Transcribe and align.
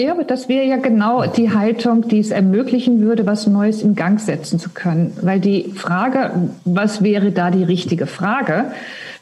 Ja, 0.00 0.12
aber 0.12 0.22
das 0.22 0.48
wäre 0.48 0.64
ja 0.64 0.76
genau 0.76 1.26
die 1.26 1.50
Haltung, 1.50 2.06
die 2.06 2.20
es 2.20 2.30
ermöglichen 2.30 3.00
würde, 3.00 3.26
was 3.26 3.48
Neues 3.48 3.82
in 3.82 3.96
Gang 3.96 4.20
setzen 4.20 4.60
zu 4.60 4.70
können. 4.70 5.12
Weil 5.22 5.40
die 5.40 5.72
Frage, 5.72 6.50
was 6.64 7.02
wäre 7.02 7.32
da 7.32 7.50
die 7.50 7.64
richtige 7.64 8.06
Frage, 8.06 8.70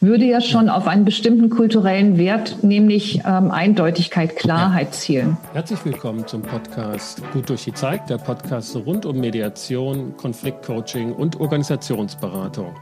würde 0.02 0.26
ja 0.26 0.42
schon 0.42 0.68
auf 0.68 0.86
einen 0.86 1.06
bestimmten 1.06 1.48
kulturellen 1.48 2.18
Wert, 2.18 2.58
nämlich 2.62 3.22
ähm, 3.24 3.50
Eindeutigkeit, 3.50 4.36
Klarheit 4.36 4.92
zielen. 4.92 5.38
Herzlich 5.54 5.82
willkommen 5.86 6.26
zum 6.26 6.42
Podcast 6.42 7.22
Gut 7.32 7.48
durch 7.48 7.64
die 7.64 7.72
Zeit, 7.72 8.10
der 8.10 8.18
Podcast 8.18 8.76
rund 8.76 9.06
um 9.06 9.18
Mediation, 9.18 10.14
Konfliktcoaching 10.18 11.10
und 11.14 11.40
Organisationsberatung. 11.40 12.76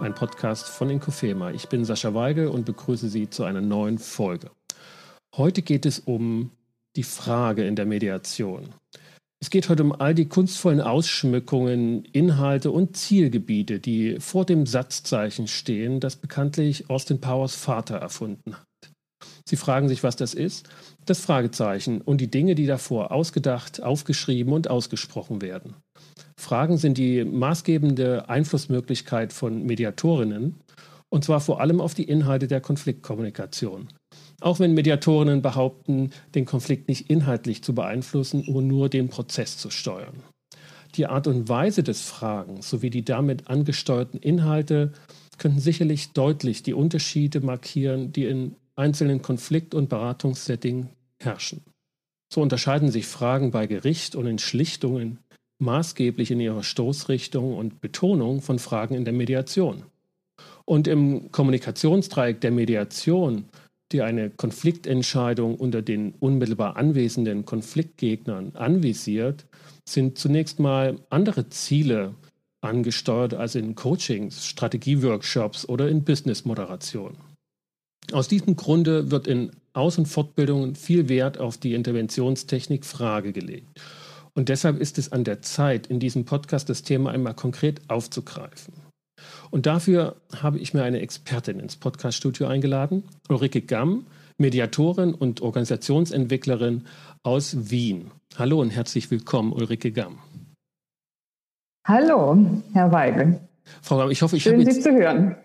Ein 0.00 0.14
Podcast 0.14 0.68
von 0.68 0.88
Inkofema. 0.88 1.50
Ich 1.50 1.68
bin 1.68 1.84
Sascha 1.84 2.14
Weigel 2.14 2.46
und 2.46 2.64
begrüße 2.64 3.08
Sie 3.08 3.28
zu 3.28 3.42
einer 3.42 3.60
neuen 3.60 3.98
Folge. 3.98 4.52
Heute 5.36 5.62
geht 5.62 5.84
es 5.84 5.98
um 5.98 6.52
die 6.96 7.02
Frage 7.02 7.64
in 7.64 7.76
der 7.76 7.86
Mediation. 7.86 8.74
Es 9.42 9.48
geht 9.48 9.70
heute 9.70 9.82
um 9.84 9.92
all 9.92 10.14
die 10.14 10.26
kunstvollen 10.28 10.82
Ausschmückungen, 10.82 12.04
Inhalte 12.04 12.70
und 12.70 12.96
Zielgebiete, 12.96 13.80
die 13.80 14.20
vor 14.20 14.44
dem 14.44 14.66
Satzzeichen 14.66 15.48
stehen, 15.48 15.98
das 15.98 16.16
bekanntlich 16.16 16.90
Austin 16.90 17.20
Powers 17.20 17.54
Vater 17.54 17.96
erfunden 17.96 18.54
hat. 18.54 18.66
Sie 19.48 19.56
fragen 19.56 19.88
sich, 19.88 20.02
was 20.02 20.16
das 20.16 20.34
ist? 20.34 20.68
Das 21.06 21.20
Fragezeichen 21.20 22.02
und 22.02 22.20
die 22.20 22.30
Dinge, 22.30 22.54
die 22.54 22.66
davor 22.66 23.12
ausgedacht, 23.12 23.82
aufgeschrieben 23.82 24.52
und 24.52 24.68
ausgesprochen 24.68 25.40
werden. 25.40 25.74
Fragen 26.38 26.76
sind 26.76 26.98
die 26.98 27.24
maßgebende 27.24 28.28
Einflussmöglichkeit 28.28 29.32
von 29.32 29.64
Mediatorinnen, 29.64 30.60
und 31.08 31.24
zwar 31.24 31.40
vor 31.40 31.60
allem 31.60 31.80
auf 31.80 31.94
die 31.94 32.04
Inhalte 32.04 32.46
der 32.46 32.60
Konfliktkommunikation. 32.60 33.88
Auch 34.40 34.58
wenn 34.58 34.74
Mediatorinnen 34.74 35.42
behaupten, 35.42 36.10
den 36.34 36.46
Konflikt 36.46 36.88
nicht 36.88 37.10
inhaltlich 37.10 37.62
zu 37.62 37.74
beeinflussen 37.74 38.44
nur 38.46 38.88
den 38.88 39.08
Prozess 39.08 39.58
zu 39.58 39.70
steuern. 39.70 40.22
Die 40.96 41.06
Art 41.06 41.26
und 41.26 41.48
Weise 41.48 41.82
des 41.82 42.02
Fragens 42.02 42.68
sowie 42.68 42.90
die 42.90 43.04
damit 43.04 43.48
angesteuerten 43.48 44.18
Inhalte 44.18 44.92
könnten 45.38 45.60
sicherlich 45.60 46.12
deutlich 46.12 46.62
die 46.62 46.74
Unterschiede 46.74 47.40
markieren, 47.40 48.12
die 48.12 48.24
in 48.24 48.56
einzelnen 48.76 49.22
Konflikt- 49.22 49.74
und 49.74 49.88
Beratungssettings 49.88 50.88
herrschen. 51.18 51.62
So 52.32 52.40
unterscheiden 52.40 52.90
sich 52.90 53.06
Fragen 53.06 53.50
bei 53.50 53.66
Gericht 53.66 54.14
und 54.14 54.26
in 54.26 54.38
Schlichtungen 54.38 55.18
maßgeblich 55.58 56.30
in 56.30 56.40
ihrer 56.40 56.62
Stoßrichtung 56.62 57.56
und 57.56 57.80
Betonung 57.80 58.40
von 58.40 58.58
Fragen 58.58 58.94
in 58.94 59.04
der 59.04 59.12
Mediation. 59.12 59.84
Und 60.64 60.88
im 60.88 61.30
Kommunikationsdreieck 61.32 62.40
der 62.40 62.50
Mediation 62.50 63.46
die 63.92 64.02
eine 64.02 64.30
Konfliktentscheidung 64.30 65.56
unter 65.56 65.82
den 65.82 66.14
unmittelbar 66.20 66.76
anwesenden 66.76 67.44
Konfliktgegnern 67.44 68.52
anvisiert, 68.54 69.46
sind 69.88 70.18
zunächst 70.18 70.60
mal 70.60 70.96
andere 71.10 71.48
Ziele 71.48 72.14
angesteuert 72.60 73.34
als 73.34 73.54
in 73.54 73.74
Coachings, 73.74 74.46
Strategieworkshops 74.46 75.68
oder 75.68 75.88
in 75.88 76.04
Businessmoderation. 76.04 77.16
Aus 78.12 78.28
diesem 78.28 78.56
Grunde 78.56 79.10
wird 79.10 79.26
in 79.26 79.50
Aus- 79.72 79.98
und 79.98 80.06
Fortbildungen 80.06 80.74
viel 80.74 81.08
Wert 81.08 81.38
auf 81.38 81.56
die 81.56 81.74
Interventionstechnik 81.74 82.84
Frage 82.84 83.32
gelegt. 83.32 83.80
Und 84.34 84.48
deshalb 84.48 84.80
ist 84.80 84.98
es 84.98 85.12
an 85.12 85.24
der 85.24 85.42
Zeit, 85.42 85.86
in 85.86 86.00
diesem 86.00 86.24
Podcast 86.24 86.68
das 86.68 86.82
Thema 86.82 87.10
einmal 87.10 87.34
konkret 87.34 87.80
aufzugreifen. 87.88 88.89
Und 89.50 89.66
dafür 89.66 90.16
habe 90.42 90.58
ich 90.58 90.74
mir 90.74 90.82
eine 90.82 91.00
Expertin 91.00 91.60
ins 91.60 91.76
Podcaststudio 91.76 92.46
eingeladen, 92.46 93.04
Ulrike 93.28 93.62
Gamm, 93.62 94.06
Mediatorin 94.38 95.14
und 95.14 95.42
Organisationsentwicklerin 95.42 96.84
aus 97.22 97.70
Wien. 97.70 98.10
Hallo 98.38 98.60
und 98.60 98.70
herzlich 98.70 99.10
willkommen, 99.10 99.52
Ulrike 99.52 99.92
Gamm. 99.92 100.18
Hallo, 101.86 102.62
Herr 102.72 102.92
Weigel. 102.92 103.40
Frau 103.82 103.98
Gamm, 103.98 104.10
ich 104.10 104.22
hoffe, 104.22 104.36
ich 104.36 104.42
Schön, 104.42 104.64
Sie 104.64 104.80
zu 104.80 104.92
hören. 104.92 105.36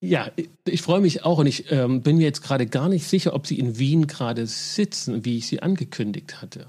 Ja, 0.00 0.30
ich, 0.36 0.50
ich 0.66 0.82
freue 0.82 1.00
mich 1.00 1.24
auch 1.24 1.38
und 1.38 1.46
ich 1.46 1.70
ähm, 1.70 2.02
bin 2.02 2.16
mir 2.16 2.24
jetzt 2.24 2.42
gerade 2.42 2.66
gar 2.66 2.88
nicht 2.88 3.06
sicher, 3.06 3.34
ob 3.34 3.46
Sie 3.46 3.58
in 3.58 3.78
Wien 3.78 4.08
gerade 4.08 4.46
sitzen, 4.46 5.24
wie 5.24 5.38
ich 5.38 5.46
Sie 5.46 5.62
angekündigt 5.62 6.42
hatte. 6.42 6.66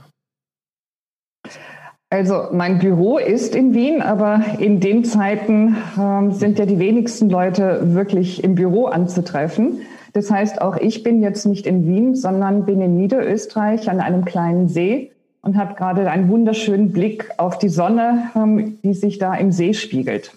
Also 2.14 2.50
mein 2.52 2.78
Büro 2.78 3.18
ist 3.18 3.56
in 3.56 3.74
Wien, 3.74 4.04
aber 4.04 4.60
in 4.60 4.80
den 4.80 5.04
Zeiten 5.04 5.76
ähm, 5.98 6.32
sind 6.32 6.60
ja 6.60 6.68
die 6.68 6.78
wenigsten 6.78 7.28
Leute 7.28 7.96
wirklich 7.96 8.44
im 8.44 8.54
Büro 8.54 8.86
anzutreffen. 8.86 9.82
Das 10.14 10.30
heißt, 10.30 10.62
auch 10.62 10.78
ich 10.78 11.02
bin 11.02 11.24
jetzt 11.24 11.48
nicht 11.48 11.66
in 11.66 11.88
Wien, 11.88 12.16
sondern 12.16 12.68
bin 12.68 12.82
in 12.82 12.98
Niederösterreich 12.98 13.90
an 13.90 14.00
einem 14.00 14.26
kleinen 14.26 14.70
See 14.70 15.12
und 15.42 15.58
habe 15.58 15.74
gerade 15.74 16.08
einen 16.08 16.30
wunderschönen 16.30 16.92
Blick 16.92 17.32
auf 17.38 17.58
die 17.58 17.70
Sonne, 17.70 18.30
ähm, 18.36 18.78
die 18.84 18.94
sich 18.94 19.18
da 19.18 19.34
im 19.34 19.52
See 19.52 19.74
spiegelt. 19.74 20.34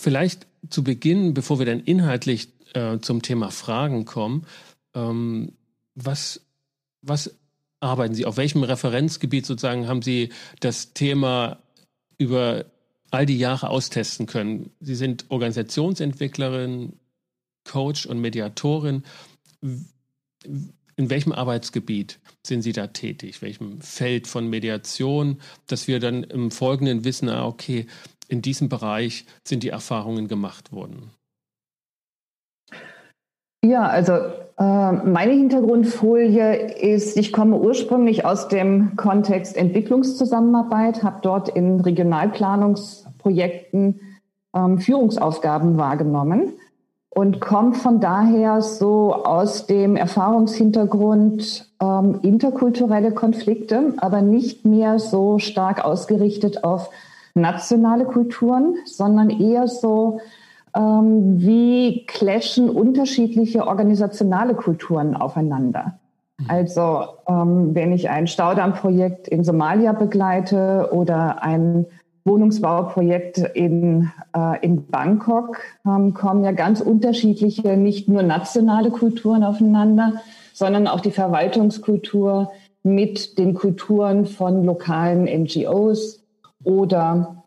Vielleicht 0.00 0.48
zu 0.68 0.82
Beginn, 0.82 1.32
bevor 1.32 1.60
wir 1.60 1.66
dann 1.66 1.78
inhaltlich 1.78 2.48
äh, 2.74 2.98
zum 2.98 3.22
Thema 3.22 3.52
Fragen 3.52 4.04
kommen, 4.04 4.44
ähm, 4.96 5.52
was, 5.94 6.40
was 7.02 7.36
arbeiten 7.80 8.14
Sie? 8.14 8.26
Auf 8.26 8.36
welchem 8.36 8.62
Referenzgebiet 8.62 9.46
sozusagen 9.46 9.88
haben 9.88 10.02
Sie 10.02 10.30
das 10.60 10.92
Thema 10.92 11.58
über 12.18 12.66
all 13.10 13.26
die 13.26 13.38
Jahre 13.38 13.70
austesten 13.70 14.26
können? 14.26 14.70
Sie 14.80 14.94
sind 14.94 15.26
Organisationsentwicklerin, 15.28 16.92
Coach 17.64 18.06
und 18.06 18.20
Mediatorin. 18.20 19.04
In 19.62 21.10
welchem 21.10 21.32
Arbeitsgebiet 21.32 22.20
sind 22.46 22.62
Sie 22.62 22.72
da 22.72 22.88
tätig? 22.88 23.42
Welchem 23.42 23.80
Feld 23.80 24.26
von 24.26 24.48
Mediation, 24.48 25.40
dass 25.66 25.88
wir 25.88 26.00
dann 26.00 26.24
im 26.24 26.50
Folgenden 26.50 27.04
wissen, 27.04 27.28
ah, 27.28 27.46
okay, 27.46 27.86
in 28.28 28.42
diesem 28.42 28.68
Bereich 28.68 29.24
sind 29.46 29.62
die 29.62 29.70
Erfahrungen 29.70 30.28
gemacht 30.28 30.72
worden? 30.72 31.10
Ja, 33.62 33.86
also 33.86 34.32
meine 34.62 35.32
Hintergrundfolie 35.32 36.76
ist, 36.76 37.16
ich 37.16 37.32
komme 37.32 37.56
ursprünglich 37.56 38.26
aus 38.26 38.48
dem 38.48 38.94
Kontext 38.96 39.56
Entwicklungszusammenarbeit, 39.56 41.02
habe 41.02 41.20
dort 41.22 41.48
in 41.48 41.80
Regionalplanungsprojekten 41.80 44.00
ähm, 44.54 44.78
Führungsaufgaben 44.78 45.78
wahrgenommen 45.78 46.52
und 47.08 47.40
komme 47.40 47.72
von 47.74 48.00
daher 48.00 48.60
so 48.60 49.14
aus 49.14 49.66
dem 49.66 49.96
Erfahrungshintergrund 49.96 51.72
ähm, 51.80 52.18
interkulturelle 52.22 53.12
Konflikte, 53.12 53.94
aber 53.96 54.20
nicht 54.20 54.66
mehr 54.66 54.98
so 54.98 55.38
stark 55.38 55.82
ausgerichtet 55.84 56.64
auf 56.64 56.90
nationale 57.34 58.04
Kulturen, 58.04 58.74
sondern 58.84 59.30
eher 59.30 59.68
so 59.68 60.20
ähm, 60.74 61.40
wie 61.40 62.06
clashen 62.06 62.70
unterschiedliche 62.70 63.66
organisationale 63.66 64.54
Kulturen 64.54 65.16
aufeinander. 65.16 65.98
Mhm. 66.38 66.46
Also 66.48 67.04
ähm, 67.26 67.74
wenn 67.74 67.92
ich 67.92 68.10
ein 68.10 68.26
Staudammprojekt 68.26 69.28
in 69.28 69.44
Somalia 69.44 69.92
begleite 69.92 70.90
oder 70.92 71.42
ein 71.42 71.86
Wohnungsbauprojekt 72.24 73.38
in, 73.38 74.10
äh, 74.36 74.64
in 74.64 74.86
Bangkok, 74.86 75.58
ähm, 75.86 76.14
kommen 76.14 76.44
ja 76.44 76.52
ganz 76.52 76.80
unterschiedliche, 76.80 77.76
nicht 77.76 78.08
nur 78.08 78.22
nationale 78.22 78.90
Kulturen 78.90 79.42
aufeinander, 79.42 80.20
sondern 80.52 80.86
auch 80.86 81.00
die 81.00 81.10
Verwaltungskultur 81.10 82.50
mit 82.82 83.38
den 83.38 83.54
Kulturen 83.54 84.26
von 84.26 84.64
lokalen 84.64 85.24
NGOs 85.24 86.22
oder 86.62 87.39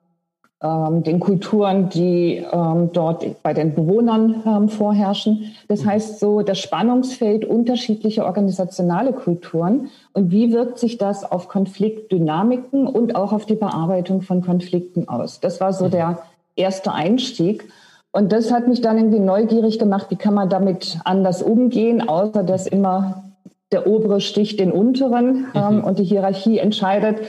den 0.64 1.20
Kulturen, 1.20 1.90
die 1.90 2.42
ähm, 2.52 2.92
dort 2.94 3.44
bei 3.44 3.54
den 3.54 3.76
Bewohnern 3.76 4.44
ähm, 4.46 4.70
vorherrschen. 4.70 5.54
Das 5.68 5.84
mhm. 5.84 5.90
heißt 5.90 6.20
so 6.22 6.42
das 6.42 6.60
Spannungsfeld 6.60 7.44
unterschiedlicher 7.44 8.26
organisationale 8.26 9.12
Kulturen 9.12 9.90
und 10.14 10.32
wie 10.32 10.54
wirkt 10.54 10.80
sich 10.80 10.98
das 10.98 11.30
auf 11.30 11.50
Konfliktdynamiken 11.50 12.88
und 12.88 13.18
auch 13.18 13.34
auf 13.34 13.46
die 13.46 13.56
Bearbeitung 13.56 14.22
von 14.22 14.42
Konflikten 14.42 15.10
aus. 15.10 15.42
Das 15.42 15.60
war 15.60 15.74
so 15.74 15.86
mhm. 15.86 15.92
der 15.92 16.20
erste 16.56 16.94
Einstieg. 16.94 17.68
Und 18.14 18.32
das 18.32 18.52
hat 18.52 18.68
mich 18.68 18.80
dann 18.80 18.98
irgendwie 18.98 19.20
neugierig 19.20 19.80
gemacht, 19.80 20.06
wie 20.10 20.16
kann 20.16 20.36
man 20.36 20.48
damit 20.48 21.00
anders 21.04 21.42
umgehen, 21.42 22.08
außer 22.08 22.44
dass 22.44 22.68
immer 22.68 23.24
der 23.74 23.88
obere 23.88 24.22
sticht 24.22 24.60
den 24.60 24.72
unteren 24.72 25.48
ähm, 25.56 25.78
mhm. 25.78 25.84
und 25.84 26.00
die 26.00 26.04
Hierarchie 26.06 26.60
entscheidet, 26.60 27.18
ähm, 27.18 27.28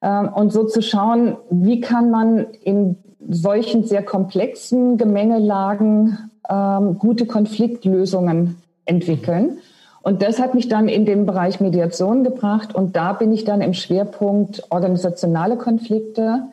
und 0.00 0.52
so 0.52 0.64
zu 0.64 0.80
schauen, 0.80 1.36
wie 1.50 1.80
kann 1.80 2.10
man 2.10 2.46
in 2.62 2.96
solchen 3.28 3.84
sehr 3.84 4.02
komplexen 4.02 4.96
Gemengelagen 4.96 6.30
ähm, 6.48 6.98
gute 6.98 7.26
Konfliktlösungen 7.26 8.56
entwickeln. 8.84 9.58
Und 10.02 10.22
das 10.22 10.40
hat 10.40 10.54
mich 10.54 10.68
dann 10.68 10.88
in 10.88 11.04
den 11.04 11.26
Bereich 11.26 11.60
Mediation 11.60 12.24
gebracht. 12.24 12.74
Und 12.74 12.96
da 12.96 13.12
bin 13.12 13.32
ich 13.32 13.44
dann 13.44 13.60
im 13.60 13.74
Schwerpunkt 13.74 14.64
organisationale 14.70 15.56
Konflikte. 15.56 16.44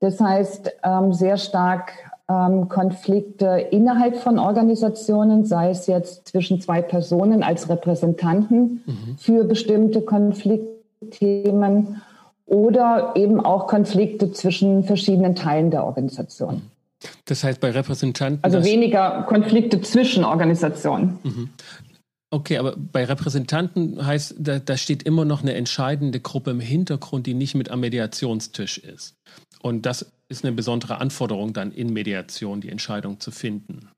Das 0.00 0.20
heißt, 0.20 0.72
ähm, 0.84 1.14
sehr 1.14 1.38
stark 1.38 1.92
ähm, 2.28 2.68
Konflikte 2.68 3.68
innerhalb 3.70 4.16
von 4.16 4.38
Organisationen, 4.38 5.46
sei 5.46 5.70
es 5.70 5.86
jetzt 5.86 6.28
zwischen 6.28 6.60
zwei 6.60 6.82
Personen 6.82 7.42
als 7.42 7.70
Repräsentanten 7.70 8.82
mhm. 8.84 9.16
für 9.18 9.44
bestimmte 9.44 10.02
Konfliktthemen 10.02 12.02
oder 12.50 13.12
eben 13.14 13.38
auch 13.40 13.68
Konflikte 13.68 14.32
zwischen 14.32 14.82
verschiedenen 14.82 15.36
Teilen 15.36 15.70
der 15.70 15.84
Organisation. 15.84 16.62
Das 17.24 17.44
heißt 17.44 17.60
bei 17.60 17.70
Repräsentanten. 17.70 18.42
Also 18.42 18.64
weniger 18.64 19.22
Konflikte 19.22 19.80
zwischen 19.80 20.24
Organisationen. 20.24 21.18
Mhm. 21.22 21.50
Okay, 22.32 22.58
aber 22.58 22.74
bei 22.76 23.04
Repräsentanten 23.04 24.04
heißt, 24.04 24.34
da, 24.38 24.58
da, 24.58 24.76
steht 24.76 25.04
immer 25.04 25.24
noch 25.24 25.42
eine 25.42 25.54
entscheidende 25.54 26.20
Gruppe 26.20 26.50
im 26.50 26.60
Hintergrund, 26.60 27.26
die 27.26 27.34
nicht 27.34 27.54
mit 27.54 27.70
am 27.70 27.80
Mediationstisch 27.80 28.78
ist. 28.78 29.16
Und 29.62 29.86
das 29.86 30.12
ist 30.28 30.44
eine 30.44 30.54
besondere 30.54 31.00
Anforderung 31.00 31.52
dann 31.52 31.72
in 31.72 31.92
Mediation, 31.92 32.60
die 32.60 32.68
Entscheidung 32.68 33.20
zu 33.20 33.30
finden. 33.30 33.88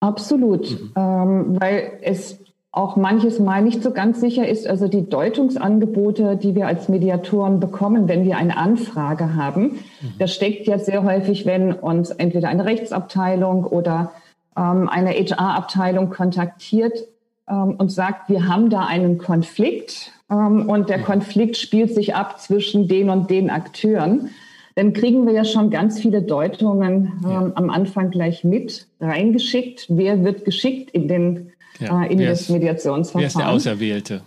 Absolut, 0.00 0.70
mhm. 0.70 0.92
ähm, 0.96 1.60
weil 1.60 1.98
es 2.02 2.38
auch 2.72 2.96
manches 2.96 3.38
Mal 3.38 3.62
nicht 3.62 3.82
so 3.82 3.90
ganz 3.90 4.20
sicher 4.20 4.48
ist. 4.48 4.66
Also 4.66 4.88
die 4.88 5.08
Deutungsangebote, 5.08 6.36
die 6.36 6.54
wir 6.54 6.66
als 6.66 6.88
Mediatoren 6.88 7.60
bekommen, 7.60 8.08
wenn 8.08 8.24
wir 8.24 8.38
eine 8.38 8.56
Anfrage 8.56 9.34
haben, 9.36 9.62
mhm. 9.62 10.14
da 10.18 10.26
steckt 10.26 10.66
ja 10.66 10.78
sehr 10.78 11.04
häufig, 11.04 11.44
wenn 11.44 11.72
uns 11.72 12.10
entweder 12.10 12.48
eine 12.48 12.64
Rechtsabteilung 12.64 13.64
oder 13.64 14.12
ähm, 14.56 14.88
eine 14.88 15.10
HR-Abteilung 15.10 16.08
kontaktiert 16.08 17.06
ähm, 17.48 17.74
und 17.76 17.92
sagt, 17.92 18.30
wir 18.30 18.48
haben 18.48 18.70
da 18.70 18.86
einen 18.86 19.18
Konflikt 19.18 20.12
ähm, 20.30 20.68
und 20.68 20.88
der 20.88 21.00
Konflikt 21.00 21.58
spielt 21.58 21.94
sich 21.94 22.14
ab 22.14 22.40
zwischen 22.40 22.88
den 22.88 23.10
und 23.10 23.28
den 23.28 23.50
Akteuren, 23.50 24.30
dann 24.74 24.94
kriegen 24.94 25.26
wir 25.26 25.34
ja 25.34 25.44
schon 25.44 25.68
ganz 25.68 26.00
viele 26.00 26.22
Deutungen 26.22 27.12
ähm, 27.24 27.52
am 27.54 27.68
Anfang 27.68 28.10
gleich 28.10 28.42
mit 28.42 28.86
reingeschickt. 29.00 29.86
Wer 29.90 30.24
wird 30.24 30.46
geschickt 30.46 30.90
in, 30.92 31.08
den, 31.08 31.52
ja. 31.78 32.04
äh, 32.04 32.12
in 32.12 32.18
das 32.20 32.48
Mediationsverfahren? 32.48 33.22
Wer 33.22 33.26
ist 33.28 33.38
der 33.38 33.50
Auserwählte? 33.50 34.22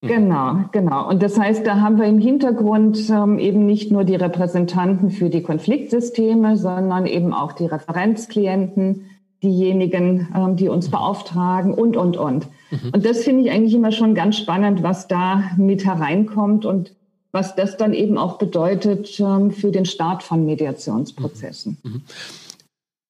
Mhm. 0.00 0.08
Genau, 0.08 0.56
genau. 0.70 1.08
Und 1.08 1.22
das 1.22 1.38
heißt, 1.38 1.66
da 1.66 1.80
haben 1.80 1.98
wir 1.98 2.06
im 2.06 2.18
Hintergrund 2.18 2.98
ähm, 3.10 3.38
eben 3.38 3.66
nicht 3.66 3.90
nur 3.90 4.04
die 4.04 4.14
Repräsentanten 4.14 5.10
für 5.10 5.28
die 5.28 5.42
Konfliktsysteme, 5.42 6.56
sondern 6.56 7.06
eben 7.06 7.32
auch 7.32 7.52
die 7.52 7.66
Referenzklienten, 7.66 9.06
diejenigen, 9.42 10.28
ähm, 10.34 10.56
die 10.56 10.68
uns 10.68 10.88
beauftragen 10.90 11.74
und, 11.74 11.96
und, 11.96 12.16
und. 12.16 12.46
Mhm. 12.70 12.90
Und 12.92 13.04
das 13.04 13.24
finde 13.24 13.44
ich 13.44 13.50
eigentlich 13.50 13.74
immer 13.74 13.92
schon 13.92 14.14
ganz 14.14 14.36
spannend, 14.36 14.82
was 14.82 15.08
da 15.08 15.50
mit 15.56 15.84
hereinkommt 15.84 16.64
und 16.64 16.94
was 17.32 17.54
das 17.56 17.76
dann 17.76 17.92
eben 17.92 18.18
auch 18.18 18.38
bedeutet 18.38 19.18
ähm, 19.20 19.50
für 19.50 19.70
den 19.70 19.84
Start 19.84 20.22
von 20.22 20.46
Mediationsprozessen. 20.46 21.76
Mhm. 21.82 22.02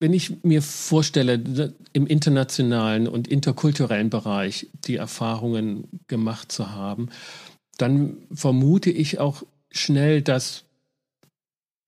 Wenn 0.00 0.12
ich 0.12 0.44
mir 0.44 0.62
vorstelle, 0.62 1.74
im 1.92 2.06
internationalen 2.06 3.08
und 3.08 3.26
interkulturellen 3.26 4.10
Bereich 4.10 4.68
die 4.72 4.96
Erfahrungen 4.96 5.88
gemacht 6.06 6.52
zu 6.52 6.70
haben, 6.70 7.08
dann 7.78 8.16
vermute 8.32 8.90
ich 8.90 9.18
auch 9.18 9.42
schnell, 9.70 10.22
dass 10.22 10.64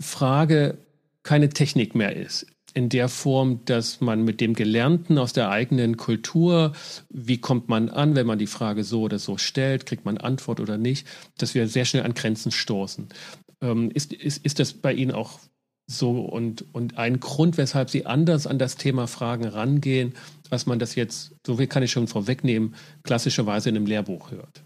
Frage 0.02 0.78
keine 1.22 1.50
Technik 1.50 1.94
mehr 1.94 2.16
ist 2.16 2.46
in 2.74 2.88
der 2.88 3.08
Form, 3.08 3.64
dass 3.64 4.00
man 4.00 4.24
mit 4.24 4.40
dem 4.40 4.54
Gelernten 4.54 5.18
aus 5.18 5.32
der 5.32 5.50
eigenen 5.50 5.96
Kultur, 5.96 6.72
wie 7.08 7.38
kommt 7.38 7.68
man 7.68 7.88
an, 7.88 8.14
wenn 8.14 8.26
man 8.26 8.38
die 8.38 8.46
Frage 8.46 8.84
so 8.84 9.02
oder 9.02 9.18
so 9.18 9.38
stellt, 9.38 9.86
kriegt 9.86 10.04
man 10.04 10.18
Antwort 10.18 10.60
oder 10.60 10.78
nicht, 10.78 11.06
dass 11.38 11.54
wir 11.54 11.68
sehr 11.68 11.84
schnell 11.84 12.04
an 12.04 12.14
Grenzen 12.14 12.52
stoßen. 12.52 13.08
Ähm, 13.60 13.90
ist, 13.92 14.12
ist, 14.12 14.44
ist 14.44 14.58
das 14.58 14.72
bei 14.72 14.92
Ihnen 14.92 15.12
auch 15.12 15.40
so 15.90 16.20
und, 16.20 16.64
und 16.72 16.98
ein 16.98 17.20
Grund, 17.20 17.58
weshalb 17.58 17.90
Sie 17.90 18.06
anders 18.06 18.46
an 18.46 18.58
das 18.58 18.76
Thema 18.76 19.06
Fragen 19.06 19.44
rangehen, 19.44 20.14
als 20.50 20.66
man 20.66 20.78
das 20.78 20.94
jetzt, 20.94 21.32
so 21.46 21.56
viel 21.56 21.66
kann 21.66 21.82
ich 21.82 21.90
schon 21.90 22.06
vorwegnehmen, 22.06 22.74
klassischerweise 23.02 23.68
in 23.68 23.76
einem 23.76 23.86
Lehrbuch 23.86 24.30
hört? 24.30 24.62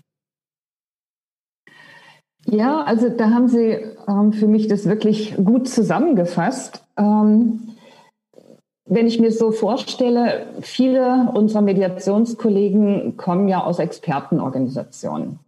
Ja, 2.47 2.83
also 2.83 3.09
da 3.09 3.31
haben 3.31 3.49
Sie 3.49 3.79
ähm, 4.07 4.33
für 4.33 4.47
mich 4.47 4.69
das 4.69 4.87
wirklich 4.87 5.35
gut 5.37 5.67
zusammengefasst. 5.69 6.85
Ähm, 6.97 7.75
wenn 8.87 9.07
ich 9.07 9.19
mir 9.19 9.33
so 9.33 9.51
vorstelle, 9.51 10.47
viele 10.61 11.31
unserer 11.33 11.63
Mediationskollegen 11.63 13.17
kommen 13.17 13.49
ja 13.49 13.65
aus 13.65 13.79
Expertenorganisationen, 13.79 15.39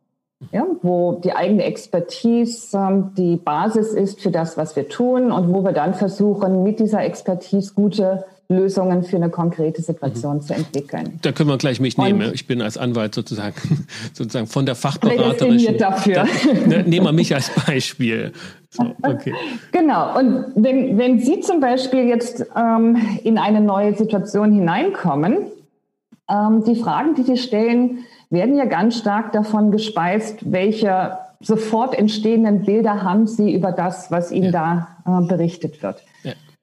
ja, 0.52 0.66
wo 0.82 1.20
die 1.24 1.32
eigene 1.32 1.64
Expertise 1.64 2.76
ähm, 2.76 3.12
die 3.16 3.36
Basis 3.36 3.92
ist 3.92 4.20
für 4.20 4.30
das, 4.30 4.56
was 4.56 4.76
wir 4.76 4.88
tun 4.88 5.32
und 5.32 5.52
wo 5.52 5.64
wir 5.64 5.72
dann 5.72 5.94
versuchen, 5.94 6.62
mit 6.62 6.78
dieser 6.78 7.02
Expertise 7.02 7.72
gute 7.74 8.24
Lösungen 8.48 9.02
für 9.02 9.16
eine 9.16 9.28
konkrete 9.28 9.82
Situation 9.82 10.36
mhm. 10.36 10.40
zu 10.42 10.54
entwickeln. 10.54 11.18
Da 11.22 11.32
können 11.32 11.48
wir 11.48 11.58
gleich 11.58 11.80
mich 11.80 11.98
und 11.98 12.04
nehmen. 12.04 12.30
Ich 12.32 12.46
bin 12.46 12.62
als 12.62 12.78
Anwalt 12.78 13.14
sozusagen, 13.14 13.86
sozusagen 14.12 14.46
von 14.46 14.66
der 14.66 14.76
Fachberaterin. 14.76 15.78
dafür. 15.78 16.14
Da, 16.14 16.24
ne, 16.66 16.84
nehmen 16.84 17.06
wir 17.06 17.12
mich 17.12 17.34
als 17.34 17.50
Beispiel. 17.66 18.32
So, 18.70 18.84
okay. 19.02 19.34
Genau. 19.72 20.18
Und 20.18 20.44
wenn, 20.54 20.98
wenn 20.98 21.18
Sie 21.18 21.40
zum 21.40 21.60
Beispiel 21.60 22.06
jetzt 22.06 22.44
ähm, 22.54 22.96
in 23.24 23.38
eine 23.38 23.60
neue 23.60 23.94
Situation 23.94 24.52
hineinkommen, 24.52 25.38
ähm, 26.30 26.62
die 26.64 26.76
Fragen, 26.76 27.14
die 27.14 27.22
Sie 27.22 27.38
stellen, 27.38 28.04
werden 28.30 28.56
ja 28.56 28.64
ganz 28.64 28.96
stark 28.98 29.32
davon 29.32 29.70
gespeist, 29.70 30.50
welche 30.50 31.18
sofort 31.40 31.96
entstehenden 31.96 32.64
Bilder 32.64 33.02
haben 33.02 33.26
Sie 33.26 33.54
über 33.54 33.72
das, 33.72 34.10
was 34.10 34.32
Ihnen 34.32 34.52
ja. 34.52 34.88
da 35.04 35.20
äh, 35.20 35.26
berichtet 35.28 35.82
wird. 35.82 36.02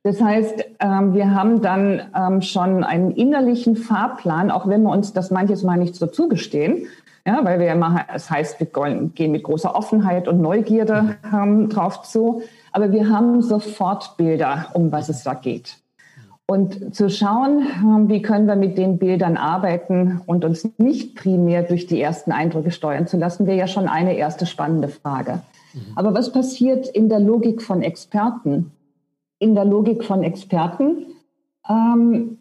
Das 0.05 0.21
heißt, 0.21 0.65
ähm, 0.81 1.13
wir 1.13 1.33
haben 1.33 1.61
dann 1.61 2.01
ähm, 2.13 2.41
schon 2.41 2.83
einen 2.83 3.11
innerlichen 3.11 3.77
Fahrplan, 3.77 4.51
auch 4.51 4.67
wenn 4.67 4.83
wir 4.83 4.91
uns 4.91 5.13
das 5.13 5.31
manches 5.31 5.63
Mal 5.63 5.77
nicht 5.77 5.95
so 5.95 6.07
zugestehen. 6.07 6.87
Ja, 7.25 7.39
weil 7.45 7.57
wir 7.57 7.71
immer, 7.71 8.05
es 8.13 8.29
heißt, 8.29 8.59
wir 8.59 8.67
gehen 9.15 9.31
mit 9.31 9.43
großer 9.43 9.73
Offenheit 9.73 10.27
und 10.27 10.41
Neugierde 10.41 11.15
ähm, 11.33 11.69
drauf 11.69 12.01
zu. 12.01 12.41
Aber 12.73 12.91
wir 12.91 13.07
haben 13.07 13.41
sofort 13.41 14.17
Bilder, 14.17 14.65
um 14.73 14.91
was 14.91 15.07
es 15.07 15.23
da 15.23 15.33
geht. 15.33 15.77
Und 16.45 16.93
zu 16.93 17.09
schauen, 17.09 17.65
ähm, 17.81 18.09
wie 18.09 18.21
können 18.21 18.47
wir 18.47 18.55
mit 18.55 18.77
den 18.77 18.97
Bildern 18.97 19.37
arbeiten 19.37 20.21
und 20.25 20.43
uns 20.43 20.67
nicht 20.77 21.15
primär 21.15 21.63
durch 21.63 21.87
die 21.87 22.01
ersten 22.01 22.31
Eindrücke 22.31 22.71
steuern 22.71 23.07
zu 23.07 23.17
lassen, 23.17 23.47
wäre 23.47 23.57
ja 23.57 23.67
schon 23.67 23.87
eine 23.87 24.15
erste 24.15 24.45
spannende 24.45 24.89
Frage. 24.89 25.41
Mhm. 25.73 25.79
Aber 25.95 26.13
was 26.13 26.31
passiert 26.31 26.87
in 26.87 27.07
der 27.07 27.19
Logik 27.19 27.61
von 27.61 27.81
Experten? 27.81 28.71
in 29.43 29.55
der 29.55 29.65
Logik 29.65 30.05
von 30.05 30.23
Experten. 30.23 31.05
Ähm, 31.69 32.37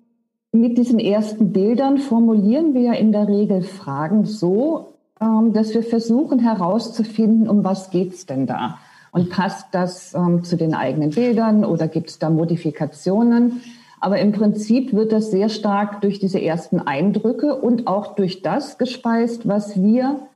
mit 0.52 0.78
diesen 0.78 1.00
ersten 1.00 1.52
Bildern 1.52 1.98
formulieren 1.98 2.74
wir 2.74 2.94
in 2.94 3.10
der 3.10 3.26
Regel 3.26 3.62
Fragen 3.62 4.24
so, 4.24 4.94
ähm, 5.20 5.52
dass 5.52 5.74
wir 5.74 5.82
versuchen 5.82 6.38
herauszufinden, 6.38 7.48
um 7.48 7.64
was 7.64 7.90
geht 7.90 8.12
es 8.12 8.26
denn 8.26 8.46
da? 8.46 8.78
Und 9.10 9.30
passt 9.30 9.66
das 9.72 10.14
ähm, 10.14 10.44
zu 10.44 10.56
den 10.56 10.74
eigenen 10.74 11.10
Bildern 11.10 11.64
oder 11.64 11.88
gibt 11.88 12.10
es 12.10 12.18
da 12.20 12.30
Modifikationen? 12.30 13.60
Aber 14.02 14.18
im 14.18 14.32
Prinzip 14.32 14.92
wird 14.92 15.12
das 15.12 15.30
sehr 15.30 15.48
stark 15.48 16.00
durch 16.00 16.18
diese 16.18 16.42
ersten 16.42 16.80
Eindrücke 16.80 17.54
und 17.54 17.86
auch 17.86 18.16
durch 18.16 18.42
das 18.42 18.76
gespeist, 18.76 19.46
was 19.46 19.80
wir 19.80 20.26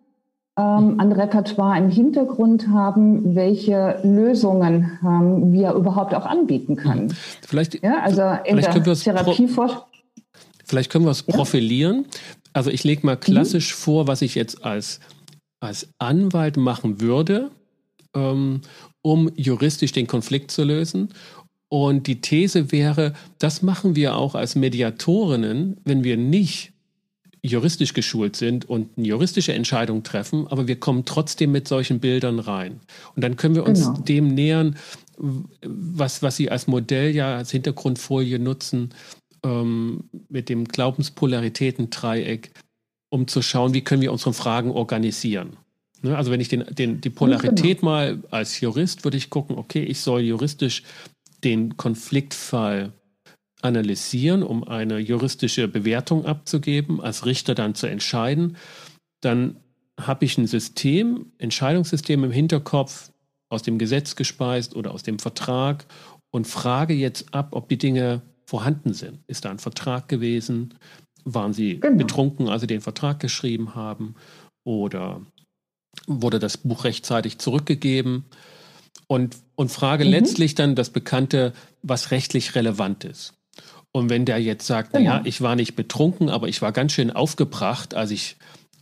ähm, 0.57 1.01
an 1.01 1.11
Repertoire 1.11 1.77
im 1.77 1.91
Hintergrund 1.91 2.69
haben, 2.69 3.35
welche 3.35 3.99
Lösungen 4.05 4.97
ähm, 5.03 5.53
wir 5.53 5.73
überhaupt 5.73 6.15
auch 6.15 6.27
anbieten 6.27 6.77
können. 6.77 7.13
Vielleicht, 7.45 7.83
ja, 7.83 7.99
also 7.99 8.23
in 8.45 8.57
vielleicht 8.57 8.87
der 8.87 8.95
Therapieforschung. 8.95 9.83
Vielleicht 10.65 10.93
können 10.93 11.05
wir 11.05 11.11
es 11.11 11.25
profilieren. 11.25 12.07
Also 12.53 12.71
ich 12.71 12.85
lege 12.85 13.05
mal 13.05 13.17
klassisch 13.17 13.73
mhm. 13.73 13.79
vor, 13.79 14.07
was 14.07 14.23
ich 14.23 14.37
jetzt 14.37 14.65
als, 14.65 15.01
als 15.59 15.89
Anwalt 15.99 16.57
machen 16.57 17.01
würde, 17.01 17.51
ähm, 18.15 18.61
um 19.03 19.29
juristisch 19.35 19.91
den 19.91 20.07
Konflikt 20.07 20.53
zu 20.53 20.63
lösen. 20.63 21.09
Und 21.69 22.07
die 22.07 22.21
These 22.21 22.71
wäre, 22.71 23.13
das 23.39 23.63
machen 23.63 23.97
wir 23.97 24.17
auch 24.17 24.35
als 24.35 24.55
Mediatorinnen, 24.55 25.79
wenn 25.85 26.05
wir 26.05 26.17
nicht 26.17 26.73
juristisch 27.43 27.93
geschult 27.93 28.37
sind 28.37 28.69
und 28.69 28.97
eine 28.97 29.07
juristische 29.07 29.53
Entscheidung 29.53 30.03
treffen, 30.03 30.47
aber 30.49 30.67
wir 30.67 30.79
kommen 30.79 31.05
trotzdem 31.05 31.53
mit 31.53 31.69
solchen 31.69 32.01
Bildern 32.01 32.39
rein. 32.39 32.81
Und 33.15 33.23
dann 33.23 33.37
können 33.37 33.55
wir 33.55 33.65
uns 33.65 33.85
genau. 33.85 34.01
dem 34.01 34.29
nähern, 34.29 34.77
was, 35.17 36.23
was 36.23 36.37
Sie 36.37 36.51
als 36.51 36.67
Modell 36.67 37.15
ja 37.15 37.37
als 37.37 37.51
Hintergrundfolie 37.51 38.39
nutzen, 38.39 38.91
ähm, 39.45 40.05
mit 40.29 40.49
dem 40.49 40.67
Glaubenspolaritäten-Dreieck, 40.67 42.51
um 43.09 43.29
zu 43.29 43.43
schauen, 43.43 43.75
wie 43.75 43.83
können 43.83 44.03
wir 44.03 44.13
unsere 44.13 44.33
Fragen 44.33 44.71
organisieren. 44.71 45.57
Ne? 46.03 46.17
Also 46.17 46.31
wenn 46.31 46.41
ich 46.41 46.49
den, 46.49 46.65
den, 46.71 47.01
die 47.01 47.11
Polarität 47.11 47.81
genau. 47.81 47.91
mal 47.91 48.23
als 48.31 48.61
Jurist 48.61 49.05
würde 49.05 49.17
ich 49.17 49.31
gucken, 49.31 49.57
okay, 49.57 49.83
ich 49.83 50.01
soll 50.01 50.23
juristisch 50.23 50.83
den 51.45 51.77
Konfliktfall 51.77 52.93
analysieren, 53.63 54.43
um 54.43 54.65
eine 54.65 54.99
juristische 54.99 55.69
Bewertung 55.69 56.25
abzugeben, 56.25 57.01
als 57.01 57.27
Richter 57.27 57.55
dann 57.55 57.75
zu 57.75 57.87
entscheiden, 57.87 58.57
dann 59.21 59.57
habe 59.99 60.25
ich 60.25 60.37
ein 60.39 60.47
System, 60.47 61.33
Entscheidungssystem 61.39 62.23
im 62.23 62.31
Hinterkopf, 62.31 63.11
aus 63.49 63.63
dem 63.63 63.79
Gesetz 63.79 64.17
gespeist 64.17 64.75
oder 64.75 64.93
aus 64.93 65.03
dem 65.03 65.19
Vertrag 65.19 65.87
und 66.31 66.47
frage 66.47 66.95
jetzt 66.95 67.33
ab, 67.33 67.51
ob 67.53 67.69
die 67.69 67.79
Dinge 67.79 68.23
vorhanden 68.45 68.93
sind. 68.93 69.21
Ist 69.27 69.45
da 69.45 69.51
ein 69.51 69.59
Vertrag 69.59 70.09
gewesen? 70.09 70.75
Waren 71.25 71.53
Sie 71.53 71.81
genau. 71.81 71.97
betrunken, 71.97 72.49
als 72.49 72.63
Sie 72.63 72.67
den 72.67 72.81
Vertrag 72.81 73.21
geschrieben 73.21 73.75
haben? 73.75 74.15
Oder 74.65 75.25
wurde 76.07 76.39
das 76.39 76.57
Buch 76.57 76.85
rechtzeitig 76.85 77.39
zurückgegeben? 77.39 78.25
Und, 79.09 79.37
und 79.55 79.71
frage 79.71 80.05
mhm. 80.05 80.11
letztlich 80.11 80.55
dann 80.55 80.75
das 80.75 80.91
Bekannte, 80.91 81.53
was 81.83 82.11
rechtlich 82.11 82.55
relevant 82.55 83.05
ist. 83.05 83.35
Und 83.93 84.11
wenn 84.11 84.25
der 84.25 84.39
jetzt 84.39 84.67
sagt, 84.67 84.93
genau. 84.93 85.05
naja, 85.05 85.23
ich 85.25 85.41
war 85.41 85.57
nicht 85.57 85.75
betrunken, 85.75 86.29
aber 86.29 86.49
ich 86.49 86.61
war 86.61 86.73
ganz 86.73 86.93
schön 86.93 87.11
aufgebracht, 87.11 87.95
als 87.95 88.11
ich 88.11 88.37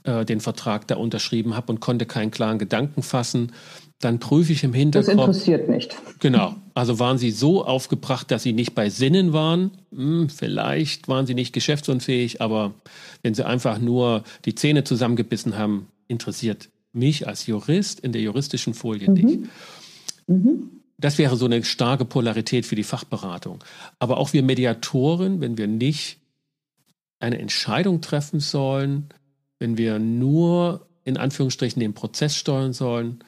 äh, 0.04 0.24
den 0.24 0.40
Vertrag 0.40 0.88
da 0.88 0.96
unterschrieben 0.96 1.54
habe 1.54 1.72
und 1.72 1.80
konnte 1.80 2.04
keinen 2.06 2.30
klaren 2.30 2.58
Gedanken 2.58 3.02
fassen, 3.02 3.52
dann 4.00 4.18
prüfe 4.18 4.52
ich 4.52 4.64
im 4.64 4.74
Hinterkopf. 4.74 5.14
Das 5.14 5.26
interessiert 5.26 5.68
nicht. 5.68 5.96
Genau. 6.20 6.56
Also 6.74 6.98
waren 6.98 7.18
Sie 7.18 7.30
so 7.30 7.64
aufgebracht, 7.64 8.30
dass 8.30 8.42
Sie 8.42 8.52
nicht 8.52 8.74
bei 8.74 8.90
Sinnen 8.90 9.32
waren? 9.32 9.70
Hm, 9.94 10.28
vielleicht 10.28 11.08
waren 11.08 11.26
Sie 11.26 11.34
nicht 11.34 11.52
geschäftsunfähig, 11.52 12.40
aber 12.40 12.74
wenn 13.22 13.34
Sie 13.34 13.46
einfach 13.46 13.78
nur 13.78 14.24
die 14.44 14.54
Zähne 14.54 14.84
zusammengebissen 14.84 15.56
haben, 15.56 15.86
interessiert 16.08 16.68
mich 16.92 17.26
als 17.26 17.46
Jurist 17.46 18.00
in 18.00 18.12
der 18.12 18.20
juristischen 18.20 18.74
Folie 18.74 19.08
mhm. 19.08 19.14
nicht. 19.14 19.38
Mhm. 20.26 20.70
Das 20.98 21.18
wäre 21.18 21.36
so 21.36 21.44
eine 21.44 21.64
starke 21.64 22.04
Polarität 22.04 22.66
für 22.66 22.76
die 22.76 22.84
Fachberatung. 22.84 23.62
Aber 23.98 24.18
auch 24.18 24.32
wir 24.32 24.42
Mediatoren, 24.42 25.40
wenn 25.40 25.58
wir 25.58 25.66
nicht 25.66 26.18
eine 27.20 27.38
Entscheidung 27.38 28.00
treffen 28.00 28.40
sollen, 28.40 29.08
wenn 29.58 29.76
wir 29.76 29.98
nur 29.98 30.86
in 31.04 31.16
Anführungsstrichen 31.16 31.80
den 31.80 31.94
Prozess 31.94 32.36
steuern 32.36 32.72
sollen, 32.72 33.22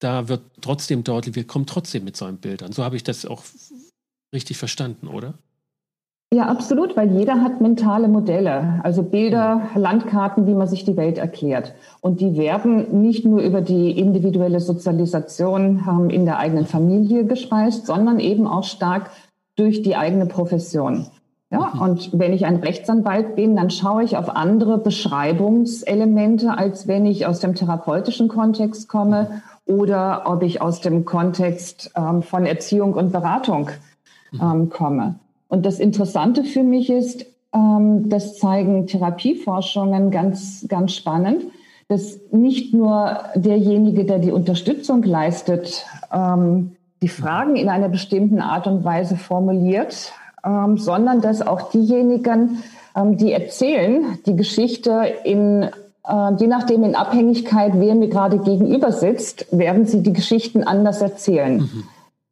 da 0.00 0.28
wird 0.28 0.42
trotzdem 0.60 1.04
deutlich, 1.04 1.34
wir 1.34 1.46
kommen 1.46 1.66
trotzdem 1.66 2.04
mit 2.04 2.16
solchen 2.16 2.38
Bildern. 2.38 2.72
So 2.72 2.84
habe 2.84 2.96
ich 2.96 3.04
das 3.04 3.26
auch 3.26 3.44
richtig 4.34 4.56
verstanden, 4.56 5.06
oder? 5.06 5.38
Ja, 6.32 6.46
absolut, 6.46 6.96
weil 6.96 7.10
jeder 7.10 7.40
hat 7.40 7.60
mentale 7.60 8.06
Modelle, 8.06 8.78
also 8.84 9.02
Bilder, 9.02 9.62
Landkarten, 9.74 10.46
wie 10.46 10.54
man 10.54 10.68
sich 10.68 10.84
die 10.84 10.96
Welt 10.96 11.18
erklärt. 11.18 11.74
Und 12.00 12.20
die 12.20 12.36
werden 12.36 13.02
nicht 13.02 13.24
nur 13.24 13.40
über 13.40 13.60
die 13.62 13.98
individuelle 13.98 14.60
Sozialisation 14.60 16.08
in 16.08 16.26
der 16.26 16.38
eigenen 16.38 16.66
Familie 16.66 17.24
gespeist, 17.24 17.86
sondern 17.86 18.20
eben 18.20 18.46
auch 18.46 18.62
stark 18.62 19.10
durch 19.56 19.82
die 19.82 19.96
eigene 19.96 20.26
Profession. 20.26 21.08
Ja, 21.50 21.72
mhm. 21.74 21.80
und 21.80 22.10
wenn 22.16 22.32
ich 22.32 22.46
ein 22.46 22.56
Rechtsanwalt 22.56 23.34
bin, 23.34 23.56
dann 23.56 23.70
schaue 23.70 24.04
ich 24.04 24.16
auf 24.16 24.36
andere 24.36 24.78
Beschreibungselemente, 24.78 26.56
als 26.56 26.86
wenn 26.86 27.06
ich 27.06 27.26
aus 27.26 27.40
dem 27.40 27.56
therapeutischen 27.56 28.28
Kontext 28.28 28.88
komme 28.88 29.42
oder 29.66 30.22
ob 30.26 30.44
ich 30.44 30.62
aus 30.62 30.80
dem 30.80 31.04
Kontext 31.04 31.90
ähm, 31.96 32.22
von 32.22 32.46
Erziehung 32.46 32.94
und 32.94 33.10
Beratung 33.10 33.70
mhm. 34.30 34.40
ähm, 34.40 34.70
komme. 34.70 35.16
Und 35.50 35.66
das 35.66 35.80
Interessante 35.80 36.44
für 36.44 36.62
mich 36.62 36.88
ist, 36.88 37.26
ähm, 37.52 38.08
das 38.08 38.38
zeigen 38.38 38.86
Therapieforschungen 38.86 40.10
ganz, 40.10 40.64
ganz 40.68 40.94
spannend, 40.94 41.42
dass 41.88 42.20
nicht 42.30 42.72
nur 42.72 43.18
derjenige, 43.34 44.04
der 44.04 44.20
die 44.20 44.30
Unterstützung 44.30 45.02
leistet, 45.02 45.84
ähm, 46.12 46.76
die 47.02 47.08
Fragen 47.08 47.56
in 47.56 47.68
einer 47.68 47.88
bestimmten 47.88 48.40
Art 48.40 48.68
und 48.68 48.84
Weise 48.84 49.16
formuliert, 49.16 50.12
ähm, 50.44 50.78
sondern 50.78 51.20
dass 51.20 51.42
auch 51.42 51.70
diejenigen, 51.70 52.62
ähm, 52.96 53.16
die 53.16 53.32
erzählen, 53.32 54.18
die 54.26 54.36
Geschichte 54.36 55.02
in 55.24 55.68
äh, 56.06 56.34
je 56.38 56.46
nachdem 56.46 56.84
in 56.84 56.94
Abhängigkeit, 56.94 57.72
wer 57.74 57.94
mir 57.94 58.08
gerade 58.08 58.38
gegenüber 58.38 58.92
sitzt, 58.92 59.46
werden 59.50 59.84
sie 59.84 60.02
die 60.02 60.12
Geschichten 60.12 60.62
anders 60.62 61.02
erzählen. 61.02 61.58
Mhm. 61.58 61.84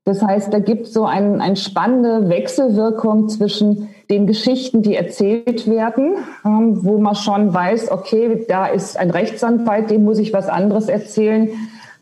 Das 0.09 0.23
heißt, 0.23 0.55
da 0.55 0.59
gibt 0.59 0.87
es 0.87 0.95
so 0.95 1.05
eine 1.05 1.39
ein 1.43 1.55
spannende 1.55 2.31
Wechselwirkung 2.31 3.29
zwischen 3.29 3.91
den 4.09 4.27
Geschichten, 4.27 4.81
die 4.81 4.97
erzählt 4.97 5.69
werden, 5.69 6.15
ähm, 6.47 6.83
wo 6.83 6.97
man 6.97 7.15
schon 7.15 7.53
weiß, 7.53 7.91
okay, 7.91 8.47
da 8.49 8.69
ist 8.69 8.97
ein 8.97 9.11
Rechtsanwalt, 9.11 9.91
dem 9.91 10.05
muss 10.05 10.19
ich 10.19 10.33
was 10.33 10.49
anderes 10.49 10.89
erzählen, 10.89 11.51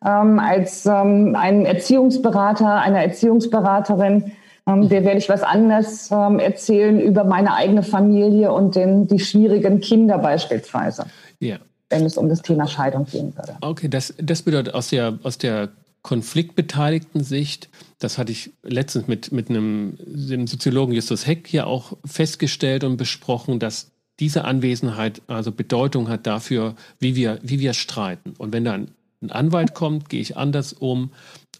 ähm, 0.06 0.38
als 0.38 0.86
ähm, 0.86 1.34
ein 1.36 1.66
Erziehungsberater, 1.66 2.76
einer 2.76 3.00
Erziehungsberaterin, 3.02 4.30
ähm, 4.68 4.88
der 4.88 5.04
werde 5.04 5.18
ich 5.18 5.28
was 5.28 5.42
anderes 5.42 6.08
ähm, 6.12 6.38
erzählen 6.38 7.00
über 7.00 7.24
meine 7.24 7.54
eigene 7.54 7.82
Familie 7.82 8.52
und 8.52 8.76
den, 8.76 9.08
die 9.08 9.18
schwierigen 9.18 9.80
Kinder 9.80 10.18
beispielsweise. 10.18 11.06
Ja. 11.40 11.56
Wenn 11.90 12.04
es 12.04 12.16
um 12.16 12.28
das 12.28 12.40
Thema 12.40 12.68
Scheidung 12.68 13.04
gehen 13.06 13.36
würde. 13.36 13.56
Okay, 13.62 13.88
das, 13.88 14.14
das 14.22 14.42
bedeutet 14.42 14.74
aus 14.74 14.90
der, 14.90 15.18
aus 15.24 15.38
der 15.38 15.70
konfliktbeteiligten 16.06 17.24
Sicht, 17.24 17.68
das 17.98 18.16
hatte 18.16 18.30
ich 18.30 18.52
letztens 18.62 19.08
mit, 19.08 19.32
mit 19.32 19.50
einem 19.50 19.98
dem 19.98 20.46
Soziologen 20.46 20.94
Justus 20.94 21.26
Heck 21.26 21.48
hier 21.48 21.66
auch 21.66 21.96
festgestellt 22.04 22.84
und 22.84 22.96
besprochen, 22.96 23.58
dass 23.58 23.90
diese 24.20 24.44
Anwesenheit 24.44 25.20
also 25.26 25.50
Bedeutung 25.50 26.08
hat 26.08 26.24
dafür, 26.24 26.76
wie 27.00 27.16
wir, 27.16 27.40
wie 27.42 27.58
wir 27.58 27.74
streiten. 27.74 28.34
Und 28.38 28.52
wenn 28.52 28.64
dann 28.64 28.92
ein 29.20 29.32
Anwalt 29.32 29.74
kommt, 29.74 30.08
gehe 30.08 30.20
ich 30.20 30.36
anders 30.36 30.72
um, 30.74 31.10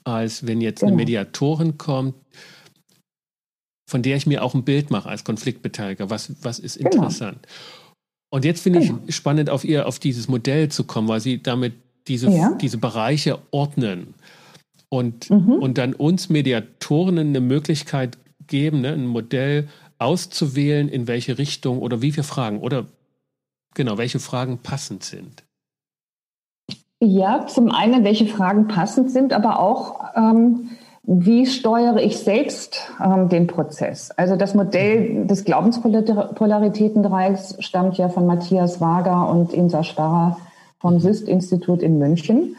als 0.04 0.46
wenn 0.46 0.60
jetzt 0.60 0.84
eine 0.84 0.92
genau. 0.92 0.98
Mediatorin 0.98 1.76
kommt, 1.76 2.14
von 3.90 4.02
der 4.02 4.16
ich 4.16 4.26
mir 4.26 4.44
auch 4.44 4.54
ein 4.54 4.64
Bild 4.64 4.92
mache 4.92 5.08
als 5.08 5.24
Konfliktbeteiliger. 5.24 6.08
Was, 6.08 6.32
was 6.42 6.60
ist 6.60 6.78
genau. 6.78 6.92
interessant? 6.92 7.48
Und 8.30 8.44
jetzt 8.44 8.62
finde 8.62 8.78
ich 8.78 8.86
genau. 8.90 9.02
spannend, 9.08 9.50
auf 9.50 9.64
ihr, 9.64 9.88
auf 9.88 9.98
dieses 9.98 10.28
Modell 10.28 10.68
zu 10.68 10.84
kommen, 10.84 11.08
weil 11.08 11.20
sie 11.20 11.42
damit 11.42 11.74
diese, 12.06 12.30
ja. 12.30 12.54
diese 12.60 12.78
Bereiche 12.78 13.40
ordnen 13.50 14.14
und, 14.88 15.30
mhm. 15.30 15.54
und 15.54 15.78
dann 15.78 15.94
uns 15.94 16.28
Mediatoren 16.28 17.18
eine 17.18 17.40
Möglichkeit 17.40 18.18
geben, 18.46 18.82
ne, 18.82 18.92
ein 18.92 19.06
Modell 19.06 19.68
auszuwählen, 19.98 20.88
in 20.88 21.08
welche 21.08 21.38
Richtung 21.38 21.80
oder 21.80 22.02
wie 22.02 22.14
wir 22.16 22.24
fragen 22.24 22.60
oder 22.60 22.86
genau, 23.74 23.98
welche 23.98 24.18
Fragen 24.18 24.58
passend 24.58 25.04
sind. 25.04 25.44
Ja, 27.00 27.46
zum 27.46 27.70
einen, 27.70 28.02
welche 28.04 28.26
Fragen 28.26 28.68
passend 28.68 29.10
sind, 29.10 29.34
aber 29.34 29.60
auch, 29.60 30.00
ähm, 30.14 30.70
wie 31.02 31.44
steuere 31.46 31.98
ich 31.98 32.16
selbst 32.18 32.90
ähm, 33.02 33.28
den 33.28 33.46
Prozess? 33.46 34.10
Also 34.10 34.34
das 34.34 34.54
Modell 34.54 35.24
des 35.26 35.44
Glaubenspolaritätendreiecks 35.44 37.56
stammt 37.60 37.96
ja 37.96 38.08
von 38.08 38.26
Matthias 38.26 38.80
Wager 38.80 39.28
und 39.28 39.52
Insa 39.52 39.84
Starrer 39.84 40.38
vom 40.80 40.98
SIST-Institut 40.98 41.82
in 41.82 41.98
München. 41.98 42.56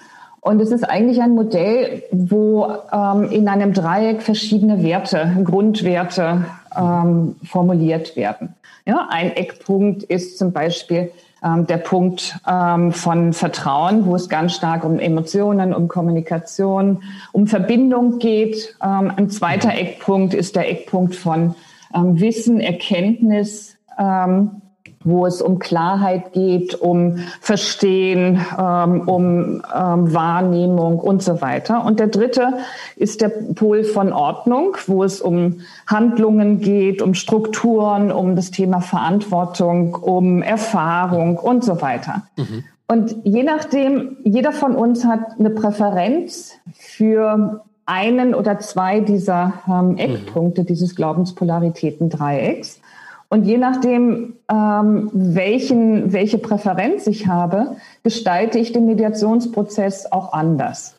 Und 0.47 0.61
es 0.61 0.71
ist 0.71 0.85
eigentlich 0.85 1.21
ein 1.21 1.35
Modell, 1.35 2.03
wo 2.09 2.67
ähm, 2.93 3.29
in 3.31 3.49
einem 3.49 3.73
Dreieck 3.73 4.21
verschiedene 4.21 4.81
Werte, 4.81 5.29
Grundwerte 5.43 6.45
ähm, 6.73 7.35
formuliert 7.43 8.15
werden. 8.15 8.55
Ja, 8.85 9.09
ein 9.09 9.35
Eckpunkt 9.35 10.03
ist 10.03 10.37
zum 10.37 10.53
Beispiel 10.53 11.11
ähm, 11.43 11.67
der 11.67 11.75
Punkt 11.75 12.39
ähm, 12.47 12.93
von 12.93 13.33
Vertrauen, 13.33 14.05
wo 14.05 14.15
es 14.15 14.29
ganz 14.29 14.53
stark 14.53 14.85
um 14.85 14.99
Emotionen, 14.99 15.73
um 15.73 15.89
Kommunikation, 15.89 17.03
um 17.33 17.47
Verbindung 17.47 18.17
geht. 18.17 18.73
Ähm, 18.81 19.11
ein 19.17 19.29
zweiter 19.29 19.73
Eckpunkt 19.73 20.33
ist 20.33 20.55
der 20.55 20.71
Eckpunkt 20.71 21.15
von 21.15 21.55
ähm, 21.93 22.21
Wissen, 22.21 22.61
Erkenntnis. 22.61 23.75
Ähm, 23.99 24.61
wo 25.07 25.25
es 25.25 25.41
um 25.41 25.57
Klarheit 25.59 26.33
geht, 26.33 26.75
um 26.75 27.19
Verstehen, 27.39 28.45
ähm, 28.59 29.07
um 29.07 29.63
ähm, 29.73 30.13
Wahrnehmung 30.13 30.99
und 30.99 31.23
so 31.23 31.41
weiter. 31.41 31.85
Und 31.85 31.99
der 31.99 32.07
dritte 32.07 32.53
ist 32.97 33.21
der 33.21 33.29
Pol 33.29 33.85
von 33.85 34.11
Ordnung, 34.11 34.75
wo 34.85 35.03
es 35.03 35.21
um 35.21 35.61
Handlungen 35.87 36.59
geht, 36.59 37.01
um 37.01 37.13
Strukturen, 37.13 38.11
um 38.11 38.35
das 38.35 38.51
Thema 38.51 38.81
Verantwortung, 38.81 39.95
um 39.95 40.41
Erfahrung 40.41 41.37
und 41.37 41.63
so 41.63 41.81
weiter. 41.81 42.23
Mhm. 42.35 42.65
Und 42.87 43.15
je 43.23 43.43
nachdem, 43.43 44.17
jeder 44.23 44.51
von 44.51 44.75
uns 44.75 45.05
hat 45.05 45.39
eine 45.39 45.49
Präferenz 45.49 46.53
für 46.73 47.61
einen 47.85 48.35
oder 48.35 48.59
zwei 48.59 48.99
dieser 48.99 49.53
ähm, 49.67 49.97
Eckpunkte 49.97 50.61
mhm. 50.61 50.65
dieses 50.65 50.95
Glaubenspolaritäten-Dreiecks. 50.95 52.81
Und 53.29 53.43
je 53.43 53.57
nachdem, 53.57 54.35
ähm, 54.49 55.09
welchen, 55.13 56.13
welche 56.13 56.37
Präferenz 56.37 57.07
ich 57.07 57.27
habe, 57.27 57.75
gestalte 58.03 58.57
ich 58.57 58.71
den 58.71 58.85
Mediationsprozess 58.85 60.11
auch 60.11 60.33
anders. 60.33 60.97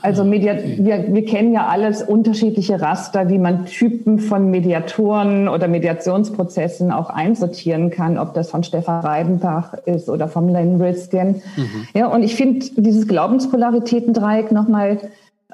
Also 0.00 0.22
Media 0.24 0.54
wir, 0.54 1.12
wir 1.12 1.24
kennen 1.24 1.52
ja 1.52 1.66
alles 1.66 2.02
unterschiedliche 2.02 2.80
Raster, 2.80 3.28
wie 3.28 3.38
man 3.38 3.66
Typen 3.66 4.20
von 4.20 4.50
Mediatoren 4.50 5.48
oder 5.48 5.66
Mediationsprozessen 5.66 6.92
auch 6.92 7.10
einsortieren 7.10 7.90
kann, 7.90 8.16
ob 8.16 8.32
das 8.32 8.50
von 8.50 8.62
Stefan 8.62 9.00
Reidenbach 9.00 9.74
ist 9.86 10.08
oder 10.08 10.28
vom 10.28 10.48
Len 10.48 10.80
Riskin. 10.80 11.42
Mhm. 11.56 11.88
Ja, 11.94 12.06
und 12.06 12.22
ich 12.22 12.36
finde 12.36 12.64
dieses 12.76 13.08
Glaubenspolaritätendreieck 13.08 14.52
nochmal 14.52 14.98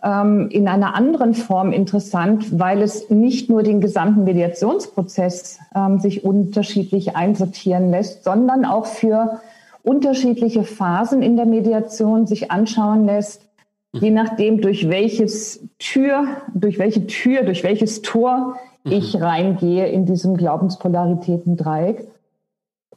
ähm, 0.05 0.49
in 0.51 0.69
einer 0.69 0.95
anderen 0.95 1.35
Form 1.35 1.73
interessant, 1.73 2.59
weil 2.59 2.83
es 2.83 3.09
nicht 3.09 3.49
nur 3.49 3.63
den 3.63 3.81
gesamten 3.81 4.25
Mediationsprozess 4.25 5.59
ähm, 5.75 5.99
sich 5.99 6.25
unterschiedlich 6.25 7.17
einsortieren 7.17 7.91
lässt, 7.91 8.23
sondern 8.23 8.67
auch 8.67 8.87
für 8.87 9.41
unterschiedliche 9.83 10.63
Phasen 10.63 11.23
in 11.23 11.37
der 11.37 11.47
Mediation 11.47 12.27
sich 12.27 12.51
anschauen 12.51 13.07
lässt, 13.07 13.47
je 13.93 14.11
nachdem, 14.11 14.61
durch 14.61 14.89
welches 14.89 15.67
Tür, 15.79 16.27
durch 16.55 16.79
welche 16.79 17.07
Tür, 17.07 17.43
durch 17.43 17.65
welches 17.65 18.03
Tor 18.03 18.57
mhm. 18.85 18.93
ich 18.93 19.21
reingehe 19.21 19.87
in 19.87 20.05
diesem 20.05 20.37
Glaubenspolaritäten-Dreieck, 20.37 22.09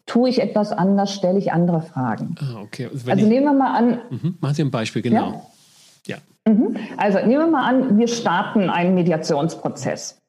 tue 0.06 0.30
ich 0.30 0.42
etwas 0.42 0.72
anders, 0.72 1.14
stelle 1.14 1.38
ich 1.38 1.52
andere 1.52 1.82
Fragen. 1.82 2.36
Ah, 2.40 2.62
okay. 2.64 2.90
Also, 2.92 3.12
also 3.12 3.26
nehmen 3.26 3.46
wir 3.46 3.54
mal 3.54 3.78
an. 3.78 4.00
Mhm. 4.10 4.38
Machen 4.40 4.56
Sie 4.56 4.62
ein 4.64 4.72
Beispiel, 4.72 5.02
genau. 5.02 5.32
Ja? 5.32 5.42
Ja. 6.08 6.18
Mhm. 6.48 6.78
Also 6.98 7.20
nehmen 7.20 7.46
wir 7.46 7.48
mal 7.48 7.68
an, 7.68 7.98
wir 7.98 8.08
starten 8.08 8.70
einen 8.70 8.96
Mediationsprozess. 8.96 10.22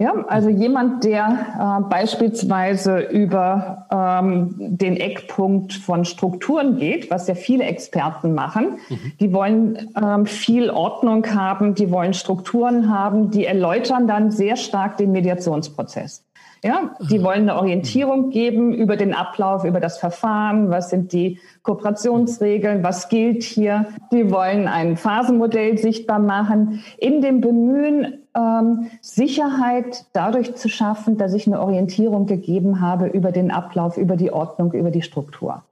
Ja, 0.00 0.12
also 0.28 0.48
jemand, 0.48 1.02
der 1.02 1.80
äh, 1.82 1.88
beispielsweise 1.90 3.00
über 3.00 3.88
ähm, 3.90 4.54
den 4.56 4.96
Eckpunkt 4.96 5.72
von 5.72 6.04
Strukturen 6.04 6.76
geht, 6.78 7.10
was 7.10 7.26
ja 7.26 7.34
viele 7.34 7.64
Experten 7.64 8.32
machen, 8.32 8.78
mhm. 8.88 9.12
die 9.18 9.32
wollen 9.32 9.90
ähm, 10.00 10.24
viel 10.26 10.70
Ordnung 10.70 11.26
haben, 11.34 11.74
die 11.74 11.90
wollen 11.90 12.14
Strukturen 12.14 12.88
haben, 12.88 13.32
die 13.32 13.44
erläutern 13.44 14.06
dann 14.06 14.30
sehr 14.30 14.54
stark 14.54 14.98
den 14.98 15.10
Mediationsprozess. 15.10 16.22
Ja, 16.64 16.96
die 17.00 17.22
wollen 17.22 17.42
eine 17.42 17.56
Orientierung 17.56 18.30
geben 18.30 18.74
über 18.74 18.96
den 18.96 19.14
Ablauf, 19.14 19.64
über 19.64 19.78
das 19.78 19.98
Verfahren, 19.98 20.70
was 20.70 20.90
sind 20.90 21.12
die 21.12 21.38
Kooperationsregeln, 21.62 22.82
was 22.82 23.08
gilt 23.08 23.44
hier. 23.44 23.86
Die 24.10 24.30
wollen 24.30 24.66
ein 24.66 24.96
Phasenmodell 24.96 25.78
sichtbar 25.78 26.18
machen, 26.18 26.82
in 26.98 27.22
dem 27.22 27.40
Bemühen, 27.40 28.24
ähm, 28.34 28.90
Sicherheit 29.00 30.06
dadurch 30.12 30.56
zu 30.56 30.68
schaffen, 30.68 31.16
dass 31.16 31.32
ich 31.32 31.46
eine 31.46 31.60
Orientierung 31.60 32.26
gegeben 32.26 32.80
habe 32.80 33.06
über 33.06 33.30
den 33.30 33.50
Ablauf, 33.50 33.96
über 33.96 34.16
die 34.16 34.32
Ordnung, 34.32 34.72
über 34.72 34.90
die 34.90 35.02
Struktur. 35.02 35.62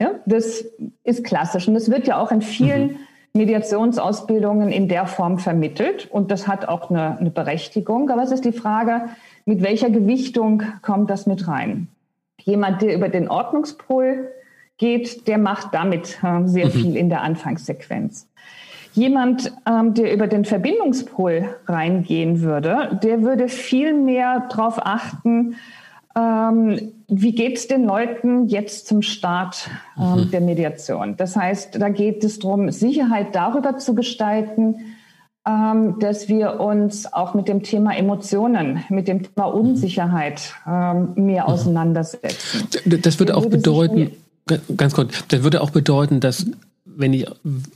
Ja, 0.00 0.12
das 0.26 0.64
ist 1.04 1.24
klassisch 1.24 1.68
und 1.68 1.74
das 1.74 1.90
wird 1.90 2.06
ja 2.06 2.20
auch 2.20 2.30
in 2.30 2.42
vielen 2.42 2.88
mhm. 2.88 2.96
Mediationsausbildungen 3.32 4.70
in 4.70 4.88
der 4.88 5.06
Form 5.06 5.38
vermittelt 5.38 6.08
und 6.10 6.30
das 6.30 6.48
hat 6.48 6.68
auch 6.68 6.90
eine, 6.90 7.18
eine 7.18 7.30
Berechtigung. 7.30 8.10
Aber 8.10 8.22
es 8.22 8.32
ist 8.32 8.44
die 8.44 8.52
Frage, 8.52 9.02
mit 9.44 9.62
welcher 9.62 9.90
Gewichtung 9.90 10.62
kommt 10.82 11.10
das 11.10 11.26
mit 11.26 11.48
rein? 11.48 11.88
Jemand, 12.42 12.82
der 12.82 12.94
über 12.94 13.08
den 13.08 13.28
Ordnungspol 13.28 14.30
geht, 14.78 15.28
der 15.28 15.38
macht 15.38 15.74
damit 15.74 16.18
äh, 16.22 16.46
sehr 16.46 16.66
mhm. 16.66 16.70
viel 16.70 16.96
in 16.96 17.08
der 17.08 17.22
Anfangssequenz. 17.22 18.26
Jemand, 18.92 19.52
ähm, 19.66 19.94
der 19.94 20.12
über 20.12 20.26
den 20.26 20.44
Verbindungspol 20.44 21.54
reingehen 21.66 22.40
würde, 22.40 22.98
der 23.02 23.22
würde 23.22 23.48
viel 23.48 23.94
mehr 23.94 24.48
darauf 24.50 24.84
achten, 24.84 25.54
ähm, 26.16 26.92
wie 27.06 27.32
geht 27.32 27.56
es 27.56 27.68
den 27.68 27.84
Leuten 27.84 28.48
jetzt 28.48 28.88
zum 28.88 29.02
Start 29.02 29.70
ähm, 29.96 30.24
mhm. 30.24 30.30
der 30.30 30.40
Mediation. 30.40 31.16
Das 31.16 31.36
heißt, 31.36 31.80
da 31.80 31.88
geht 31.88 32.24
es 32.24 32.40
darum, 32.40 32.70
Sicherheit 32.70 33.34
darüber 33.34 33.78
zu 33.78 33.94
gestalten, 33.94 34.89
ähm, 35.50 35.98
dass 35.98 36.28
wir 36.28 36.60
uns 36.60 37.12
auch 37.12 37.34
mit 37.34 37.48
dem 37.48 37.62
Thema 37.62 37.96
Emotionen, 37.96 38.84
mit 38.88 39.08
dem 39.08 39.22
Thema 39.22 39.46
Unsicherheit 39.46 40.54
ähm, 40.66 41.12
mehr 41.14 41.44
mhm. 41.44 41.48
auseinandersetzen. 41.48 42.68
Das 42.84 43.18
würde 43.18 43.36
auch 43.36 43.46
bedeuten, 43.46 44.12
ganz 44.76 44.94
kurz, 44.94 45.24
das 45.28 45.42
würde 45.42 45.60
auch 45.60 45.70
bedeuten, 45.70 46.20
dass 46.20 46.46
wenn 46.84 47.12
ich 47.12 47.26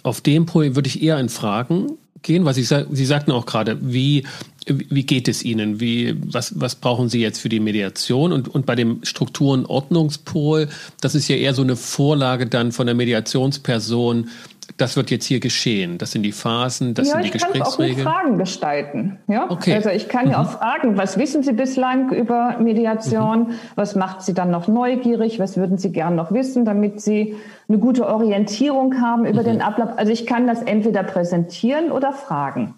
auf 0.02 0.20
dem 0.20 0.46
Point 0.46 0.74
würde 0.74 0.88
ich 0.88 1.02
eher 1.02 1.18
in 1.18 1.28
Fragen 1.28 1.92
gehen, 2.22 2.44
was 2.44 2.56
ich 2.56 2.68
Sie 2.68 3.04
sagten 3.04 3.32
auch 3.32 3.46
gerade, 3.46 3.78
wie 3.80 4.24
wie 4.66 5.04
geht 5.04 5.28
es 5.28 5.44
Ihnen? 5.44 5.80
Wie, 5.80 6.16
was, 6.24 6.58
was 6.58 6.74
brauchen 6.76 7.08
Sie 7.08 7.20
jetzt 7.20 7.38
für 7.38 7.48
die 7.48 7.60
Mediation? 7.60 8.32
Und, 8.32 8.48
und 8.48 8.64
bei 8.66 8.74
dem 8.74 9.00
Strukturenordnungspol, 9.02 10.68
das 11.00 11.14
ist 11.14 11.28
ja 11.28 11.36
eher 11.36 11.54
so 11.54 11.62
eine 11.62 11.76
Vorlage 11.76 12.46
dann 12.46 12.72
von 12.72 12.86
der 12.86 12.94
Mediationsperson, 12.94 14.28
das 14.76 14.96
wird 14.96 15.10
jetzt 15.10 15.24
hier 15.26 15.40
geschehen. 15.40 15.98
Das 15.98 16.10
sind 16.10 16.22
die 16.22 16.32
Phasen, 16.32 16.94
das 16.94 17.08
ja, 17.08 17.14
sind 17.14 17.26
die 17.26 17.30
Gesprächsregeln. 17.30 17.98
Ich 17.98 18.04
kann 18.04 18.12
auch 18.12 18.20
Fragen 18.20 18.38
gestalten. 18.38 19.18
Ja? 19.28 19.50
Okay. 19.50 19.74
Also 19.74 19.90
ich 19.90 20.08
kann 20.08 20.26
mhm. 20.26 20.32
ja 20.32 20.42
auch 20.42 20.50
fragen, 20.50 20.96
was 20.96 21.16
wissen 21.16 21.42
Sie 21.42 21.52
bislang 21.52 22.10
über 22.12 22.58
Mediation? 22.58 23.48
Mhm. 23.48 23.54
Was 23.76 23.94
macht 23.94 24.22
Sie 24.22 24.34
dann 24.34 24.50
noch 24.50 24.66
neugierig? 24.66 25.38
Was 25.38 25.56
würden 25.56 25.78
Sie 25.78 25.92
gern 25.92 26.16
noch 26.16 26.32
wissen, 26.32 26.64
damit 26.64 27.00
Sie 27.00 27.36
eine 27.68 27.78
gute 27.78 28.06
Orientierung 28.06 29.00
haben 29.00 29.26
über 29.26 29.42
mhm. 29.42 29.46
den 29.46 29.62
Ablauf? 29.62 29.90
Also 29.96 30.12
ich 30.12 30.26
kann 30.26 30.46
das 30.46 30.60
entweder 30.62 31.04
präsentieren 31.04 31.92
oder 31.92 32.12
fragen. 32.12 32.74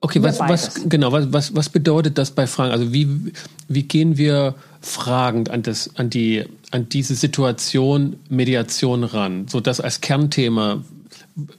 Okay, 0.00 0.20
was, 0.22 0.40
was, 0.40 0.88
genau, 0.88 1.12
was, 1.12 1.32
was, 1.32 1.54
was 1.54 1.68
bedeutet 1.68 2.18
das 2.18 2.32
bei 2.32 2.46
Fragen? 2.46 2.72
Also 2.72 2.92
wie, 2.92 3.32
wie 3.68 3.84
gehen 3.84 4.18
wir 4.18 4.56
fragend 4.80 5.48
an, 5.48 5.62
das, 5.62 5.90
an, 5.96 6.10
die, 6.10 6.44
an 6.72 6.88
diese 6.88 7.14
Situation 7.14 8.16
Mediation 8.28 9.04
ran? 9.04 9.46
So 9.48 9.60
das 9.60 9.80
als 9.80 10.00
Kernthema 10.00 10.82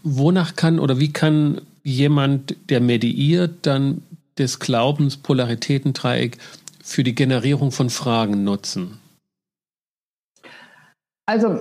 wonach 0.03 0.55
kann 0.55 0.79
oder 0.79 0.99
wie 0.99 1.11
kann 1.11 1.61
jemand, 1.83 2.55
der 2.69 2.81
mediiert, 2.81 3.65
dann 3.65 4.01
des 4.37 4.59
Glaubens 4.59 5.17
Polaritätendreieck 5.17 6.37
für 6.83 7.03
die 7.03 7.15
Generierung 7.15 7.71
von 7.71 7.89
Fragen 7.89 8.43
nutzen? 8.43 8.99
Also 11.25 11.59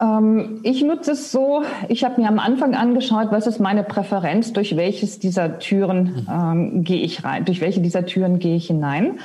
ähm, 0.00 0.60
ich 0.62 0.82
nutze 0.82 1.12
es 1.12 1.30
so, 1.30 1.62
ich 1.88 2.04
habe 2.04 2.20
mir 2.20 2.28
am 2.28 2.38
Anfang 2.38 2.74
angeschaut, 2.74 3.28
was 3.30 3.46
ist 3.46 3.60
meine 3.60 3.84
Präferenz, 3.84 4.52
durch 4.52 4.76
welches 4.76 5.18
dieser 5.18 5.58
Türen 5.58 6.26
ähm, 6.30 6.84
gehe 6.84 7.02
ich 7.02 7.24
rein, 7.24 7.44
durch 7.44 7.60
welche 7.60 7.80
dieser 7.80 8.06
Türen 8.06 8.38
gehe 8.38 8.56
ich 8.56 8.66
hinein 8.66 9.20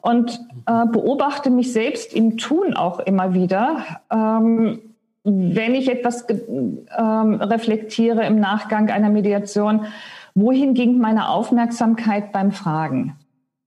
und 0.00 0.40
äh, 0.66 0.86
beobachte 0.86 1.50
mich 1.50 1.72
selbst 1.72 2.14
im 2.14 2.38
Tun 2.38 2.74
auch 2.74 3.00
immer 3.00 3.34
wieder. 3.34 4.00
Ähm, 4.10 4.80
wenn 5.28 5.74
ich 5.74 5.90
etwas 5.90 6.26
ähm, 6.28 7.34
reflektiere 7.34 8.24
im 8.24 8.40
Nachgang 8.40 8.90
einer 8.90 9.10
Mediation, 9.10 9.86
wohin 10.34 10.74
ging 10.74 10.98
meine 10.98 11.28
Aufmerksamkeit 11.28 12.32
beim 12.32 12.52
Fragen? 12.52 13.16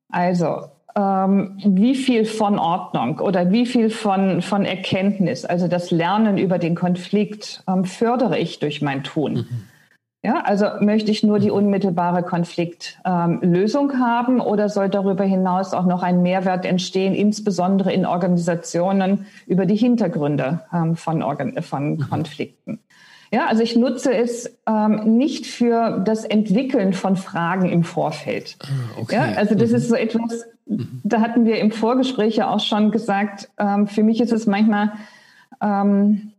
Also, 0.09 0.63
ähm, 0.95 1.57
wie 1.63 1.95
viel 1.95 2.25
von 2.25 2.59
Ordnung 2.59 3.19
oder 3.19 3.51
wie 3.51 3.65
viel 3.65 3.89
von, 3.89 4.41
von 4.41 4.65
Erkenntnis, 4.65 5.45
also 5.45 5.67
das 5.67 5.91
Lernen 5.91 6.37
über 6.37 6.57
den 6.57 6.75
Konflikt, 6.75 7.63
ähm, 7.67 7.85
fördere 7.85 8.37
ich 8.37 8.59
durch 8.59 8.81
mein 8.81 9.03
Tun? 9.03 9.33
Mhm. 9.33 9.67
Ja, 10.23 10.41
also 10.41 10.67
möchte 10.81 11.09
ich 11.09 11.23
nur 11.23 11.39
die 11.39 11.49
unmittelbare 11.49 12.21
Konfliktlösung 12.21 13.91
ähm, 13.91 13.99
haben 13.99 14.39
oder 14.39 14.69
soll 14.69 14.87
darüber 14.87 15.23
hinaus 15.23 15.73
auch 15.73 15.87
noch 15.87 16.03
ein 16.03 16.21
Mehrwert 16.21 16.63
entstehen, 16.63 17.15
insbesondere 17.15 17.91
in 17.91 18.05
Organisationen 18.05 19.25
über 19.47 19.65
die 19.65 19.75
Hintergründe 19.75 20.61
ähm, 20.71 20.95
von, 20.95 21.23
Organ 21.23 21.59
von 21.63 21.95
mhm. 21.95 22.09
Konflikten? 22.09 22.79
Ja, 23.33 23.47
also 23.47 23.63
ich 23.63 23.75
nutze 23.75 24.13
es 24.13 24.59
ähm, 24.67 25.17
nicht 25.17 25.47
für 25.47 26.01
das 26.05 26.23
Entwickeln 26.23 26.93
von 26.93 27.15
Fragen 27.15 27.69
im 27.69 27.83
Vorfeld. 27.83 28.57
Ah, 28.61 28.99
okay. 28.99 29.15
Ja, 29.15 29.23
also 29.37 29.55
das 29.55 29.71
mhm. 29.71 29.75
ist 29.77 29.89
so 29.89 29.95
etwas, 29.95 30.45
mhm. 30.67 31.01
da 31.03 31.21
hatten 31.21 31.45
wir 31.45 31.57
im 31.57 31.71
Vorgespräch 31.71 32.35
ja 32.35 32.49
auch 32.51 32.59
schon 32.59 32.91
gesagt, 32.91 33.49
ähm, 33.57 33.87
für 33.87 34.03
mich 34.03 34.21
ist 34.21 34.33
es 34.33 34.45
manchmal, 34.45 34.91
ähm, 35.61 36.33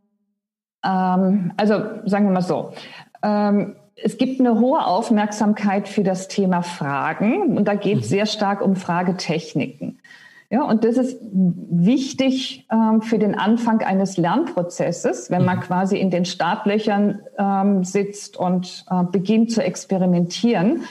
ähm, 0.84 1.52
also 1.56 1.82
sagen 2.04 2.26
wir 2.26 2.32
mal 2.32 2.42
so, 2.42 2.74
ähm, 3.22 3.76
es 3.96 4.18
gibt 4.18 4.40
eine 4.40 4.58
hohe 4.58 4.84
Aufmerksamkeit 4.84 5.88
für 5.88 6.02
das 6.02 6.28
Thema 6.28 6.62
Fragen 6.62 7.56
und 7.56 7.66
da 7.66 7.74
geht 7.74 7.98
es 7.98 8.06
mhm. 8.06 8.10
sehr 8.10 8.26
stark 8.26 8.62
um 8.62 8.76
Fragetechniken. 8.76 9.98
Ja, 10.50 10.64
und 10.64 10.84
das 10.84 10.98
ist 10.98 11.18
wichtig 11.32 12.66
ähm, 12.70 13.00
für 13.00 13.18
den 13.18 13.34
Anfang 13.34 13.80
eines 13.80 14.18
Lernprozesses, 14.18 15.30
wenn 15.30 15.46
man 15.46 15.56
mhm. 15.56 15.62
quasi 15.62 15.96
in 15.96 16.10
den 16.10 16.26
Startlöchern 16.26 17.20
ähm, 17.38 17.84
sitzt 17.84 18.36
und 18.36 18.84
äh, 18.90 19.02
beginnt 19.10 19.50
zu 19.50 19.62
experimentieren. 19.64 20.82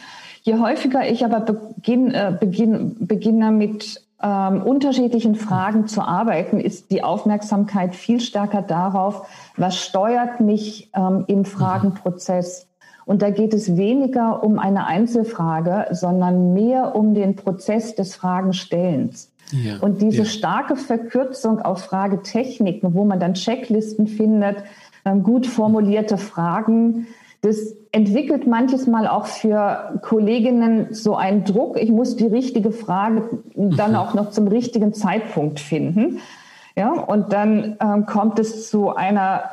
Je 0.42 0.58
häufiger 0.58 1.08
ich 1.08 1.24
aber 1.24 1.42
beginn, 1.42 2.10
äh, 2.12 2.36
beginn, 2.40 2.96
beginne 3.06 3.52
mit 3.52 4.02
ähm, 4.24 4.62
unterschiedlichen 4.62 5.36
Fragen 5.36 5.88
zu 5.88 6.02
arbeiten, 6.02 6.60
ist 6.60 6.92
die 6.92 7.04
Aufmerksamkeit 7.04 7.96
viel 7.96 8.20
stärker 8.20 8.62
darauf, 8.62 9.28
was 9.58 9.78
steuert 9.78 10.40
mich 10.40 10.90
ähm, 10.96 11.26
im 11.28 11.46
Fragenprozess. 11.46 12.68
Und 13.06 13.22
da 13.22 13.30
geht 13.30 13.54
es 13.54 13.78
weniger 13.78 14.44
um 14.44 14.60
eine 14.60 14.86
Einzelfrage, 14.86 15.88
sondern 15.92 16.54
mehr 16.54 16.96
um 16.96 17.14
den 17.14 17.36
Prozess 17.36 17.96
des 17.96 18.16
Fragenstellens. 18.16 19.32
Ja, 19.52 19.80
und 19.82 20.02
diese 20.02 20.20
ja. 20.20 20.26
starke 20.26 20.76
Verkürzung 20.76 21.60
auf 21.60 21.84
Fragetechniken, 21.84 22.94
wo 22.94 23.04
man 23.04 23.20
dann 23.20 23.34
Checklisten 23.34 24.08
findet, 24.08 24.64
ähm, 25.04 25.24
gut 25.24 25.48
formulierte 25.48 26.18
Fragen, 26.18 27.08
das 27.42 27.76
entwickelt 27.92 28.48
manches 28.48 28.88
Mal 28.88 29.08
auch 29.08 29.26
für 29.26 30.00
Kolleginnen 30.02 30.94
so 30.94 31.16
einen 31.16 31.44
Druck. 31.44 31.78
Ich 31.82 31.90
muss 31.90 32.16
die 32.16 32.28
richtige 32.28 32.72
Frage 32.72 33.40
dann 33.56 33.92
mhm. 33.92 33.98
auch 33.98 34.14
noch 34.14 34.30
zum 34.30 34.48
richtigen 34.48 34.94
Zeitpunkt 34.94 35.60
finden. 35.60 36.20
Ja, 36.76 36.92
und 36.92 37.34
dann 37.34 37.78
ähm, 37.82 38.06
kommt 38.06 38.40
es 38.40 38.70
zu 38.70 38.96
einer 38.96 39.44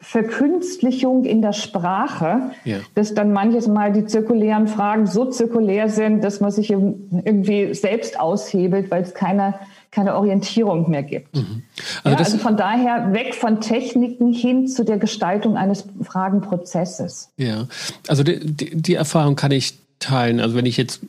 Verkünstlichung 0.00 1.24
in 1.24 1.42
der 1.42 1.52
Sprache, 1.52 2.52
ja. 2.64 2.76
dass 2.94 3.14
dann 3.14 3.32
manches 3.32 3.66
Mal 3.66 3.92
die 3.92 4.04
zirkulären 4.04 4.68
Fragen 4.68 5.06
so 5.06 5.24
zirkulär 5.24 5.88
sind, 5.88 6.22
dass 6.22 6.40
man 6.40 6.52
sich 6.52 6.70
irgendwie 6.70 7.74
selbst 7.74 8.20
aushebelt, 8.20 8.92
weil 8.92 9.02
es 9.02 9.14
keine 9.14 9.54
keine 9.90 10.14
Orientierung 10.16 10.90
mehr 10.90 11.02
gibt. 11.02 11.36
Mhm. 11.36 11.62
Also, 12.04 12.18
ja, 12.18 12.24
also, 12.24 12.38
von 12.38 12.56
daher 12.56 13.12
weg 13.12 13.34
von 13.34 13.60
Techniken 13.60 14.32
hin 14.32 14.68
zu 14.68 14.84
der 14.84 14.98
Gestaltung 14.98 15.56
eines 15.56 15.84
Fragenprozesses. 16.02 17.30
Ja, 17.36 17.66
also 18.06 18.22
die, 18.22 18.38
die, 18.40 18.80
die 18.80 18.94
Erfahrung 18.94 19.36
kann 19.36 19.50
ich 19.50 19.78
teilen. 19.98 20.40
Also 20.40 20.54
wenn 20.54 20.66
ich 20.66 20.76
jetzt 20.76 21.00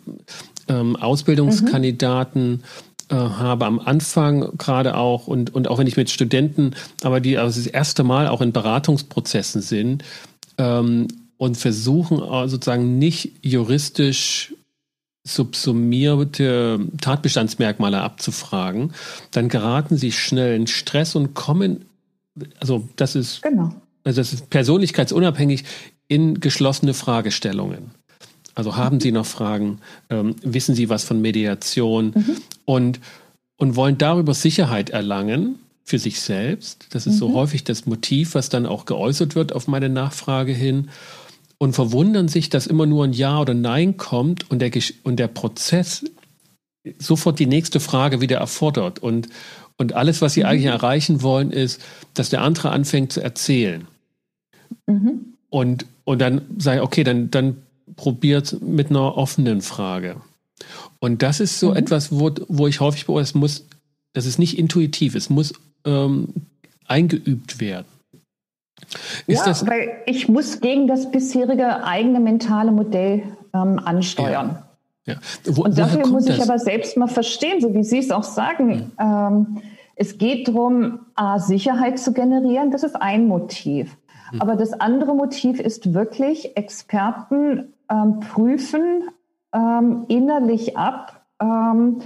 ähm, 0.68 0.96
Ausbildungskandidaten 0.96 2.52
mhm 2.52 2.64
äh, 3.10 3.16
habe 3.16 3.66
am 3.66 3.80
Anfang 3.80 4.56
gerade 4.58 4.96
auch 4.96 5.26
und, 5.26 5.56
und 5.56 5.68
auch 5.68 5.80
wenn 5.80 5.88
ich 5.88 5.98
mit 5.98 6.12
Studenten, 6.12 6.76
aber 7.02 7.20
die 7.20 7.40
also 7.40 7.60
das 7.60 7.66
erste 7.66 8.04
Mal 8.04 8.28
auch 8.28 8.40
in 8.40 8.52
Beratungsprozessen 8.52 9.64
sind 9.64 10.04
ähm, 10.60 11.08
und 11.38 11.58
versuchen 11.58 12.20
äh, 12.20 12.48
sozusagen 12.48 13.00
nicht 13.00 13.32
juristisch 13.42 14.54
subsumierte 15.24 16.80
Tatbestandsmerkmale 17.02 18.02
abzufragen, 18.02 18.94
dann 19.32 19.50
geraten 19.50 19.98
sie 19.98 20.12
schnell 20.12 20.56
in 20.56 20.68
Stress 20.68 21.16
und 21.16 21.34
kommen, 21.34 21.86
also 22.60 22.88
das 22.96 23.16
ist, 23.16 23.42
genau. 23.42 23.74
also 24.04 24.22
das 24.22 24.34
ist 24.34 24.50
persönlichkeitsunabhängig 24.50 25.66
in 26.08 26.40
geschlossene 26.40 26.94
Fragestellungen. 26.94 27.92
Also 28.56 28.76
haben 28.76 29.00
Sie 29.00 29.14
noch 29.14 29.26
Fragen? 29.26 29.80
Ähm, 30.10 30.36
wissen 30.42 30.76
Sie 30.76 30.90
was 30.90 31.06
von 31.06 31.22
Mediation? 31.22 32.12
Mhm. 32.14 32.36
Und, 32.66 33.00
und 33.56 33.78
wollen 33.78 33.98
darüber 33.98 34.34
Sicherheit 34.34 34.90
erlangen 34.90 35.60
für 35.86 35.98
sich 35.98 36.20
selbst. 36.20 36.88
Das 36.90 37.08
ist 37.08 37.16
mhm. 37.16 37.20
so 37.20 37.34
häufig 37.36 37.64
das 37.64 37.86
Motiv, 37.86 38.36
was 38.36 38.50
dann 38.50 38.66
auch 38.66 38.86
geäußert 38.86 39.36
wird 39.36 39.54
auf 39.54 39.68
meine 39.68 39.88
Nachfrage 39.88 40.52
hin. 40.52 40.90
Und 41.62 41.74
verwundern 41.74 42.30
sich, 42.30 42.50
dass 42.50 42.68
immer 42.68 42.86
nur 42.86 43.04
ein 43.04 43.14
Ja 43.14 43.40
oder 43.40 43.54
Nein 43.54 43.98
kommt 43.98 44.50
und 44.50 44.60
der, 44.60 44.72
und 45.04 45.18
der 45.18 45.28
Prozess 45.28 46.06
sofort 46.98 47.38
die 47.38 47.46
nächste 47.46 47.80
Frage 47.80 48.22
wieder 48.22 48.38
erfordert. 48.38 49.00
Und, 49.00 49.28
und 49.78 49.94
alles, 49.94 50.22
was 50.22 50.34
sie 50.34 50.42
mhm. 50.42 50.46
eigentlich 50.48 50.66
erreichen 50.66 51.22
wollen, 51.22 51.52
ist, 51.52 51.82
dass 52.14 52.30
der 52.30 52.42
andere 52.42 52.72
anfängt 52.72 53.12
zu 53.12 53.22
erzählen. 53.22 53.88
Mhm. 54.88 55.34
Und, 55.50 55.86
und 56.06 56.20
dann 56.20 56.42
ich, 56.58 56.82
okay, 56.82 57.04
dann, 57.04 57.30
dann 57.30 57.58
probiert 57.96 58.62
mit 58.62 58.90
einer 58.90 59.18
offenen 59.18 59.62
Frage. 59.62 60.22
Und 61.00 61.22
das 61.22 61.40
ist 61.40 61.60
so 61.60 61.72
mhm. 61.72 61.78
etwas, 61.78 62.12
wo, 62.12 62.32
wo 62.48 62.68
ich 62.68 62.80
häufig 62.80 63.06
beobachte, 63.06 63.30
es 63.30 63.36
muss, 63.36 63.66
das 64.14 64.26
ist 64.26 64.40
nicht 64.40 64.58
intuitiv, 64.58 65.16
es 65.16 65.30
muss 65.30 65.54
ähm, 65.86 66.30
eingeübt 66.86 67.60
werden. 67.60 67.88
Ist 69.28 69.40
ja, 69.40 69.46
das, 69.46 69.68
weil 69.68 69.98
ich 70.06 70.30
muss 70.30 70.62
gegen 70.62 70.88
das 70.88 71.12
bisherige 71.12 71.84
eigene 71.84 72.20
mentale 72.20 72.72
Modell 72.72 73.24
ähm, 73.54 73.80
ansteuern. 73.84 74.50
Ja. 74.50 74.70
Ja. 75.06 75.16
Wo, 75.46 75.64
und 75.64 75.78
dafür 75.78 76.08
muss 76.08 76.28
ich 76.28 76.38
das? 76.38 76.50
aber 76.50 76.60
selbst 76.60 76.96
mal 76.98 77.08
verstehen, 77.08 77.62
so 77.62 77.74
wie 77.74 77.84
Sie 77.84 77.98
es 77.98 78.12
auch 78.12 78.24
sagen. 78.24 78.68
Mhm. 78.68 78.92
Ähm, 79.00 79.62
es 79.96 80.18
geht 80.18 80.48
darum, 80.48 81.00
A, 81.16 81.40
Sicherheit 81.40 82.00
zu 82.00 82.14
generieren, 82.14 82.72
das 82.72 82.84
ist 82.84 82.96
ein 82.96 83.28
Motiv. 83.28 83.98
Mhm. 84.32 84.42
Aber 84.42 84.56
das 84.56 84.74
andere 84.74 85.16
Motiv 85.16 85.60
ist 85.60 85.94
wirklich, 85.94 86.56
Experten 86.56 87.74
ähm, 87.90 88.20
prüfen 88.20 89.10
ähm, 89.54 90.06
innerlich 90.08 90.78
ab 90.78 91.26
ähm, 91.42 92.02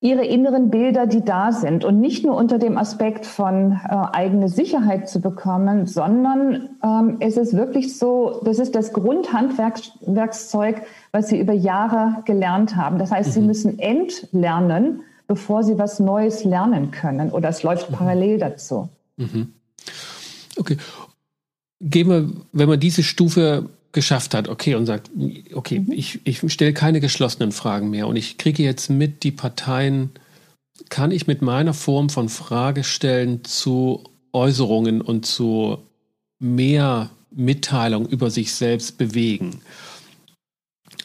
ihre 0.00 0.24
inneren 0.24 0.70
Bilder, 0.70 1.06
die 1.06 1.24
da 1.24 1.50
sind. 1.50 1.84
Und 1.84 2.00
nicht 2.00 2.24
nur 2.24 2.36
unter 2.36 2.58
dem 2.58 2.78
Aspekt 2.78 3.26
von 3.26 3.72
äh, 3.72 3.96
eigene 4.12 4.48
Sicherheit 4.48 5.08
zu 5.08 5.20
bekommen, 5.20 5.86
sondern 5.86 6.68
ähm, 6.84 7.16
es 7.18 7.36
ist 7.36 7.54
wirklich 7.54 7.98
so, 7.98 8.40
das 8.44 8.60
ist 8.60 8.76
das 8.76 8.92
Grundhandwerkszeug, 8.92 10.82
was 11.10 11.28
sie 11.28 11.40
über 11.40 11.52
Jahre 11.52 12.22
gelernt 12.26 12.76
haben. 12.76 12.98
Das 12.98 13.10
heißt, 13.10 13.30
mhm. 13.30 13.32
sie 13.32 13.40
müssen 13.40 13.78
entlernen, 13.80 15.02
bevor 15.26 15.64
sie 15.64 15.78
was 15.78 15.98
Neues 15.98 16.44
lernen 16.44 16.92
können. 16.92 17.30
Oder 17.30 17.48
es 17.48 17.64
läuft 17.64 17.90
mhm. 17.90 17.94
parallel 17.94 18.38
dazu. 18.38 18.88
Mhm. 19.16 19.52
Okay. 20.56 20.76
Gehen 21.80 22.08
wir, 22.08 22.30
wenn 22.52 22.68
man 22.68 22.78
diese 22.78 23.02
Stufe 23.02 23.68
geschafft 23.92 24.34
hat, 24.34 24.48
okay, 24.48 24.74
und 24.74 24.86
sagt, 24.86 25.10
okay, 25.54 25.80
mhm. 25.80 25.92
ich, 25.92 26.20
ich 26.24 26.52
stelle 26.52 26.72
keine 26.72 27.00
geschlossenen 27.00 27.52
Fragen 27.52 27.90
mehr 27.90 28.06
und 28.06 28.16
ich 28.16 28.38
kriege 28.38 28.62
jetzt 28.62 28.90
mit, 28.90 29.22
die 29.22 29.32
Parteien, 29.32 30.10
kann 30.90 31.10
ich 31.10 31.26
mit 31.26 31.42
meiner 31.42 31.74
Form 31.74 32.08
von 32.08 32.28
Fragestellen 32.28 33.44
zu 33.44 34.04
Äußerungen 34.32 35.00
und 35.00 35.26
zu 35.26 35.78
mehr 36.38 37.10
Mitteilung 37.30 38.06
über 38.06 38.30
sich 38.30 38.52
selbst 38.52 38.98
bewegen. 38.98 39.60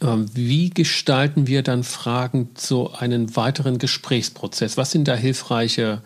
Ähm, 0.01 0.25
wie 0.33 0.69
gestalten 0.69 1.47
wir 1.47 1.63
dann 1.63 1.83
Fragen 1.83 2.55
zu 2.55 2.93
einem 2.93 3.35
weiteren 3.35 3.77
Gesprächsprozess? 3.77 4.77
Was 4.77 4.91
sind 4.91 5.07
da 5.07 5.15
hilfreiche 5.15 6.01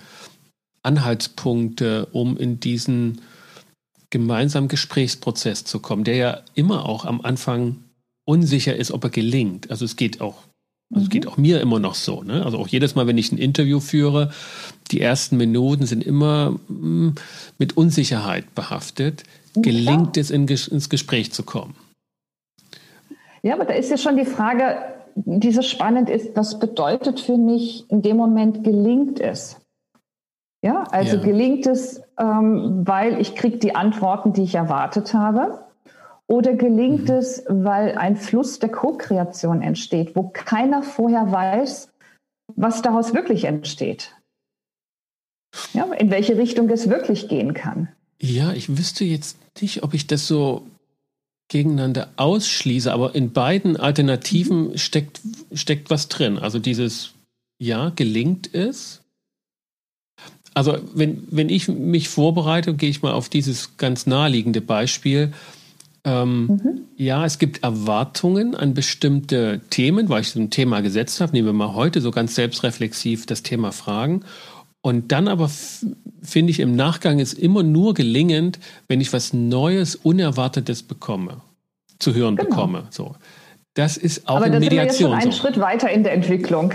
Anhaltspunkte, 0.84 2.08
um 2.12 2.38
in 2.38 2.60
diesen 2.60 3.22
gemeinsamen 4.10 4.68
Gesprächsprozess 4.68 5.64
zu 5.64 5.80
kommen, 5.80 6.04
der 6.04 6.16
ja 6.16 6.42
immer 6.54 6.88
auch 6.88 7.06
am 7.06 7.22
Anfang 7.22 7.84
unsicher 8.26 8.76
ist, 8.76 8.92
ob 8.92 9.04
er 9.04 9.10
gelingt. 9.10 9.70
Also 9.72 9.86
es 9.86 9.96
geht 9.96 10.22
auch, 10.22 10.44
also 10.92 11.02
mhm. 11.02 11.04
es 11.04 11.10
geht 11.10 11.28
auch 11.28 11.38
mir 11.38 11.62
immer 11.62 11.80
noch 11.80 11.96
so. 11.96 12.24
Ne? 12.24 12.46
Also 12.46 12.58
auch 12.58 12.68
jedes 12.68 12.96
Mal, 12.96 13.08
wenn 13.08 13.18
ich 13.18 13.32
ein 13.32 13.38
Interview 13.38 13.80
führe, 13.80 14.32
die 14.92 15.02
ersten 15.02 15.38
Minuten 15.38 15.86
sind 15.86 16.04
immer 16.04 16.52
mh, 16.52 16.58
hm, 16.68 17.16
mit 17.58 17.76
Unsicherheit 17.78 18.54
behaftet. 18.56 19.24
Gelingt 19.56 20.18
ja. 20.18 20.22
es, 20.22 20.30
in, 20.30 20.48
ins 20.48 20.90
Gespräch 20.90 21.32
zu 21.32 21.44
kommen? 21.44 21.76
Ja, 23.42 23.56
aber 23.56 23.66
da 23.66 23.74
ist 23.74 23.90
ja 23.90 23.98
schon 23.98 24.18
die 24.18 24.26
Frage, 24.26 24.78
die 25.16 25.52
so 25.52 25.62
spannend 25.62 26.10
ist, 26.10 26.36
was 26.36 26.60
bedeutet 26.60 27.20
für 27.20 27.38
mich 27.38 27.90
in 27.90 28.02
dem 28.02 28.18
Moment 28.18 28.64
gelingt 28.64 29.20
es? 29.20 29.58
Ja, 30.62 30.84
also 30.92 31.18
ja. 31.18 31.24
gelingt 31.24 31.66
es, 31.66 32.02
weil 32.18 33.22
ich 33.22 33.36
kriege 33.36 33.58
die 33.58 33.76
Antworten, 33.76 34.34
die 34.34 34.44
ich 34.44 34.56
erwartet 34.56 35.14
habe? 35.14 35.64
Oder 36.28 36.56
gelingt 36.56 37.08
mhm. 37.08 37.16
es, 37.16 37.44
weil 37.48 37.98
ein 37.98 38.18
Fluss 38.18 38.60
der 38.60 38.70
Co-Kreation 38.70 39.62
entsteht, 39.62 40.16
wo 40.16 40.24
keiner 40.24 40.84
vorher 40.84 41.32
weiß, 41.32 41.90
was 42.56 42.82
daraus 42.82 43.14
wirklich 43.14 43.46
entsteht? 43.46 44.14
Ja, 45.74 45.86
in 45.94 46.12
welche 46.12 46.38
Richtung 46.38 46.70
es 46.70 46.90
wirklich 46.90 47.30
gehen 47.30 47.54
kann. 47.54 47.90
Ja, 48.22 48.52
ich 48.52 48.78
wüsste 48.78 49.06
jetzt 49.06 49.38
nicht, 49.62 49.84
ob 49.84 49.94
ich 49.94 50.08
das 50.08 50.28
so 50.28 50.68
gegeneinander 51.50 52.10
ausschließe, 52.18 52.92
aber 52.92 53.16
in 53.16 53.32
beiden 53.32 53.78
Alternativen 53.78 54.72
mhm. 54.72 54.78
steckt, 54.78 55.22
steckt 55.54 55.90
was 55.90 56.10
drin. 56.10 56.38
Also 56.38 56.60
dieses, 56.60 57.14
ja, 57.58 57.92
gelingt 57.96 58.54
es, 58.54 59.02
also 60.58 60.80
wenn, 60.96 61.28
wenn 61.30 61.50
ich 61.50 61.68
mich 61.68 62.10
vorbereite, 62.10 62.74
gehe 62.74 62.90
ich 62.90 63.04
mal 63.04 63.12
auf 63.12 63.30
dieses 63.30 63.78
ganz 63.78 64.08
naheliegende 64.08 64.60
Beispiel. 64.60 65.32
Ähm, 66.04 66.48
mhm. 66.48 66.82
Ja, 66.96 67.26
es 67.26 67.38
gibt 67.38 67.62
Erwartungen 67.62 68.56
an 68.56 68.74
bestimmte 68.74 69.62
Themen, 69.70 70.10
weil 70.10 70.22
ich 70.22 70.30
so 70.30 70.40
ein 70.40 70.50
Thema 70.50 70.82
gesetzt 70.82 71.22
habe. 71.22 71.34
Nehmen 71.34 71.48
wir 71.48 71.54
mal 71.54 71.76
heute 71.76 72.02
so 72.02 72.10
ganz 72.10 72.34
selbstreflexiv 72.34 73.28
das 73.28 73.44
Thema 73.44 73.72
Fragen. 73.72 74.24
Und 74.82 75.12
dann 75.12 75.28
aber 75.28 75.48
finde 76.24 76.50
ich 76.50 76.60
im 76.60 76.76
Nachgang 76.76 77.20
ist 77.20 77.34
immer 77.34 77.62
nur 77.62 77.94
gelingend, 77.94 78.58
wenn 78.88 79.00
ich 79.00 79.14
was 79.14 79.34
Neues, 79.34 79.96
Unerwartetes 79.96 80.82
bekomme, 80.82 81.42
zu 82.00 82.16
hören 82.16 82.36
genau. 82.36 82.50
bekomme. 82.50 82.84
So. 82.90 83.16
Das 83.76 83.96
ist 83.96 84.28
auch 84.28 84.38
aber 84.38 84.48
in 84.48 84.58
Mediation. 84.58 84.82
Aber 84.82 84.86
das 84.88 84.96
ist 84.96 85.02
schon 85.02 85.14
einen 85.14 85.32
so. 85.34 85.38
Schritt 85.38 85.60
weiter 85.60 85.92
in 85.92 86.02
der 86.02 86.14
Entwicklung. 86.14 86.74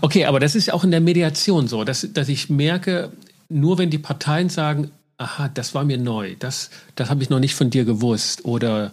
Okay, 0.00 0.26
aber 0.26 0.38
das 0.38 0.54
ist 0.54 0.72
auch 0.72 0.84
in 0.84 0.92
der 0.92 1.00
Mediation 1.00 1.66
so, 1.66 1.82
dass, 1.82 2.06
dass 2.12 2.28
ich 2.28 2.48
merke, 2.50 3.10
nur 3.48 3.78
wenn 3.78 3.90
die 3.90 3.98
Parteien 3.98 4.48
sagen, 4.48 4.92
aha, 5.18 5.48
das 5.48 5.74
war 5.74 5.84
mir 5.84 5.98
neu, 5.98 6.36
das, 6.38 6.70
das 6.94 7.10
habe 7.10 7.22
ich 7.22 7.30
noch 7.30 7.40
nicht 7.40 7.54
von 7.54 7.70
dir 7.70 7.84
gewusst 7.84 8.44
oder 8.44 8.92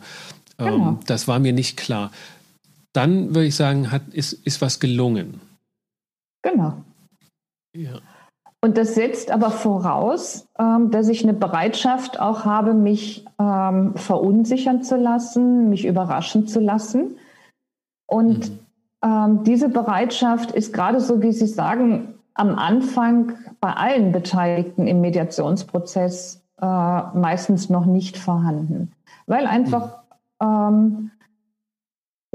ähm, 0.58 0.66
genau. 0.66 1.00
das 1.06 1.28
war 1.28 1.40
mir 1.40 1.54
nicht 1.54 1.78
klar, 1.78 2.12
dann 2.94 3.36
würde 3.36 3.46
ich 3.46 3.56
sagen, 3.56 3.92
hat, 3.92 4.02
ist, 4.12 4.34
ist 4.34 4.62
was 4.62 4.80
gelungen. 4.80 5.42
Genau. 6.42 6.84
Ja. 7.76 8.00
Und 8.62 8.78
das 8.78 8.96
setzt 8.96 9.30
aber 9.30 9.52
voraus, 9.52 10.48
ähm, 10.58 10.90
dass 10.90 11.10
ich 11.10 11.24
eine 11.24 11.34
Bereitschaft 11.34 12.20
auch 12.20 12.46
habe, 12.46 12.74
mich 12.74 13.26
ähm, 13.38 13.94
verunsichern 13.96 14.84
zu 14.84 14.96
lassen, 14.96 15.70
mich 15.70 15.86
überraschen 15.86 16.48
zu 16.48 16.62
lassen. 16.62 17.18
Und 18.08 18.50
mhm. 18.50 18.60
Ähm, 19.04 19.44
diese 19.44 19.70
Bereitschaft 19.70 20.52
ist 20.52 20.74
gerade 20.74 21.00
so, 21.00 21.22
wie 21.22 21.32
Sie 21.32 21.48
sagen, 21.48 22.16
am 22.34 22.56
Anfang 22.56 23.34
bei 23.60 23.74
allen 23.74 24.12
Beteiligten 24.12 24.88
im 24.88 25.02
Mediationsprozess 25.02 26.42
äh, 26.62 26.66
meistens 26.66 27.70
noch 27.70 27.86
nicht 27.86 28.18
vorhanden, 28.18 28.92
weil 29.28 29.46
einfach 29.46 30.04
ähm, 30.42 31.12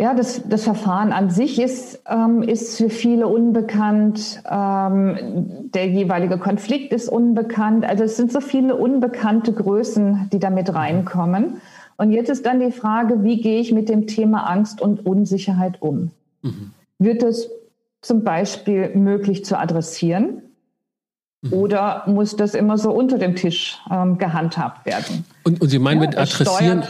ja, 0.00 0.14
das, 0.14 0.48
das 0.48 0.62
Verfahren 0.62 1.12
an 1.12 1.28
sich 1.28 1.61
ist, 1.61 2.04
ähm, 2.09 2.42
ist 2.42 2.76
für 2.76 2.88
viele 2.88 3.26
unbekannt. 3.26 4.40
Ähm, 4.48 5.70
der 5.74 5.88
jeweilige 5.88 6.38
Konflikt 6.38 6.92
ist 6.92 7.09
unbekannt. 7.09 7.85
Also 7.85 8.04
es 8.04 8.16
sind 8.16 8.31
so 8.31 8.40
viele 8.40 8.76
unbekannte 8.76 9.52
Größen, 9.52 10.31
die 10.33 10.38
damit 10.38 10.72
reinkommen. 10.72 11.61
Und 11.96 12.12
jetzt 12.12 12.31
ist 12.31 12.46
dann 12.46 12.61
die 12.61 12.70
Frage, 12.70 13.24
wie 13.24 13.40
gehe 13.40 13.59
ich 13.59 13.72
mit 13.72 13.88
dem 13.88 14.07
Thema 14.07 14.48
Angst 14.48 14.81
und 14.81 15.04
Unsicherheit 15.04 15.83
um? 15.83 16.12
Mhm. 16.42 16.72
Wird 16.98 17.22
es 17.22 17.48
zum 18.03 18.24
Beispiel 18.24 18.94
möglich 18.94 19.44
zu 19.44 19.59
adressieren? 19.59 20.42
Mhm. 21.42 21.53
Oder 21.53 22.05
muss 22.07 22.37
das 22.37 22.55
immer 22.55 22.79
so 22.79 22.90
unter 22.90 23.18
dem 23.18 23.37
Tisch 23.37 23.79
ähm, 23.90 24.18
gehandhabt 24.18 24.87
werden? 24.87 25.24
Und, 25.44 25.61
und 25.61 25.68
Sie 25.68 25.79
meinen 25.79 26.03
ja, 26.03 26.09
mit 26.09 26.18
adressieren, 26.18 26.85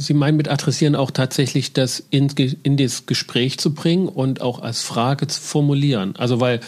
Sie 0.00 0.14
meinen 0.14 0.36
mit 0.36 0.48
adressieren 0.48 0.96
auch 0.96 1.10
tatsächlich 1.10 1.74
das 1.74 2.00
in, 2.00 2.28
in 2.62 2.78
das 2.78 3.04
Gespräch 3.04 3.58
zu 3.58 3.74
bringen 3.74 4.08
und 4.08 4.40
auch 4.40 4.60
als 4.60 4.82
Frage 4.82 5.26
zu 5.26 5.40
formulieren. 5.40 6.14
Also 6.16 6.40
weil 6.40 6.60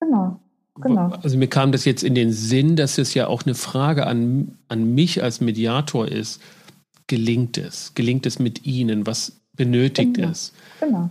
genau, 0.00 0.40
genau. 0.80 1.10
Also 1.22 1.36
mir 1.36 1.48
kam 1.48 1.70
das 1.70 1.84
jetzt 1.84 2.02
in 2.02 2.14
den 2.14 2.32
Sinn, 2.32 2.76
dass 2.76 2.96
es 2.96 3.12
ja 3.12 3.26
auch 3.26 3.44
eine 3.44 3.54
Frage 3.54 4.06
an, 4.06 4.56
an 4.68 4.94
mich 4.94 5.22
als 5.22 5.42
Mediator 5.42 6.08
ist. 6.08 6.40
Gelingt 7.08 7.58
es? 7.58 7.92
Gelingt 7.94 8.24
es 8.24 8.38
mit 8.38 8.64
Ihnen? 8.64 9.06
Was 9.06 9.32
benötigt 9.56 10.14
genau. 10.14 10.30
es? 10.30 10.52
Genau. 10.80 11.10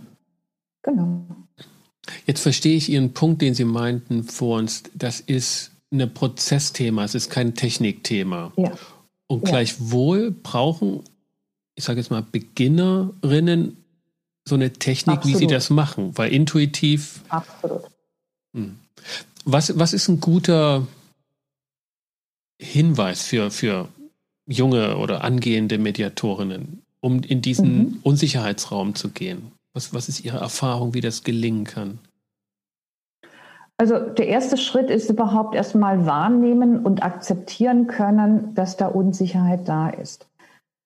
Genau. 0.82 1.26
Jetzt 2.26 2.40
verstehe 2.40 2.76
ich 2.76 2.88
Ihren 2.88 3.12
Punkt, 3.12 3.42
den 3.42 3.54
Sie 3.54 3.64
meinten 3.64 4.24
vor 4.24 4.58
uns. 4.58 4.84
Das 4.94 5.20
ist 5.20 5.72
ein 5.92 6.12
Prozessthema, 6.12 7.04
es 7.04 7.14
ist 7.14 7.30
kein 7.30 7.54
Technikthema. 7.54 8.52
Ja. 8.56 8.72
Und 9.28 9.44
gleichwohl 9.44 10.30
brauchen, 10.30 11.02
ich 11.74 11.84
sage 11.84 11.98
jetzt 11.98 12.10
mal, 12.10 12.22
Beginnerinnen 12.22 13.76
so 14.48 14.54
eine 14.54 14.72
Technik, 14.72 15.18
Absolut. 15.18 15.34
wie 15.34 15.38
sie 15.40 15.46
das 15.48 15.70
machen, 15.70 16.16
weil 16.16 16.32
intuitiv. 16.32 17.22
Absolut. 17.28 17.82
Hm. 18.54 18.76
Was, 19.44 19.76
was 19.78 19.92
ist 19.92 20.08
ein 20.08 20.20
guter 20.20 20.86
Hinweis 22.60 23.22
für, 23.22 23.50
für 23.50 23.88
junge 24.46 24.96
oder 24.96 25.24
angehende 25.24 25.78
Mediatorinnen, 25.78 26.82
um 27.06 27.20
in 27.20 27.40
diesen 27.40 27.78
mhm. 27.78 28.00
Unsicherheitsraum 28.02 28.96
zu 28.96 29.10
gehen? 29.10 29.52
Was, 29.72 29.94
was 29.94 30.08
ist 30.08 30.24
Ihre 30.24 30.38
Erfahrung, 30.38 30.92
wie 30.92 31.00
das 31.00 31.22
gelingen 31.22 31.64
kann? 31.64 32.00
Also 33.78 33.98
der 33.98 34.26
erste 34.26 34.56
Schritt 34.56 34.90
ist 34.90 35.08
überhaupt 35.10 35.54
erstmal 35.54 36.06
wahrnehmen 36.06 36.80
und 36.80 37.04
akzeptieren 37.04 37.86
können, 37.86 38.54
dass 38.54 38.76
da 38.76 38.86
Unsicherheit 38.88 39.68
da 39.68 39.90
ist. 39.90 40.26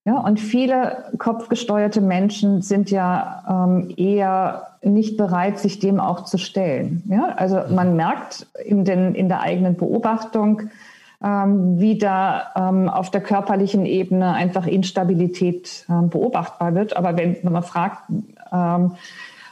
Ja, 0.06 0.18
und 0.18 0.40
viele 0.40 1.04
kopfgesteuerte 1.18 2.00
Menschen 2.00 2.62
sind 2.62 2.90
ja 2.90 3.66
ähm, 3.66 3.94
eher 3.96 4.78
nicht 4.82 5.16
bereit, 5.16 5.58
sich 5.58 5.78
dem 5.78 6.00
auch 6.00 6.24
zu 6.24 6.36
stellen. 6.36 7.02
Ja, 7.08 7.34
also 7.36 7.62
man 7.72 7.96
merkt 7.96 8.46
in, 8.64 8.84
den, 8.84 9.14
in 9.14 9.28
der 9.28 9.40
eigenen 9.40 9.76
Beobachtung, 9.76 10.70
ähm, 11.22 11.78
wie 11.78 11.98
da 11.98 12.50
ähm, 12.56 12.88
auf 12.88 13.10
der 13.10 13.20
körperlichen 13.20 13.86
Ebene 13.86 14.32
einfach 14.32 14.66
Instabilität 14.66 15.84
ähm, 15.88 16.08
beobachtbar 16.08 16.74
wird. 16.74 16.96
Aber 16.96 17.16
wenn, 17.16 17.36
wenn 17.42 17.52
man 17.52 17.62
fragt, 17.62 18.02
ähm, 18.52 18.92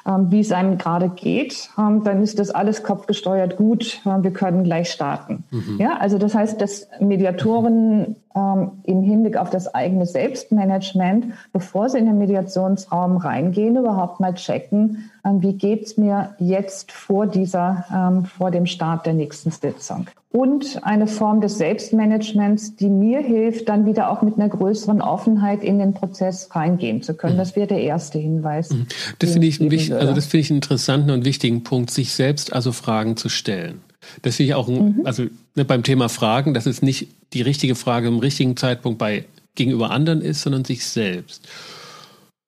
ähm, 0.06 0.30
wie 0.30 0.40
es 0.40 0.52
einem 0.52 0.78
gerade 0.78 1.10
geht, 1.10 1.68
ähm, 1.78 2.02
dann 2.04 2.22
ist 2.22 2.38
das 2.38 2.50
alles 2.50 2.82
kopfgesteuert 2.82 3.56
gut. 3.56 4.00
Wir 4.04 4.32
können 4.32 4.64
gleich 4.64 4.90
starten. 4.90 5.44
Mhm. 5.50 5.76
Ja, 5.78 5.98
also 5.98 6.16
das 6.16 6.34
heißt, 6.34 6.60
dass 6.60 6.88
Mediatoren 7.00 8.16
ähm, 8.38 8.70
im 8.84 9.02
Hinblick 9.02 9.36
auf 9.36 9.50
das 9.50 9.74
eigene 9.74 10.06
Selbstmanagement, 10.06 11.26
bevor 11.52 11.88
sie 11.88 11.98
in 11.98 12.06
den 12.06 12.18
Mediationsraum 12.18 13.16
reingehen, 13.16 13.76
überhaupt 13.76 14.20
mal 14.20 14.34
checken, 14.34 15.10
ähm, 15.24 15.42
wie 15.42 15.54
geht's 15.54 15.96
mir 15.96 16.34
jetzt 16.38 16.92
vor 16.92 17.26
dieser, 17.26 17.84
ähm, 17.92 18.24
vor 18.24 18.50
dem 18.50 18.66
Start 18.66 19.06
der 19.06 19.14
nächsten 19.14 19.50
Sitzung 19.50 20.06
und 20.30 20.80
eine 20.82 21.06
Form 21.06 21.40
des 21.40 21.56
Selbstmanagements, 21.56 22.76
die 22.76 22.90
mir 22.90 23.20
hilft, 23.20 23.68
dann 23.68 23.86
wieder 23.86 24.10
auch 24.10 24.20
mit 24.20 24.36
einer 24.36 24.48
größeren 24.48 25.00
Offenheit 25.00 25.64
in 25.64 25.78
den 25.78 25.94
Prozess 25.94 26.50
reingehen 26.52 27.02
zu 27.02 27.14
können. 27.14 27.34
Mhm. 27.34 27.38
Das 27.38 27.56
wäre 27.56 27.66
der 27.66 27.80
erste 27.80 28.18
Hinweis. 28.18 28.70
Mhm. 28.70 28.86
Das 29.18 29.32
finde 29.32 29.46
ich, 29.46 29.94
also 29.94 30.12
das 30.12 30.26
finde 30.26 30.42
ich 30.42 30.50
einen 30.50 30.58
interessanten 30.58 31.10
und 31.10 31.24
wichtigen 31.24 31.62
Punkt, 31.62 31.90
sich 31.90 32.12
selbst 32.12 32.52
also 32.52 32.72
Fragen 32.72 33.16
zu 33.16 33.30
stellen. 33.30 33.80
Das 34.22 34.36
finde 34.36 34.48
ich 34.50 34.54
auch, 34.54 34.68
mhm. 34.68 35.02
also 35.04 35.24
ne, 35.54 35.64
beim 35.64 35.82
Thema 35.82 36.08
Fragen, 36.08 36.54
dass 36.54 36.66
es 36.66 36.82
nicht 36.82 37.08
die 37.32 37.42
richtige 37.42 37.74
Frage 37.74 38.08
im 38.08 38.18
richtigen 38.18 38.56
Zeitpunkt 38.56 38.98
bei 38.98 39.24
gegenüber 39.54 39.90
anderen 39.90 40.20
ist, 40.20 40.42
sondern 40.42 40.64
sich 40.64 40.86
selbst. 40.86 41.46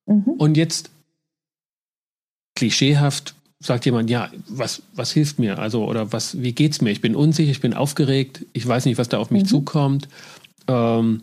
Mhm. 0.06 0.22
Und 0.38 0.56
jetzt 0.56 0.90
klischeehaft 2.54 3.34
sagt 3.58 3.84
jemand, 3.84 4.08
ja, 4.08 4.30
was, 4.48 4.82
was 4.94 5.12
hilft 5.12 5.38
mir? 5.38 5.58
Also, 5.58 5.84
oder 5.84 6.12
was, 6.12 6.40
wie 6.42 6.52
geht's 6.52 6.80
mir? 6.80 6.90
Ich 6.90 7.02
bin 7.02 7.14
unsicher, 7.14 7.50
ich 7.50 7.60
bin 7.60 7.74
aufgeregt, 7.74 8.46
ich 8.52 8.66
weiß 8.66 8.86
nicht, 8.86 8.96
was 8.96 9.08
da 9.08 9.18
auf 9.18 9.30
mich 9.30 9.44
mhm. 9.44 9.48
zukommt. 9.48 10.08
Ähm, 10.66 11.22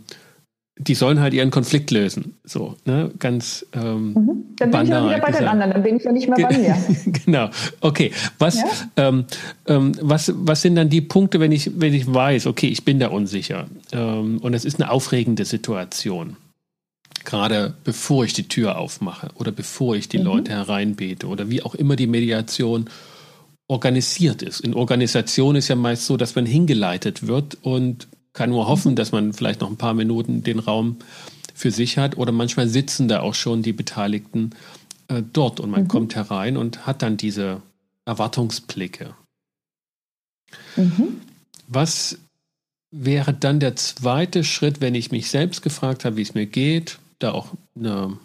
die 0.79 0.95
sollen 0.95 1.19
halt 1.19 1.33
ihren 1.33 1.51
Konflikt 1.51 1.91
lösen. 1.91 2.35
So, 2.43 2.75
ne? 2.85 3.11
Ganz 3.19 3.65
ähm, 3.73 4.13
mhm. 4.13 4.43
Dann 4.57 4.71
bin 4.71 4.81
ich 4.83 4.89
ja 4.89 5.05
wieder 5.05 5.19
bei 5.19 5.31
den 5.31 5.47
anderen, 5.47 5.71
dann 5.73 5.83
bin 5.83 5.97
ich 5.97 6.03
ja 6.03 6.11
nicht 6.11 6.29
mehr 6.29 6.47
bei 6.47 6.57
mir. 6.57 6.77
genau. 7.25 7.49
Okay. 7.81 8.11
Was, 8.39 8.57
ja? 8.57 8.65
ähm, 8.97 9.25
ähm, 9.67 9.93
was, 10.01 10.31
was 10.35 10.61
sind 10.61 10.75
dann 10.75 10.89
die 10.89 11.01
Punkte, 11.01 11.39
wenn 11.39 11.51
ich, 11.51 11.79
wenn 11.79 11.93
ich 11.93 12.11
weiß, 12.11 12.47
okay, 12.47 12.67
ich 12.67 12.85
bin 12.85 12.99
da 12.99 13.07
unsicher 13.07 13.67
ähm, 13.91 14.39
und 14.41 14.53
es 14.53 14.65
ist 14.65 14.81
eine 14.81 14.91
aufregende 14.91 15.45
Situation? 15.45 16.37
gerade 17.25 17.73
bevor 17.83 18.23
ich 18.23 18.31
die 18.31 18.47
Tür 18.47 18.77
aufmache 18.77 19.27
oder 19.35 19.51
bevor 19.51 19.97
ich 19.97 20.07
die 20.07 20.17
mhm. 20.17 20.23
Leute 20.23 20.51
hereinbete 20.53 21.27
oder 21.27 21.49
wie 21.49 21.61
auch 21.61 21.75
immer 21.75 21.97
die 21.97 22.07
Mediation 22.07 22.89
organisiert 23.67 24.41
ist. 24.41 24.61
In 24.61 24.73
Organisation 24.73 25.57
ist 25.57 25.67
ja 25.67 25.75
meist 25.75 26.05
so, 26.05 26.15
dass 26.15 26.35
man 26.35 26.45
hingeleitet 26.45 27.27
wird 27.27 27.57
und 27.61 28.07
kann 28.37 28.51
nur 28.51 28.67
hoffen, 28.67 28.95
dass 28.95 29.11
man 29.11 29.33
vielleicht 29.33 29.61
noch 29.61 29.69
ein 29.69 29.77
paar 29.77 29.95
Minuten 29.95 30.43
den 30.43 30.59
Raum 30.59 30.97
für 31.55 31.71
sich 31.71 31.97
hat 31.97 32.17
oder 32.17 32.31
manchmal 32.31 32.69
sitzen 32.69 33.07
da 33.07 33.21
auch 33.21 33.33
schon 33.33 33.63
die 33.63 33.73
Beteiligten 33.73 34.51
äh, 35.07 35.23
dort 35.33 35.59
und 35.59 35.71
man 35.71 35.83
mhm. 35.83 35.87
kommt 35.87 36.15
herein 36.15 36.55
und 36.55 36.85
hat 36.85 37.01
dann 37.01 37.17
diese 37.17 37.63
Erwartungsblicke. 38.05 39.15
Mhm. 40.75 41.19
Was 41.67 42.19
wäre 42.91 43.33
dann 43.33 43.59
der 43.59 43.75
zweite 43.75 44.43
Schritt, 44.43 44.81
wenn 44.81 44.93
ich 44.93 45.09
mich 45.09 45.31
selbst 45.31 45.63
gefragt 45.63 46.05
habe, 46.05 46.17
wie 46.17 46.21
es 46.21 46.35
mir 46.35 46.45
geht, 46.45 46.99
da 47.17 47.31
auch 47.31 47.49
eine 47.75 48.17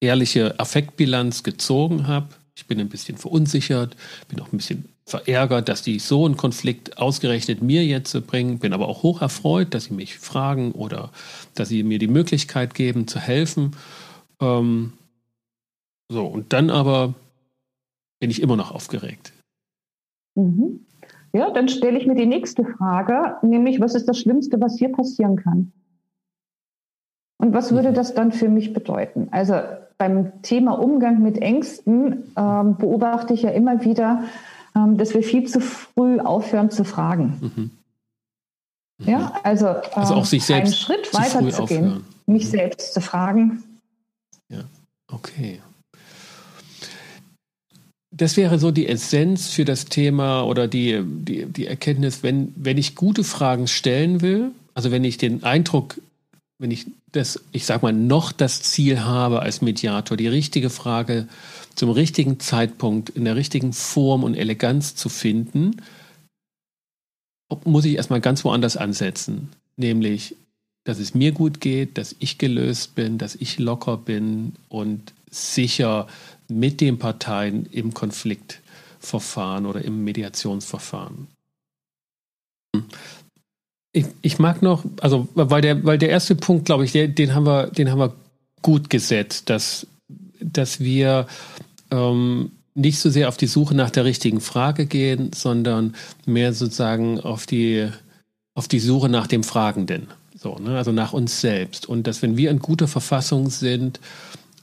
ehrliche 0.00 0.60
Affektbilanz 0.60 1.42
gezogen 1.42 2.06
habe. 2.06 2.28
Ich 2.54 2.66
bin 2.66 2.78
ein 2.78 2.90
bisschen 2.90 3.16
verunsichert, 3.16 3.96
bin 4.28 4.38
auch 4.40 4.52
ein 4.52 4.58
bisschen 4.58 4.84
verärgert, 5.10 5.68
dass 5.68 5.82
die 5.82 5.98
so 5.98 6.24
einen 6.24 6.36
Konflikt 6.36 6.98
ausgerechnet 6.98 7.62
mir 7.62 7.84
jetzt 7.84 8.26
bringen, 8.26 8.58
bin 8.58 8.72
aber 8.72 8.88
auch 8.88 9.02
hoch 9.02 9.20
erfreut, 9.20 9.74
dass 9.74 9.84
sie 9.84 9.94
mich 9.94 10.18
fragen 10.18 10.72
oder 10.72 11.10
dass 11.54 11.68
sie 11.68 11.82
mir 11.82 11.98
die 11.98 12.08
Möglichkeit 12.08 12.74
geben 12.74 13.06
zu 13.06 13.18
helfen. 13.18 13.76
Ähm, 14.40 14.92
so, 16.08 16.26
und 16.26 16.52
dann 16.52 16.70
aber 16.70 17.14
bin 18.20 18.30
ich 18.30 18.42
immer 18.42 18.56
noch 18.56 18.72
aufgeregt. 18.72 19.32
Mhm. 20.34 20.86
Ja, 21.32 21.50
dann 21.50 21.68
stelle 21.68 21.98
ich 21.98 22.06
mir 22.06 22.16
die 22.16 22.26
nächste 22.26 22.64
Frage, 22.64 23.36
nämlich, 23.42 23.80
was 23.80 23.94
ist 23.94 24.08
das 24.08 24.18
Schlimmste, 24.18 24.60
was 24.60 24.78
hier 24.78 24.90
passieren 24.90 25.36
kann? 25.36 25.72
Und 27.38 27.54
was 27.54 27.72
würde 27.72 27.90
mhm. 27.90 27.94
das 27.94 28.14
dann 28.14 28.32
für 28.32 28.48
mich 28.48 28.72
bedeuten? 28.72 29.28
Also 29.30 29.54
beim 29.96 30.42
Thema 30.42 30.72
Umgang 30.72 31.22
mit 31.22 31.38
Ängsten 31.38 32.32
ähm, 32.36 32.76
beobachte 32.76 33.34
ich 33.34 33.42
ja 33.42 33.50
immer 33.50 33.84
wieder, 33.84 34.24
dass 34.86 35.14
wir 35.14 35.22
viel 35.22 35.46
zu 35.46 35.60
früh 35.60 36.20
aufhören 36.20 36.70
zu 36.70 36.84
fragen. 36.84 37.38
Mhm. 37.40 37.70
Mhm. 38.98 39.08
Ja, 39.08 39.40
also, 39.42 39.66
ähm, 39.66 39.82
also 39.94 40.14
auch 40.14 40.24
sich 40.24 40.44
selbst 40.44 40.72
einen 40.72 40.74
Schritt 40.74 41.14
weiter 41.14 41.48
zu 41.50 41.64
gehen, 41.66 41.84
aufhören. 41.84 42.04
mich 42.26 42.44
mhm. 42.44 42.50
selbst 42.50 42.94
zu 42.94 43.00
fragen. 43.00 43.62
Ja, 44.48 44.64
okay. 45.10 45.60
Das 48.12 48.36
wäre 48.36 48.58
so 48.58 48.70
die 48.70 48.88
Essenz 48.88 49.48
für 49.48 49.64
das 49.64 49.86
Thema 49.86 50.42
oder 50.42 50.68
die, 50.68 51.02
die, 51.02 51.46
die 51.46 51.66
Erkenntnis, 51.66 52.22
wenn, 52.22 52.52
wenn 52.56 52.76
ich 52.76 52.96
gute 52.96 53.24
Fragen 53.24 53.68
stellen 53.68 54.20
will, 54.20 54.50
also 54.74 54.90
wenn 54.90 55.04
ich 55.04 55.16
den 55.16 55.42
Eindruck 55.42 55.96
wenn 56.60 56.70
ich 56.70 56.86
das, 57.10 57.40
ich 57.52 57.64
sag 57.64 57.82
mal, 57.82 57.92
noch 57.92 58.32
das 58.32 58.62
Ziel 58.62 59.00
habe 59.00 59.40
als 59.40 59.62
Mediator, 59.62 60.16
die 60.16 60.28
richtige 60.28 60.68
Frage 60.68 61.26
zum 61.80 61.88
richtigen 61.88 62.38
Zeitpunkt 62.38 63.08
in 63.08 63.24
der 63.24 63.36
richtigen 63.36 63.72
Form 63.72 64.22
und 64.22 64.34
Eleganz 64.34 64.96
zu 64.96 65.08
finden, 65.08 65.80
muss 67.64 67.86
ich 67.86 67.94
erstmal 67.94 68.20
ganz 68.20 68.44
woanders 68.44 68.76
ansetzen. 68.76 69.48
Nämlich, 69.78 70.36
dass 70.84 70.98
es 70.98 71.14
mir 71.14 71.32
gut 71.32 71.58
geht, 71.62 71.96
dass 71.96 72.14
ich 72.18 72.36
gelöst 72.36 72.96
bin, 72.96 73.16
dass 73.16 73.34
ich 73.34 73.58
locker 73.58 73.96
bin 73.96 74.52
und 74.68 75.14
sicher 75.30 76.06
mit 76.48 76.82
den 76.82 76.98
Parteien 76.98 77.64
im 77.72 77.94
Konfliktverfahren 77.94 79.64
oder 79.64 79.82
im 79.82 80.04
Mediationsverfahren. 80.04 81.28
Ich, 83.92 84.04
ich 84.20 84.38
mag 84.38 84.60
noch, 84.60 84.84
also 85.00 85.28
weil 85.34 85.62
der, 85.62 85.82
weil 85.82 85.96
der 85.96 86.10
erste 86.10 86.34
Punkt, 86.34 86.66
glaube 86.66 86.84
ich, 86.84 86.92
der, 86.92 87.08
den 87.08 87.34
haben 87.34 87.46
wir, 87.46 87.68
den 87.68 87.90
haben 87.90 88.00
wir 88.00 88.14
gut 88.60 88.90
gesetzt, 88.90 89.48
dass, 89.48 89.86
dass 90.40 90.80
wir 90.80 91.26
ähm, 91.90 92.52
nicht 92.74 92.98
so 92.98 93.10
sehr 93.10 93.28
auf 93.28 93.36
die 93.36 93.46
Suche 93.46 93.74
nach 93.74 93.90
der 93.90 94.04
richtigen 94.04 94.40
Frage 94.40 94.86
gehen, 94.86 95.32
sondern 95.34 95.94
mehr 96.24 96.52
sozusagen 96.52 97.20
auf 97.20 97.46
die, 97.46 97.88
auf 98.54 98.68
die 98.68 98.80
Suche 98.80 99.08
nach 99.08 99.26
dem 99.26 99.44
Fragenden. 99.44 100.08
So, 100.36 100.56
ne? 100.56 100.76
Also 100.76 100.92
nach 100.92 101.12
uns 101.12 101.40
selbst. 101.40 101.86
Und 101.86 102.06
dass 102.06 102.22
wenn 102.22 102.36
wir 102.36 102.50
in 102.50 102.60
guter 102.60 102.88
Verfassung 102.88 103.50
sind, 103.50 104.00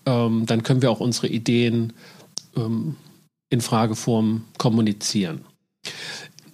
ähm, 0.06 0.46
dann 0.46 0.64
können 0.64 0.82
wir 0.82 0.90
auch 0.90 1.00
unsere 1.00 1.28
Ideen 1.28 1.94
ähm, 2.56 2.96
in 3.50 3.62
Frageform 3.62 4.44
kommunizieren. 4.58 5.42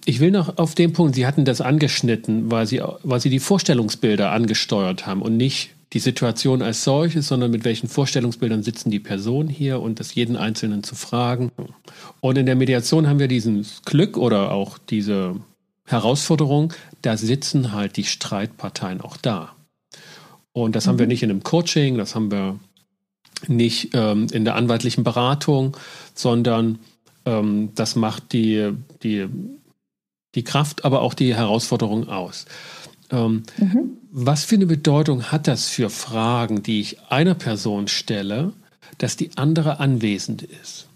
Ich 0.04 0.20
will 0.20 0.30
noch 0.30 0.58
auf 0.58 0.74
den 0.74 0.92
Punkt, 0.92 1.14
Sie 1.14 1.26
hatten 1.26 1.46
das 1.46 1.62
angeschnitten, 1.62 2.50
weil 2.50 2.66
Sie, 2.66 2.82
weil 3.02 3.20
Sie 3.20 3.30
die 3.30 3.38
Vorstellungsbilder 3.38 4.30
angesteuert 4.32 5.06
haben 5.06 5.22
und 5.22 5.36
nicht 5.36 5.70
die 5.94 6.00
Situation 6.00 6.60
als 6.60 6.82
solches, 6.82 7.28
sondern 7.28 7.52
mit 7.52 7.64
welchen 7.64 7.88
Vorstellungsbildern 7.88 8.64
sitzen 8.64 8.90
die 8.90 8.98
Personen 8.98 9.48
hier 9.48 9.80
und 9.80 10.00
das 10.00 10.14
jeden 10.16 10.36
Einzelnen 10.36 10.82
zu 10.82 10.96
fragen. 10.96 11.52
Und 12.20 12.36
in 12.36 12.46
der 12.46 12.56
Mediation 12.56 13.06
haben 13.06 13.20
wir 13.20 13.28
dieses 13.28 13.82
Glück 13.82 14.16
oder 14.16 14.50
auch 14.50 14.76
diese 14.76 15.36
Herausforderung, 15.86 16.72
da 17.02 17.16
sitzen 17.16 17.72
halt 17.72 17.96
die 17.96 18.04
Streitparteien 18.04 19.00
auch 19.00 19.16
da. 19.16 19.54
Und 20.52 20.74
das 20.74 20.86
mhm. 20.86 20.90
haben 20.90 20.98
wir 20.98 21.06
mhm. 21.06 21.10
nicht 21.10 21.22
in 21.22 21.30
einem 21.30 21.42
Coaching, 21.44 21.96
das 21.96 22.16
haben 22.16 22.32
wir 22.32 22.58
nicht 23.46 23.90
ähm, 23.94 24.26
in 24.32 24.44
der 24.44 24.56
anwaltlichen 24.56 25.04
Beratung, 25.04 25.76
sondern 26.14 26.80
ähm, 27.24 27.70
das 27.76 27.94
macht 27.94 28.32
die, 28.32 28.72
die, 29.04 29.28
die 30.34 30.44
Kraft, 30.44 30.84
aber 30.84 31.02
auch 31.02 31.14
die 31.14 31.36
Herausforderung 31.36 32.08
aus. 32.08 32.46
Ähm, 33.14 33.42
mhm. 33.58 33.98
Was 34.10 34.44
für 34.44 34.56
eine 34.56 34.66
Bedeutung 34.66 35.32
hat 35.32 35.48
das 35.48 35.68
für 35.68 35.90
Fragen, 35.90 36.62
die 36.62 36.80
ich 36.80 37.00
einer 37.08 37.34
Person 37.34 37.88
stelle, 37.88 38.52
dass 38.98 39.16
die 39.16 39.30
andere 39.36 39.80
anwesend 39.80 40.42
ist? 40.42 40.88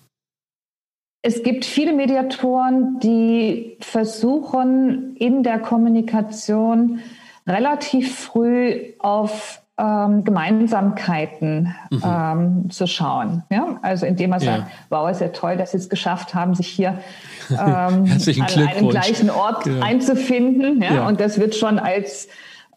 Es 1.22 1.42
gibt 1.42 1.64
viele 1.64 1.92
Mediatoren, 1.92 3.00
die 3.00 3.76
versuchen, 3.81 5.16
in 5.16 5.42
der 5.42 5.59
Kommunikation 5.59 7.00
relativ 7.46 8.14
früh 8.14 8.94
auf 8.98 9.62
ähm, 9.78 10.24
Gemeinsamkeiten 10.24 11.74
mhm. 11.90 12.02
ähm, 12.04 12.70
zu 12.70 12.86
schauen. 12.86 13.44
Ja? 13.50 13.78
Also 13.82 14.06
indem 14.06 14.30
man 14.30 14.40
ja. 14.40 14.56
sagt, 14.58 14.70
wow, 14.88 15.10
ist 15.10 15.20
ja 15.20 15.28
toll, 15.28 15.56
dass 15.56 15.72
Sie 15.72 15.78
es 15.78 15.88
geschafft 15.88 16.34
haben, 16.34 16.54
sich 16.54 16.68
hier 16.68 16.98
ähm, 17.50 17.56
an 17.58 18.68
einem 18.68 18.88
gleichen 18.88 19.30
Ort 19.30 19.66
ja. 19.66 19.80
einzufinden. 19.80 20.82
Ja? 20.82 21.06
Und 21.06 21.20
das 21.20 21.38
wird 21.38 21.54
schon 21.54 21.78
als 21.78 22.28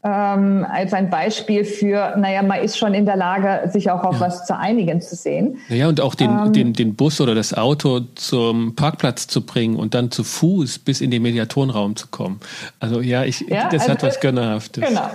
ähm, 0.04 0.66
als 0.68 0.94
ein 0.94 1.12
Beispiel 1.12 1.64
für, 1.64 2.16
naja, 2.18 2.42
man 2.42 2.60
ist 2.62 2.78
schon 2.78 2.96
in 2.96 3.06
der 3.06 3.18
Lage, 3.18 3.70
sich 3.72 3.92
auch 3.92 4.04
auf 4.04 4.16
ja. 4.16 4.22
was 4.22 4.48
zu 4.48 4.58
einigen 4.58 5.00
zu 5.00 5.16
sehen. 5.16 5.60
Naja, 5.70 5.88
und 5.88 6.02
auch 6.02 6.16
den, 6.16 6.32
ähm, 6.32 6.54
den, 6.54 6.74
den 6.74 6.96
Bus 6.96 7.22
oder 7.22 7.36
das 7.36 7.54
Auto 7.54 8.00
zum 8.16 8.76
Parkplatz 8.76 9.28
zu 9.28 9.46
bringen 9.46 9.76
und 9.76 9.94
dann 9.94 10.10
zu 10.10 10.24
Fuß 10.24 10.80
bis 10.80 11.02
in 11.02 11.12
den 11.12 11.22
Mediatorenraum 11.22 11.96
zu 11.96 12.08
kommen. 12.08 12.40
Also 12.80 13.00
ja, 13.02 13.26
ich, 13.26 13.42
ja, 13.42 13.70
das 13.70 13.84
also 13.84 13.94
hat 13.94 14.04
was 14.04 14.20
Gönnerhaftes. 14.20 14.88
Genau. 14.88 15.08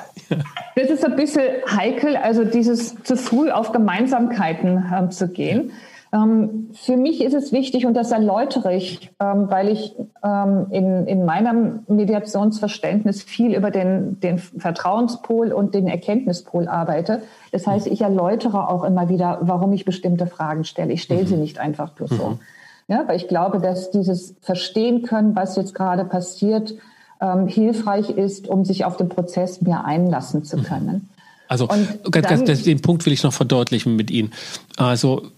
Das 0.75 0.91
ist 0.91 1.05
ein 1.05 1.17
bisschen 1.17 1.43
heikel, 1.71 2.17
also 2.17 2.45
dieses 2.45 3.03
zu 3.03 3.17
früh 3.17 3.51
auf 3.51 3.73
Gemeinsamkeiten 3.73 4.85
ähm, 4.95 5.11
zu 5.11 5.29
gehen. 5.29 5.73
Ähm, 6.13 6.71
für 6.73 6.97
mich 6.97 7.23
ist 7.23 7.35
es 7.35 7.53
wichtig, 7.53 7.87
und 7.87 7.95
das 7.95 8.13
erläutere 8.13 8.75
ich, 8.75 9.11
ähm, 9.21 9.51
weil 9.51 9.69
ich 9.69 9.97
ähm, 10.23 10.67
in, 10.71 11.07
in 11.07 11.25
meinem 11.25 11.81
Mediationsverständnis 11.89 13.23
viel 13.23 13.55
über 13.55 13.71
den, 13.71 14.21
den 14.21 14.39
Vertrauenspol 14.39 15.53
und 15.53 15.75
den 15.75 15.89
Erkenntnispol 15.89 16.69
arbeite. 16.69 17.23
Das 17.53 17.67
heißt, 17.67 17.87
ich 17.87 18.03
erläutere 18.03 18.69
auch 18.69 18.85
immer 18.85 19.09
wieder, 19.09 19.39
warum 19.43 19.73
ich 19.73 19.85
bestimmte 19.85 20.27
Fragen 20.27 20.65
stelle. 20.65 20.93
Ich 20.93 21.03
stelle 21.03 21.27
sie 21.27 21.35
mhm. 21.35 21.41
nicht 21.41 21.59
einfach 21.59 21.99
nur 21.99 22.09
so. 22.09 22.29
Mhm. 22.31 22.41
Ja, 22.89 23.03
weil 23.09 23.17
ich 23.17 23.27
glaube, 23.27 23.59
dass 23.59 23.91
dieses 23.91 24.37
Verstehen 24.43 25.03
können, 25.03 25.35
was 25.35 25.57
jetzt 25.57 25.75
gerade 25.75 26.05
passiert, 26.05 26.75
ähm, 27.21 27.49
hilfreich 27.49 28.11
ist, 28.11 28.49
um 28.49 28.65
sich 28.65 28.85
auf 28.85 28.97
den 28.97 29.09
Prozess 29.09 29.61
mehr 29.61 29.85
einlassen 29.85 30.45
zu 30.45 30.59
mhm. 30.59 30.63
können. 30.63 31.09
Also 31.49 31.69
ganz, 32.11 32.45
ganz, 32.45 32.63
den 32.65 32.83
Punkt 32.83 33.07
will 33.07 33.13
ich 33.13 33.23
noch 33.23 33.33
verdeutlichen 33.33 33.95
mit 33.95 34.11
Ihnen. 34.11 34.33
Also 34.77 35.31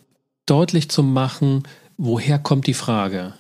deutlich 0.47 0.89
zu 0.91 1.03
machen, 1.03 1.65
woher 1.99 2.39
kommt 2.39 2.67
die 2.67 2.75
Frage? 2.75 3.35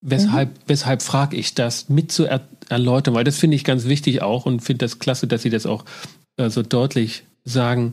Weshalb, 0.00 0.50
mhm. 0.50 0.62
weshalb 0.66 1.02
frage 1.02 1.36
ich 1.36 1.54
das 1.54 1.88
mit 1.88 2.12
zu 2.12 2.24
er 2.24 2.42
erläutern? 2.68 3.14
Weil 3.14 3.24
das 3.24 3.38
finde 3.38 3.56
ich 3.56 3.64
ganz 3.64 3.86
wichtig 3.86 4.22
auch 4.22 4.46
und 4.46 4.60
finde 4.60 4.84
das 4.84 4.98
klasse, 4.98 5.26
dass 5.26 5.42
Sie 5.42 5.50
das 5.50 5.66
auch 5.66 5.84
äh, 6.36 6.50
so 6.50 6.62
deutlich 6.62 7.24
sagen. 7.44 7.92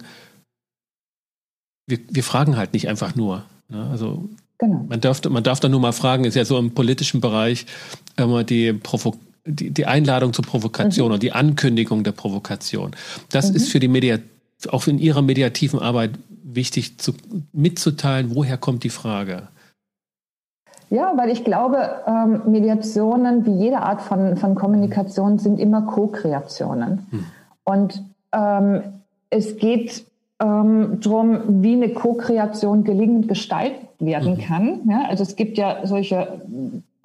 Wir, 1.87 1.99
wir 2.09 2.23
fragen 2.23 2.57
halt 2.57 2.73
nicht 2.73 2.89
einfach 2.89 3.15
nur. 3.15 3.45
Ne? 3.69 3.87
Also 3.89 4.27
genau. 4.57 4.85
man, 4.87 5.01
darf, 5.01 5.23
man 5.23 5.43
darf 5.43 5.59
da 5.59 5.69
nur 5.69 5.79
mal 5.79 5.93
fragen, 5.93 6.25
ist 6.25 6.35
ja 6.35 6.45
so 6.45 6.57
im 6.57 6.73
politischen 6.73 7.21
Bereich 7.21 7.65
immer 8.17 8.43
die, 8.43 8.73
Provo 8.73 9.15
die, 9.45 9.71
die 9.71 9.85
Einladung 9.85 10.33
zur 10.33 10.45
Provokation 10.45 11.09
mhm. 11.09 11.13
und 11.15 11.23
die 11.23 11.31
Ankündigung 11.31 12.03
der 12.03 12.11
Provokation. 12.11 12.95
Das 13.29 13.49
mhm. 13.49 13.55
ist 13.55 13.69
für 13.69 13.79
die 13.79 13.87
Media, 13.87 14.17
auch 14.69 14.87
in 14.87 14.97
Ihrer 14.97 15.21
mediativen 15.21 15.79
Arbeit 15.79 16.11
wichtig 16.29 16.97
zu, 16.97 17.13
mitzuteilen, 17.53 18.35
woher 18.35 18.57
kommt 18.57 18.83
die 18.83 18.89
Frage? 18.89 19.43
Ja, 20.89 21.13
weil 21.17 21.29
ich 21.29 21.43
glaube, 21.43 21.89
ähm, 22.07 22.41
Mediationen 22.45 23.45
wie 23.45 23.63
jede 23.63 23.79
Art 23.79 24.01
von, 24.01 24.37
von 24.37 24.55
Kommunikation 24.55 25.39
sind 25.39 25.59
immer 25.59 25.81
Co-Kreationen. 25.81 27.07
Hm. 27.09 27.25
Und 27.63 28.03
ähm, 28.31 28.81
es 29.29 29.57
geht 29.57 30.05
ähm, 30.39 30.99
darum, 31.01 31.63
wie 31.63 31.73
eine 31.73 31.89
Co-Kreation 31.89 32.83
gelingend 32.83 33.27
gestaltet 33.27 33.81
werden 33.99 34.35
mhm. 34.35 34.41
kann. 34.41 34.81
Ja, 34.89 35.05
also 35.09 35.23
es 35.23 35.35
gibt 35.35 35.57
ja 35.57 35.79
solche 35.85 36.41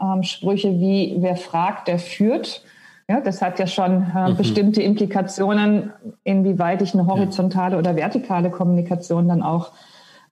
ähm, 0.01 0.23
Sprüche 0.23 0.81
wie, 0.81 1.17
wer 1.19 1.37
fragt, 1.37 1.89
der 1.89 1.99
führt. 1.99 2.63
Ja, 3.09 3.21
das 3.21 3.43
hat 3.43 3.59
ja 3.59 3.67
schon 3.67 4.07
äh, 4.15 4.31
mhm. 4.31 4.37
bestimmte 4.37 4.83
Implikationen, 4.83 5.93
inwieweit 6.23 6.81
ich 6.83 6.95
eine 6.95 7.07
horizontale 7.07 7.77
oder 7.77 7.97
vertikale 7.97 8.51
Kommunikation 8.51 9.29
dann 9.29 9.43
auch 9.43 9.73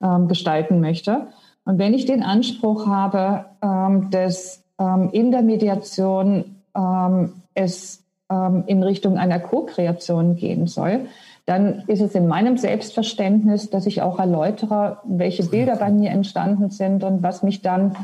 ähm, 0.01 0.27
gestalten 0.27 0.79
möchte. 0.79 1.27
Und 1.65 1.77
wenn 1.77 1.93
ich 1.93 2.05
den 2.05 2.23
Anspruch 2.23 2.87
habe, 2.87 3.45
ähm, 3.61 4.09
dass 4.11 4.63
ähm, 4.79 5.09
in 5.11 5.31
der 5.31 5.41
Mediation 5.41 6.55
ähm, 6.75 7.33
es 7.53 8.03
ähm, 8.31 8.63
in 8.65 8.81
Richtung 8.81 9.17
einer 9.17 9.39
Co-Kreation 9.39 10.35
gehen 10.35 10.67
soll, 10.67 11.01
dann 11.45 11.83
ist 11.87 12.01
es 12.01 12.13
in 12.13 12.27
meinem 12.27 12.57
Selbstverständnis, 12.57 13.69
dass 13.71 13.87
ich 13.87 14.01
auch 14.03 14.19
erläutere, 14.19 14.99
welche 15.03 15.43
Bilder 15.43 15.75
bei 15.77 15.89
mir 15.89 16.11
entstanden 16.11 16.69
sind 16.69 17.03
und 17.03 17.23
was 17.23 17.41
mich 17.41 17.61
dann 17.61 17.95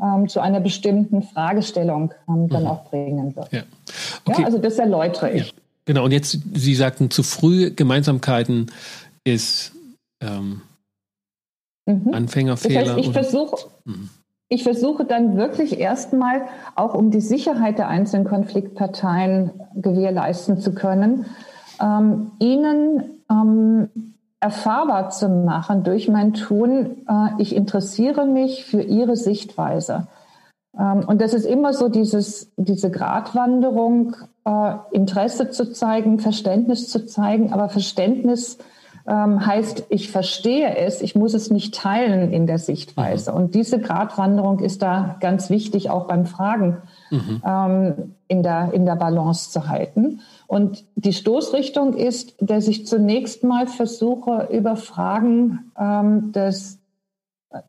ähm, 0.00 0.28
zu 0.28 0.40
einer 0.40 0.60
bestimmten 0.60 1.22
Fragestellung 1.22 2.12
ähm, 2.28 2.48
dann 2.48 2.62
mhm. 2.62 2.68
auch 2.68 2.84
bringen 2.90 3.34
wird. 3.36 3.52
Ja. 3.52 3.62
Okay. 4.24 4.42
ja. 4.42 4.46
also 4.46 4.58
das 4.58 4.78
erläutere 4.78 5.32
ich. 5.32 5.46
Ja. 5.48 5.52
Genau, 5.86 6.04
und 6.04 6.12
jetzt, 6.12 6.38
Sie 6.54 6.74
sagten, 6.74 7.10
zu 7.10 7.22
früh 7.22 7.70
Gemeinsamkeiten 7.70 8.70
ist 9.24 9.72
ähm, 10.20 10.62
mhm. 11.86 12.14
Anfängerfehler. 12.14 12.84
Das 12.84 12.96
heißt, 12.96 13.06
ich 13.06 13.12
versuche, 13.12 13.56
mhm. 13.84 14.08
ich 14.48 14.62
versuche 14.62 15.04
dann 15.04 15.36
wirklich 15.36 15.78
erstmal, 15.78 16.42
auch 16.74 16.94
um 16.94 17.10
die 17.10 17.20
Sicherheit 17.20 17.78
der 17.78 17.88
einzelnen 17.88 18.26
Konfliktparteien 18.26 19.50
gewährleisten 19.74 20.58
zu 20.58 20.74
können, 20.74 21.26
ähm, 21.80 22.30
ihnen 22.38 23.04
ähm, 23.30 24.13
erfahrbar 24.44 25.08
zu 25.08 25.26
machen 25.30 25.84
durch 25.84 26.06
mein 26.06 26.34
Tun, 26.34 26.98
äh, 27.08 27.28
ich 27.38 27.56
interessiere 27.56 28.26
mich 28.26 28.66
für 28.66 28.82
ihre 28.82 29.16
Sichtweise. 29.16 30.06
Ähm, 30.78 31.02
und 31.06 31.22
das 31.22 31.32
ist 31.32 31.46
immer 31.46 31.72
so 31.72 31.88
dieses, 31.88 32.52
diese 32.58 32.90
Gratwanderung, 32.90 34.16
äh, 34.44 34.74
Interesse 34.92 35.48
zu 35.48 35.72
zeigen, 35.72 36.18
Verständnis 36.18 36.90
zu 36.90 37.06
zeigen, 37.06 37.54
aber 37.54 37.70
Verständnis 37.70 38.58
ähm, 39.06 39.44
heißt, 39.44 39.84
ich 39.90 40.10
verstehe 40.10 40.76
es, 40.76 41.02
ich 41.02 41.14
muss 41.14 41.34
es 41.34 41.50
nicht 41.50 41.74
teilen 41.74 42.32
in 42.32 42.46
der 42.46 42.58
Sichtweise. 42.58 43.30
Mhm. 43.32 43.36
Und 43.36 43.54
diese 43.54 43.78
Gratwanderung 43.78 44.60
ist 44.60 44.82
da 44.82 45.16
ganz 45.20 45.50
wichtig, 45.50 45.90
auch 45.90 46.06
beim 46.06 46.24
Fragen 46.24 46.78
mhm. 47.10 47.42
ähm, 47.46 48.14
in, 48.28 48.42
der, 48.42 48.72
in 48.72 48.86
der 48.86 48.96
Balance 48.96 49.50
zu 49.50 49.68
halten. 49.68 50.20
Und 50.46 50.84
die 50.94 51.12
Stoßrichtung 51.12 51.94
ist, 51.94 52.34
dass 52.40 52.66
ich 52.66 52.86
zunächst 52.86 53.44
mal 53.44 53.66
versuche, 53.66 54.48
über 54.50 54.76
Fragen 54.76 55.70
ähm, 55.78 56.30
das 56.32 56.78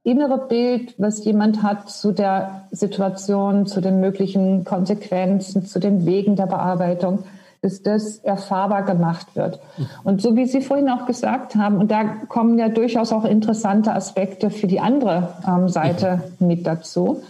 innere 0.04 0.48
Bild, 0.48 0.96
was 0.98 1.24
jemand 1.26 1.62
hat 1.62 1.90
zu 1.90 2.12
der 2.12 2.68
Situation, 2.72 3.66
zu 3.66 3.82
den 3.82 4.00
möglichen 4.00 4.64
Konsequenzen, 4.64 5.66
zu 5.66 5.80
den 5.80 6.06
Wegen 6.06 6.36
der 6.36 6.48
Bearbeitung, 6.48 7.24
dass 7.66 7.82
das 7.82 8.20
erfahrbar 8.20 8.84
gemacht 8.84 9.36
wird. 9.36 9.60
Und 10.04 10.22
so 10.22 10.36
wie 10.36 10.46
Sie 10.46 10.62
vorhin 10.62 10.88
auch 10.90 11.08
gesagt 11.08 11.56
haben, 11.56 11.78
und 11.78 11.90
da 11.90 12.04
kommen 12.28 12.60
ja 12.60 12.70
durchaus 12.70 13.12
auch 13.12 13.26
interessante 13.26 13.94
Aspekte 13.94 14.52
für 14.52 14.68
die 14.68 14.80
andere 14.80 15.30
ähm, 15.48 15.68
Seite 15.68 16.22
mit 16.40 16.68
dazu. 16.68 17.24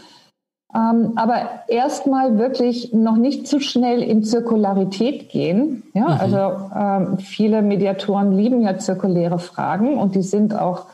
Ähm, 0.76 1.14
aber 1.16 1.64
erstmal 1.70 2.38
wirklich 2.38 2.92
noch 2.92 3.16
nicht 3.16 3.48
zu 3.48 3.62
schnell 3.62 4.04
in 4.04 4.24
Zirkularität 4.24 5.30
gehen. 5.30 5.84
Ja, 5.94 6.10
mhm. 6.10 6.20
also 6.20 6.38
ähm, 6.76 7.18
viele 7.20 7.62
Mediatoren 7.62 8.34
lieben 8.34 8.62
ja 8.62 8.78
zirkuläre 8.78 9.40
Fragen 9.40 9.98
und 9.98 10.16
die 10.16 10.22
sind 10.22 10.54
auch 10.54 10.88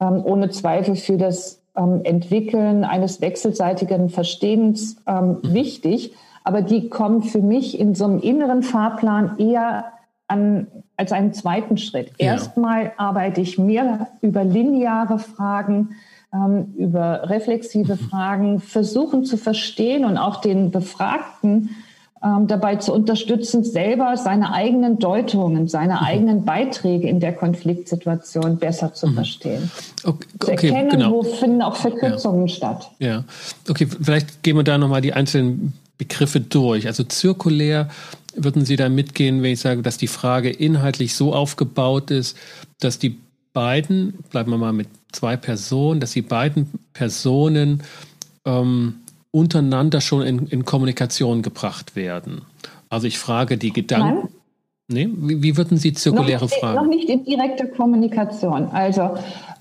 ähm, 0.00 0.22
ohne 0.24 0.50
Zweifel 0.50 0.94
für 0.94 1.16
das 1.16 1.60
ähm, 1.76 2.02
Entwickeln 2.04 2.84
eines 2.84 3.20
wechselseitigen 3.20 4.08
Verstehens 4.08 4.98
ähm, 5.08 5.38
mhm. 5.42 5.52
wichtig 5.52 6.14
aber 6.44 6.62
die 6.62 6.88
kommen 6.90 7.22
für 7.22 7.40
mich 7.40 7.80
in 7.80 7.94
so 7.94 8.04
einem 8.04 8.20
inneren 8.20 8.62
Fahrplan 8.62 9.38
eher 9.38 9.86
an, 10.28 10.68
als 10.96 11.12
einen 11.12 11.32
zweiten 11.32 11.78
Schritt. 11.78 12.10
Ja. 12.20 12.32
Erstmal 12.32 12.92
arbeite 12.98 13.40
ich 13.40 13.58
mehr 13.58 14.08
über 14.20 14.44
lineare 14.44 15.18
Fragen, 15.18 15.96
ähm, 16.32 16.74
über 16.76 17.28
reflexive 17.30 17.96
Fragen 17.96 18.60
versuchen 18.60 19.24
zu 19.24 19.36
verstehen 19.36 20.04
und 20.04 20.18
auch 20.18 20.40
den 20.40 20.70
Befragten 20.70 21.70
ähm, 22.22 22.46
dabei 22.46 22.76
zu 22.76 22.92
unterstützen, 22.92 23.64
selber 23.64 24.16
seine 24.16 24.52
eigenen 24.52 24.98
Deutungen, 24.98 25.68
seine 25.68 25.94
mhm. 25.94 26.00
eigenen 26.00 26.44
Beiträge 26.44 27.08
in 27.08 27.20
der 27.20 27.34
Konfliktsituation 27.34 28.58
besser 28.58 28.92
zu 28.92 29.08
mhm. 29.08 29.14
verstehen. 29.14 29.70
Okay, 30.04 30.26
zu 30.40 30.50
erkennen, 30.50 30.90
genau. 30.90 31.10
wo 31.12 31.22
finden 31.22 31.62
auch 31.62 31.76
Verkürzungen 31.76 32.46
ja. 32.46 32.54
statt. 32.54 32.90
Ja, 32.98 33.24
okay, 33.68 33.86
vielleicht 33.86 34.42
gehen 34.42 34.56
wir 34.56 34.64
da 34.64 34.78
nochmal 34.78 35.00
die 35.00 35.12
einzelnen 35.12 35.74
Begriffe 35.98 36.40
durch. 36.40 36.86
Also 36.86 37.04
zirkulär 37.04 37.88
würden 38.36 38.64
Sie 38.64 38.76
da 38.76 38.88
mitgehen, 38.88 39.42
wenn 39.42 39.52
ich 39.52 39.60
sage, 39.60 39.82
dass 39.82 39.96
die 39.96 40.08
Frage 40.08 40.50
inhaltlich 40.50 41.14
so 41.14 41.32
aufgebaut 41.32 42.10
ist, 42.10 42.36
dass 42.80 42.98
die 42.98 43.18
beiden, 43.52 44.14
bleiben 44.30 44.50
wir 44.50 44.58
mal 44.58 44.72
mit 44.72 44.88
zwei 45.12 45.36
Personen, 45.36 46.00
dass 46.00 46.12
die 46.12 46.22
beiden 46.22 46.70
Personen 46.92 47.82
ähm, 48.44 48.96
untereinander 49.30 50.00
schon 50.00 50.22
in, 50.22 50.46
in 50.48 50.64
Kommunikation 50.64 51.42
gebracht 51.42 51.96
werden. 51.96 52.42
Also 52.88 53.06
ich 53.06 53.18
frage 53.18 53.56
die 53.56 53.72
Gedanken. 53.72 54.28
Nee? 54.88 55.08
Wie, 55.12 55.42
wie, 55.42 55.56
würden 55.56 55.78
Sie 55.78 55.92
zirkuläre 55.92 56.44
noch, 56.44 56.52
Fragen? 56.52 56.76
Noch 56.76 56.86
nicht 56.86 57.08
in 57.08 57.24
direkter 57.24 57.66
Kommunikation. 57.66 58.68
Also 58.68 59.16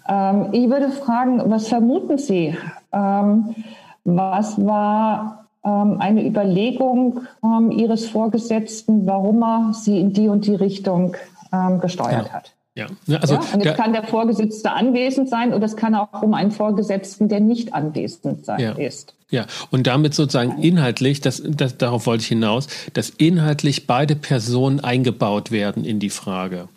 ähm, 0.08 0.50
ich 0.52 0.70
würde 0.70 0.90
fragen, 0.92 1.42
was 1.46 1.68
vermuten 1.68 2.18
Sie? 2.18 2.56
Ähm, 2.92 3.56
was 4.04 4.64
war 4.64 5.43
eine 5.70 6.26
Überlegung 6.26 7.22
ähm, 7.44 7.72
Ihres 7.72 8.06
Vorgesetzten, 8.08 9.06
warum 9.08 9.42
er 9.44 9.74
Sie 9.74 10.00
in 10.00 10.14
die 10.14 10.28
und 10.28 10.46
die 10.46 10.56
Richtung 10.56 11.16
ähm, 11.54 11.80
gesteuert 11.80 12.28
ja. 12.28 12.34
hat? 12.34 12.54
Ja, 12.76 12.88
also 13.22 13.36
ja, 13.36 13.42
und 13.54 13.64
jetzt 13.64 13.78
kann 13.78 13.94
der 13.94 14.04
Vorgesetzte 14.04 14.72
anwesend 14.72 15.30
sein 15.30 15.54
oder 15.54 15.66
es 15.66 15.76
kann 15.76 15.94
auch 15.94 16.24
um 16.24 16.34
einen 16.34 16.50
Vorgesetzten, 16.50 17.30
der 17.30 17.40
nicht 17.40 17.76
anwesend 17.76 18.46
sein 18.46 18.60
ja. 18.60 18.72
ist. 18.72 19.14
Ja, 19.30 19.46
und 19.70 19.86
damit 19.86 20.16
sozusagen 20.16 20.62
inhaltlich, 20.62 21.22
das, 21.22 21.42
das, 21.46 21.78
darauf 21.78 22.08
wollte 22.08 22.24
ich 22.24 22.28
hinaus, 22.28 22.68
dass 22.94 23.12
inhaltlich 23.12 23.86
beide 23.86 24.16
Personen 24.16 24.80
eingebaut 24.80 25.52
werden 25.52 25.86
in 25.86 26.00
die 26.00 26.10
Frage. 26.10 26.68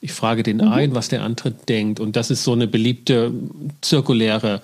Ich 0.00 0.12
frage 0.12 0.42
den 0.42 0.58
mhm. 0.58 0.68
einen, 0.68 0.94
was 0.94 1.08
der 1.08 1.22
andere 1.22 1.52
denkt. 1.52 2.00
Und 2.00 2.16
das 2.16 2.30
ist 2.30 2.44
so 2.44 2.52
eine 2.52 2.66
beliebte 2.66 3.32
zirkuläre 3.80 4.56
äh, 4.56 4.60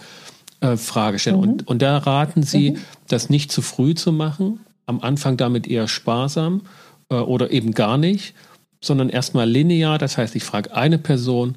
Fragestellung. 0.77 1.43
Mhm. 1.43 1.49
Und, 1.49 1.69
und 1.69 1.83
da 1.83 1.99
raten 1.99 2.43
Sie, 2.43 2.73
mhm. 2.73 2.79
das 3.09 3.31
nicht 3.31 3.53
zu 3.53 3.63
früh 3.63 3.95
zu 3.95 4.13
machen, 4.13 4.61
am 4.87 5.01
Anfang 5.01 5.37
damit 5.37 5.67
eher 5.67 5.89
sparsam 5.89 6.63
äh, 7.11 7.15
oder 7.15 7.51
eben 7.51 7.73
gar 7.73 7.97
nicht 7.99 8.35
sondern 8.81 9.09
erstmal 9.09 9.49
linear. 9.49 9.99
Das 9.99 10.17
heißt, 10.17 10.35
ich 10.37 10.45
frage 10.45 10.75
eine 10.75 10.99
Person, 10.99 11.57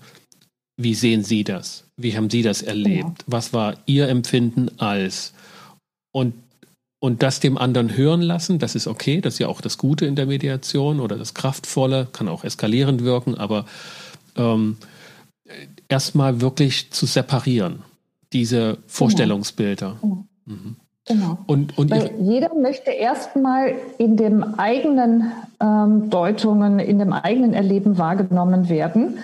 wie 0.77 0.95
sehen 0.95 1.23
Sie 1.23 1.43
das? 1.43 1.85
Wie 1.97 2.15
haben 2.17 2.29
Sie 2.29 2.41
das 2.41 2.61
erlebt? 2.61 3.03
Genau. 3.03 3.15
Was 3.27 3.53
war 3.53 3.77
Ihr 3.85 4.09
Empfinden 4.09 4.79
als? 4.79 5.33
Und, 6.11 6.33
und 6.99 7.23
das 7.23 7.39
dem 7.39 7.57
anderen 7.57 7.95
hören 7.95 8.21
lassen, 8.21 8.59
das 8.59 8.75
ist 8.75 8.87
okay, 8.87 9.21
das 9.21 9.35
ist 9.35 9.39
ja 9.39 9.47
auch 9.47 9.61
das 9.61 9.77
Gute 9.77 10.05
in 10.05 10.15
der 10.15 10.25
Mediation 10.25 10.99
oder 10.99 11.17
das 11.17 11.33
Kraftvolle, 11.33 12.07
kann 12.11 12.27
auch 12.27 12.43
eskalierend 12.43 13.03
wirken, 13.03 13.35
aber 13.35 13.65
ähm, 14.35 14.77
erstmal 15.87 16.41
wirklich 16.41 16.91
zu 16.91 17.05
separieren, 17.05 17.83
diese 18.34 18.59
genau. 18.59 18.77
Vorstellungsbilder. 18.88 19.95
Genau. 20.01 20.25
Mhm. 20.45 20.75
Genau. 21.05 21.38
Und, 21.47 21.77
und 21.77 21.91
Weil 21.91 22.11
jeder 22.21 22.55
möchte 22.55 22.91
erstmal 22.91 23.75
in 23.97 24.15
dem 24.15 24.55
eigenen 24.57 25.31
ähm, 25.59 26.09
Deutungen, 26.09 26.79
in 26.79 26.99
dem 26.99 27.11
eigenen 27.11 27.53
Erleben 27.53 27.97
wahrgenommen 27.97 28.69
werden. 28.69 29.19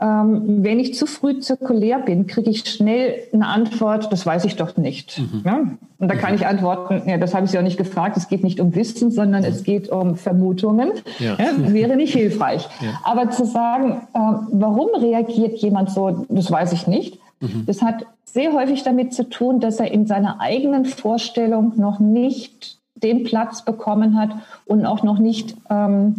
Ähm, 0.00 0.64
wenn 0.64 0.80
ich 0.80 0.94
zu 0.94 1.04
früh 1.04 1.40
zirkulär 1.40 1.98
bin, 1.98 2.26
kriege 2.26 2.48
ich 2.48 2.64
schnell 2.64 3.16
eine 3.34 3.46
Antwort, 3.46 4.10
das 4.10 4.24
weiß 4.24 4.46
ich 4.46 4.56
doch 4.56 4.78
nicht. 4.78 5.18
Mhm. 5.18 5.42
Ja? 5.44 5.58
Und 5.98 6.08
da 6.08 6.14
kann 6.14 6.30
mhm. 6.30 6.36
ich 6.36 6.46
antworten, 6.46 7.02
ja, 7.06 7.18
das 7.18 7.34
habe 7.34 7.44
ich 7.44 7.50
Sie 7.50 7.58
auch 7.58 7.62
nicht 7.62 7.76
gefragt, 7.76 8.16
es 8.16 8.28
geht 8.28 8.42
nicht 8.42 8.58
um 8.58 8.74
Wissen, 8.74 9.10
sondern 9.10 9.42
mhm. 9.42 9.48
es 9.48 9.62
geht 9.62 9.90
um 9.90 10.16
Vermutungen. 10.16 10.92
Ja. 11.18 11.36
Ja, 11.38 11.50
wäre 11.74 11.96
nicht 11.96 12.14
hilfreich. 12.14 12.66
Aber 13.02 13.30
zu 13.30 13.44
sagen, 13.44 14.00
äh, 14.14 14.18
warum 14.52 14.88
reagiert 14.98 15.58
jemand 15.58 15.90
so, 15.90 16.24
das 16.30 16.50
weiß 16.50 16.72
ich 16.72 16.86
nicht. 16.86 17.18
Mhm. 17.40 17.64
Das 17.66 17.82
hat 17.82 18.06
sehr 18.24 18.52
häufig 18.52 18.82
damit 18.82 19.12
zu 19.14 19.28
tun, 19.28 19.60
dass 19.60 19.80
er 19.80 19.90
in 19.90 20.06
seiner 20.06 20.40
eigenen 20.40 20.84
Vorstellung 20.84 21.72
noch 21.76 21.98
nicht 21.98 22.78
den 22.94 23.24
Platz 23.24 23.64
bekommen 23.64 24.18
hat 24.18 24.30
und 24.66 24.84
auch 24.86 25.02
noch 25.02 25.18
nicht 25.18 25.56
ähm, 25.70 26.16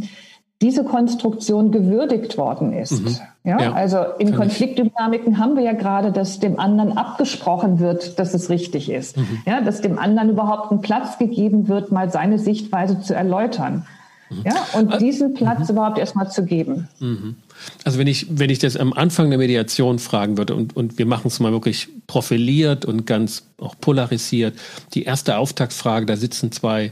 diese 0.62 0.84
Konstruktion 0.84 1.72
gewürdigt 1.72 2.38
worden 2.38 2.74
ist. 2.74 3.04
Mhm. 3.04 3.18
Ja, 3.44 3.60
ja, 3.60 3.74
also 3.74 3.98
in 4.20 4.36
Konfliktdynamiken 4.36 5.40
haben 5.40 5.56
wir 5.56 5.64
ja 5.64 5.74
gerade, 5.74 6.12
dass 6.12 6.40
dem 6.40 6.60
anderen 6.60 6.98
abgesprochen 6.98 7.80
wird, 7.80 8.20
dass 8.20 8.36
es 8.36 8.52
richtig 8.52 8.92
ist. 8.92 9.18
Mhm. 9.18 9.42
Ja, 9.48 9.62
dass 9.62 9.82
dem 9.82 9.98
anderen 9.98 10.30
überhaupt 10.30 10.72
ein 10.72 10.82
Platz 10.82 11.18
gegeben 11.18 11.68
wird, 11.68 11.92
mal 11.92 12.12
seine 12.12 12.38
Sichtweise 12.38 13.00
zu 13.00 13.16
erläutern. 13.16 13.88
Mhm. 14.32 14.44
Ja, 14.46 14.80
und 14.80 15.02
diesen 15.02 15.34
Platz 15.34 15.68
mhm. 15.68 15.76
überhaupt 15.76 15.98
erstmal 15.98 16.32
zu 16.32 16.46
geben. 16.46 16.88
Mhm. 17.00 17.36
Also 17.84 18.00
wenn 18.00 18.08
ich, 18.08 18.28
wenn 18.30 18.50
ich 18.50 18.60
das 18.60 18.78
am 18.78 18.94
Anfang 18.94 19.30
der 19.30 19.40
Mediation 19.40 20.00
fragen 20.00 20.38
würde 20.38 20.56
und, 20.56 20.76
und 20.76 20.98
wir 20.98 21.06
machen 21.06 21.28
es 21.28 21.40
mal 21.40 21.52
wirklich 21.52 21.90
profiliert 22.08 22.86
und 22.86 23.06
ganz 23.06 23.44
auch 23.60 23.76
polarisiert, 23.80 24.58
die 24.94 25.04
erste 25.04 25.38
Auftaktfrage, 25.38 26.06
da 26.06 26.16
sitzen 26.16 26.52
zwei 26.52 26.92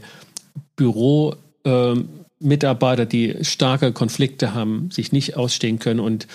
Büromitarbeiter, 0.76 3.02
ähm, 3.02 3.08
die 3.08 3.36
starke 3.42 3.92
Konflikte 3.92 4.54
haben, 4.54 4.90
sich 4.90 5.12
nicht 5.12 5.36
ausstehen 5.36 5.78
können 5.78 6.00
und, 6.00 6.26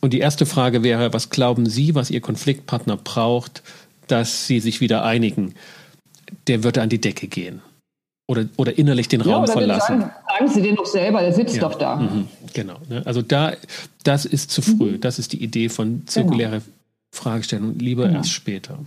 und 0.00 0.12
die 0.12 0.20
erste 0.20 0.46
Frage 0.46 0.82
wäre, 0.82 1.12
was 1.12 1.30
glauben 1.30 1.66
Sie, 1.66 1.94
was 1.94 2.10
Ihr 2.10 2.20
Konfliktpartner 2.20 2.96
braucht, 2.96 3.62
dass 4.08 4.46
Sie 4.46 4.60
sich 4.60 4.80
wieder 4.80 5.04
einigen? 5.04 5.54
Der 6.46 6.64
würde 6.64 6.82
an 6.82 6.88
die 6.88 7.00
Decke 7.00 7.28
gehen 7.28 7.62
oder, 8.30 8.44
oder 8.56 8.78
innerlich 8.78 9.08
den 9.08 9.22
ja, 9.22 9.34
Raum 9.34 9.48
verlassen. 9.48 10.02
Sagen, 10.02 10.12
sagen 10.28 10.48
Sie 10.48 10.62
den 10.62 10.76
doch 10.76 10.86
selber, 10.86 11.20
der 11.20 11.32
sitzt 11.32 11.56
ja. 11.56 11.62
doch 11.62 11.74
da. 11.74 11.96
Mhm. 11.96 12.28
Genau. 12.54 12.76
Ne? 12.88 13.02
Also 13.04 13.22
da, 13.22 13.54
das 14.04 14.24
ist 14.24 14.52
zu 14.52 14.62
früh. 14.62 14.92
Mhm. 14.92 15.00
Das 15.00 15.18
ist 15.18 15.32
die 15.32 15.42
Idee 15.42 15.68
von 15.68 16.04
zirkulärer 16.06 16.60
genau. 16.60 16.62
Fragestellung. 17.10 17.76
Lieber 17.78 18.04
genau. 18.04 18.18
erst 18.18 18.30
später. 18.30 18.78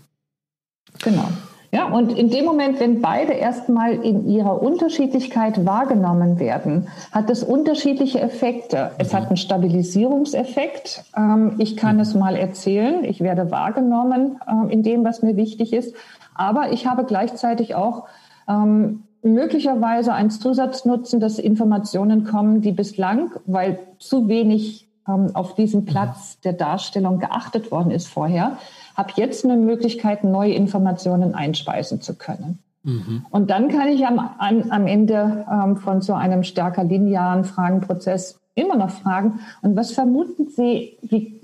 Genau. 1.04 1.28
Ja, 1.72 1.88
und 1.88 2.18
in 2.18 2.30
dem 2.30 2.46
Moment, 2.46 2.80
wenn 2.80 3.02
beide 3.02 3.34
erstmal 3.34 3.96
in 3.96 4.30
ihrer 4.30 4.62
Unterschiedlichkeit 4.62 5.66
wahrgenommen 5.66 6.40
werden, 6.40 6.88
hat 7.12 7.30
es 7.30 7.44
unterschiedliche 7.44 8.22
Effekte. 8.22 8.92
Es 8.98 9.12
mhm. 9.12 9.18
hat 9.18 9.28
einen 9.28 9.38
Stabilisierungseffekt. 9.38 11.04
Ähm, 11.18 11.56
ich 11.58 11.76
kann 11.76 11.96
mhm. 11.96 12.02
es 12.02 12.14
mal 12.14 12.38
erzählen. 12.38 13.04
Ich 13.04 13.20
werde 13.20 13.52
wahrgenommen 13.52 14.40
ähm, 14.48 14.70
in 14.70 14.84
dem, 14.84 15.04
was 15.04 15.22
mir 15.22 15.36
wichtig 15.36 15.74
ist. 15.74 15.94
Aber 16.34 16.72
ich 16.72 16.86
habe 16.86 17.04
gleichzeitig 17.04 17.76
auch 17.76 18.06
ähm, 18.48 19.04
möglicherweise 19.24 20.14
ein 20.14 20.30
Zusatznutzen, 20.30 21.20
dass 21.20 21.40
Informationen 21.40 22.26
kommen, 22.26 22.62
die 22.62 22.72
bislang, 22.72 23.32
weil 23.46 23.80
zu 24.00 24.28
wenig 24.28 24.88
ähm, 25.08 25.32
auf 25.34 25.56
diesen 25.56 25.86
Platz 25.86 26.40
der 26.42 26.54
Darstellung 26.54 27.20
geachtet 27.20 27.72
worden 27.72 27.92
ist 27.92 28.08
vorher, 28.08 28.58
habe 28.96 29.14
jetzt 29.16 29.44
eine 29.44 29.58
Möglichkeit, 29.58 30.24
neue 30.24 30.54
Informationen 30.54 31.36
einspeisen 31.36 32.02
zu 32.02 32.16
können. 32.16 32.60
Mhm. 32.84 33.26
Und 33.30 33.50
dann 33.50 33.70
kann 33.70 33.88
ich 33.88 34.06
am, 34.06 34.20
an, 34.20 34.72
am 34.72 34.88
Ende 34.88 35.46
ähm, 35.52 35.78
von 35.78 36.02
so 36.02 36.14
einem 36.14 36.44
stärker 36.44 36.84
linearen 36.84 37.46
Fragenprozess 37.46 38.40
immer 38.56 38.76
noch 38.76 38.92
fragen, 38.92 39.40
und 39.62 39.76
was 39.76 39.92
vermuten 39.92 40.48
Sie, 40.50 40.98
wie, 41.02 41.42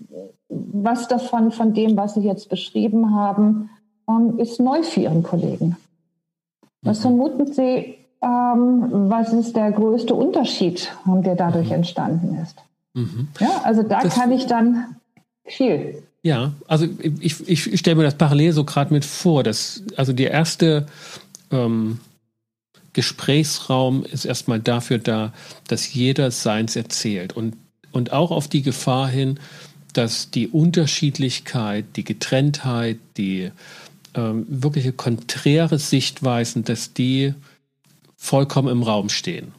was 0.49 1.07
davon, 1.07 1.51
von 1.51 1.73
dem, 1.73 1.97
was 1.97 2.13
Sie 2.13 2.21
jetzt 2.21 2.49
beschrieben 2.49 3.15
haben, 3.15 3.69
ähm, 4.07 4.37
ist 4.37 4.59
neu 4.59 4.83
für 4.83 5.01
Ihren 5.01 5.23
Kollegen? 5.23 5.77
Was 6.81 7.01
vermuten 7.01 7.51
Sie, 7.51 7.95
ähm, 8.21 9.09
was 9.09 9.33
ist 9.33 9.55
der 9.55 9.71
größte 9.71 10.15
Unterschied, 10.15 10.91
der 11.05 11.35
dadurch 11.35 11.67
mhm. 11.67 11.75
entstanden 11.75 12.37
ist? 12.41 12.55
Mhm. 12.93 13.27
Ja, 13.39 13.61
also 13.63 13.83
da 13.83 14.01
das, 14.01 14.15
kann 14.15 14.31
ich 14.31 14.45
dann 14.45 14.95
viel. 15.45 16.03
Ja, 16.21 16.53
also 16.67 16.85
ich, 17.21 17.47
ich 17.47 17.79
stelle 17.79 17.95
mir 17.95 18.03
das 18.03 18.15
parallel 18.15 18.51
so 18.51 18.63
gerade 18.63 18.93
mit 18.93 19.05
vor, 19.05 19.43
dass 19.43 19.83
also 19.95 20.11
der 20.11 20.31
erste 20.31 20.85
ähm, 21.51 21.99
Gesprächsraum 22.93 24.03
ist 24.03 24.25
erstmal 24.25 24.59
dafür 24.59 24.97
da, 24.97 25.33
dass 25.67 25.93
jeder 25.93 26.31
seins 26.31 26.75
erzählt 26.75 27.33
und, 27.33 27.55
und 27.91 28.11
auch 28.11 28.31
auf 28.31 28.47
die 28.47 28.61
Gefahr 28.61 29.07
hin, 29.07 29.39
dass 29.93 30.31
die 30.31 30.47
Unterschiedlichkeit, 30.47 31.85
die 31.95 32.03
Getrenntheit, 32.03 32.97
die 33.17 33.51
ähm, 34.19 34.45
wirkliche 34.49 34.91
konträre 34.91 35.79
Sichtweisen, 35.79 36.63
dass 36.63 36.93
die 36.93 37.33
vollkommen 38.17 38.67
im 38.67 38.83
Raum 38.83 39.09
stehen. 39.09 39.53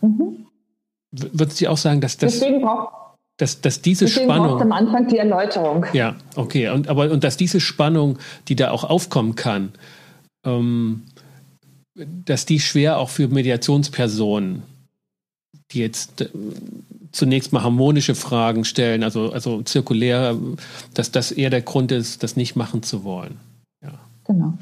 Mhm. 0.00 0.46
Würden 1.10 1.50
Sie 1.50 1.68
auch 1.68 1.76
sagen, 1.76 2.00
dass 2.00 2.16
das. 2.16 2.34
Deswegen 2.34 2.62
braucht 2.62 3.04
dass, 3.36 3.60
dass 3.60 3.82
diese 3.82 4.04
Deswegen 4.04 4.26
Spannung. 4.26 4.60
am 4.60 4.70
Anfang 4.70 5.08
die 5.08 5.18
Erläuterung. 5.18 5.86
Ja, 5.92 6.14
okay. 6.36 6.68
Und, 6.68 6.86
aber, 6.86 7.10
und 7.10 7.24
dass 7.24 7.36
diese 7.36 7.58
Spannung, 7.58 8.18
die 8.46 8.54
da 8.54 8.70
auch 8.70 8.84
aufkommen 8.84 9.34
kann, 9.34 9.72
ähm, 10.46 11.02
dass 11.96 12.46
die 12.46 12.60
schwer 12.60 12.98
auch 12.98 13.10
für 13.10 13.26
Mediationspersonen, 13.26 14.62
die 15.72 15.80
jetzt 15.80 16.20
äh, 16.20 16.28
zunächst 17.10 17.52
mal 17.52 17.64
harmonische 17.64 18.14
Fragen 18.14 18.64
stellen, 18.64 19.02
also, 19.02 19.32
also 19.32 19.62
zirkulär, 19.62 20.36
dass 20.94 21.10
das 21.10 21.32
eher 21.32 21.50
der 21.50 21.62
Grund 21.62 21.90
ist, 21.90 22.22
das 22.22 22.36
nicht 22.36 22.54
machen 22.54 22.84
zu 22.84 23.02
wollen. 23.02 23.38
Genau. 24.24 24.58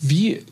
Wie, 0.00 0.44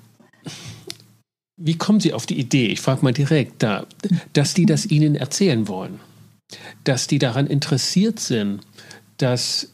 wie 1.57 1.79
kommen 1.79 2.01
Sie 2.01 2.13
auf 2.13 2.27
die 2.27 2.39
Idee, 2.39 2.67
ich 2.67 2.81
frage 2.81 3.03
mal 3.03 3.13
direkt 3.13 3.63
da, 3.63 3.87
dass 4.33 4.55
die 4.55 4.67
das 4.67 4.87
Ihnen 4.87 5.15
erzählen 5.15 5.69
wollen? 5.69 6.01
Dass 6.85 7.07
die 7.07 7.19
daran 7.19 7.47
interessiert 7.47 8.21
sind, 8.21 8.61
dass 9.17 9.69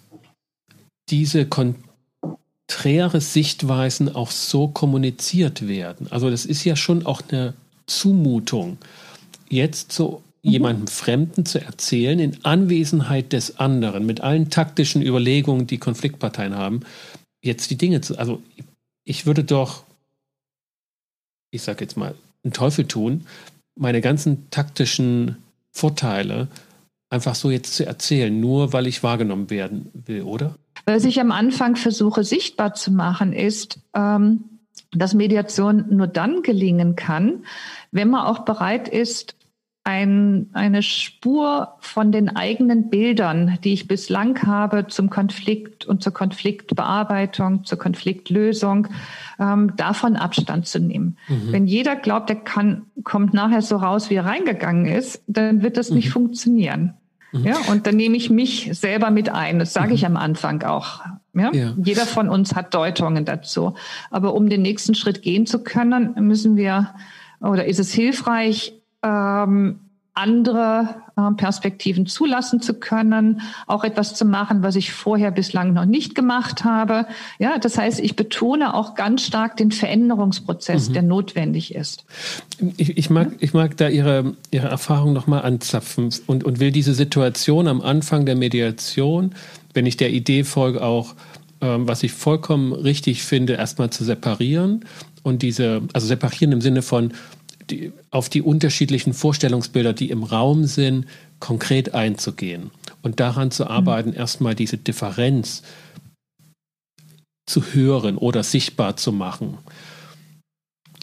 diese 1.10 1.46
konträre 1.46 3.20
Sichtweisen 3.20 4.14
auch 4.14 4.30
so 4.30 4.68
kommuniziert 4.68 5.68
werden. 5.68 6.06
Also 6.10 6.30
das 6.30 6.46
ist 6.46 6.64
ja 6.64 6.76
schon 6.76 7.04
auch 7.04 7.22
eine 7.30 7.54
Zumutung, 7.86 8.78
jetzt 9.48 9.92
so 9.92 10.22
mhm. 10.42 10.50
jemandem 10.50 10.86
Fremden 10.86 11.44
zu 11.44 11.60
erzählen, 11.60 12.18
in 12.18 12.44
Anwesenheit 12.44 13.32
des 13.32 13.58
anderen, 13.58 14.06
mit 14.06 14.20
allen 14.22 14.50
taktischen 14.50 15.02
Überlegungen, 15.02 15.66
die 15.66 15.78
Konfliktparteien 15.78 16.56
haben, 16.56 16.80
jetzt 17.42 17.70
die 17.70 17.76
Dinge 17.76 18.00
zu. 18.00 18.18
Also 18.18 18.42
ich 19.04 19.26
würde 19.26 19.44
doch, 19.44 19.84
ich 21.50 21.62
sage 21.62 21.84
jetzt 21.84 21.96
mal, 21.96 22.14
einen 22.44 22.52
Teufel 22.52 22.86
tun, 22.86 23.26
meine 23.76 24.00
ganzen 24.00 24.48
taktischen 24.50 25.36
Vorteile 25.70 26.48
einfach 27.10 27.34
so 27.34 27.50
jetzt 27.50 27.74
zu 27.74 27.84
erzählen, 27.84 28.38
nur 28.38 28.72
weil 28.72 28.86
ich 28.86 29.02
wahrgenommen 29.02 29.50
werden 29.50 29.90
will, 29.92 30.22
oder? 30.22 30.56
Was 30.86 31.04
ich 31.04 31.20
am 31.20 31.30
Anfang 31.30 31.76
versuche 31.76 32.24
sichtbar 32.24 32.74
zu 32.74 32.90
machen, 32.90 33.32
ist, 33.32 33.78
ähm, 33.94 34.44
dass 34.92 35.14
Mediation 35.14 35.84
nur 35.90 36.06
dann 36.06 36.42
gelingen 36.42 36.96
kann, 36.96 37.44
wenn 37.90 38.10
man 38.10 38.26
auch 38.26 38.40
bereit 38.40 38.88
ist, 38.88 39.36
ein, 39.84 40.48
eine 40.52 40.82
Spur 40.82 41.74
von 41.80 42.12
den 42.12 42.36
eigenen 42.36 42.88
Bildern, 42.88 43.58
die 43.64 43.72
ich 43.72 43.88
bislang 43.88 44.40
habe 44.46 44.86
zum 44.86 45.10
Konflikt 45.10 45.84
und 45.84 46.02
zur 46.02 46.12
Konfliktbearbeitung, 46.12 47.64
zur 47.64 47.78
Konfliktlösung, 47.78 48.86
ähm, 49.40 49.72
davon 49.76 50.14
Abstand 50.14 50.68
zu 50.68 50.78
nehmen. 50.78 51.18
Mhm. 51.26 51.52
Wenn 51.52 51.66
jeder 51.66 51.96
glaubt, 51.96 52.30
er 52.30 52.36
kann, 52.36 52.82
kommt 53.02 53.34
nachher 53.34 53.62
so 53.62 53.76
raus, 53.76 54.08
wie 54.08 54.14
er 54.14 54.24
reingegangen 54.24 54.86
ist, 54.86 55.22
dann 55.26 55.62
wird 55.62 55.76
das 55.76 55.90
mhm. 55.90 55.96
nicht 55.96 56.10
funktionieren. 56.10 56.94
Mhm. 57.32 57.44
Ja, 57.44 57.56
und 57.68 57.86
dann 57.88 57.96
nehme 57.96 58.16
ich 58.16 58.30
mich 58.30 58.70
selber 58.72 59.10
mit 59.10 59.30
ein. 59.30 59.58
Das 59.58 59.72
sage 59.72 59.94
ich 59.94 60.02
mhm. 60.02 60.16
am 60.16 60.16
Anfang 60.16 60.62
auch. 60.62 61.00
Ja? 61.34 61.50
ja? 61.52 61.74
Jeder 61.82 62.06
von 62.06 62.28
uns 62.28 62.54
hat 62.54 62.72
Deutungen 62.72 63.24
dazu. 63.24 63.74
Aber 64.10 64.34
um 64.34 64.48
den 64.48 64.62
nächsten 64.62 64.94
Schritt 64.94 65.22
gehen 65.22 65.46
zu 65.46 65.64
können, 65.64 66.14
müssen 66.20 66.56
wir 66.56 66.94
oder 67.40 67.64
ist 67.64 67.80
es 67.80 67.92
hilfreich, 67.92 68.74
ähm, 69.02 69.80
andere 70.14 70.96
äh, 71.16 71.34
Perspektiven 71.36 72.06
zulassen 72.06 72.60
zu 72.60 72.74
können, 72.74 73.40
auch 73.66 73.82
etwas 73.82 74.14
zu 74.14 74.26
machen, 74.26 74.62
was 74.62 74.76
ich 74.76 74.92
vorher 74.92 75.30
bislang 75.30 75.72
noch 75.72 75.86
nicht 75.86 76.14
gemacht 76.14 76.64
habe. 76.64 77.06
Ja, 77.38 77.58
das 77.58 77.78
heißt, 77.78 77.98
ich 77.98 78.14
betone 78.14 78.74
auch 78.74 78.94
ganz 78.94 79.22
stark 79.22 79.56
den 79.56 79.72
Veränderungsprozess, 79.72 80.90
mhm. 80.90 80.92
der 80.92 81.02
notwendig 81.02 81.74
ist. 81.74 82.04
Ich, 82.76 82.98
ich, 82.98 83.08
mag, 83.08 83.32
ich 83.38 83.54
mag 83.54 83.76
da 83.78 83.88
Ihre, 83.88 84.34
Ihre 84.50 84.68
Erfahrung 84.68 85.14
nochmal 85.14 85.42
anzapfen 85.42 86.10
und, 86.26 86.44
und 86.44 86.60
will 86.60 86.72
diese 86.72 86.92
Situation 86.92 87.66
am 87.66 87.80
Anfang 87.80 88.26
der 88.26 88.36
Mediation, 88.36 89.34
wenn 89.72 89.86
ich 89.86 89.96
der 89.96 90.10
Idee 90.10 90.44
folge, 90.44 90.82
auch 90.82 91.14
ähm, 91.62 91.88
was 91.88 92.02
ich 92.02 92.12
vollkommen 92.12 92.74
richtig 92.74 93.22
finde, 93.22 93.54
erstmal 93.54 93.88
zu 93.88 94.04
separieren 94.04 94.84
und 95.22 95.40
diese, 95.40 95.82
also 95.94 96.06
separieren 96.06 96.52
im 96.52 96.60
Sinne 96.60 96.82
von 96.82 97.14
die, 97.70 97.92
auf 98.10 98.28
die 98.28 98.42
unterschiedlichen 98.42 99.14
Vorstellungsbilder, 99.14 99.92
die 99.92 100.10
im 100.10 100.22
Raum 100.22 100.64
sind, 100.64 101.06
konkret 101.40 101.94
einzugehen 101.94 102.70
und 103.02 103.20
daran 103.20 103.50
zu 103.50 103.66
arbeiten, 103.66 104.10
mhm. 104.10 104.16
erstmal 104.16 104.54
diese 104.54 104.78
Differenz 104.78 105.62
zu 107.46 107.62
hören 107.74 108.16
oder 108.16 108.42
sichtbar 108.42 108.96
zu 108.96 109.12
machen. 109.12 109.58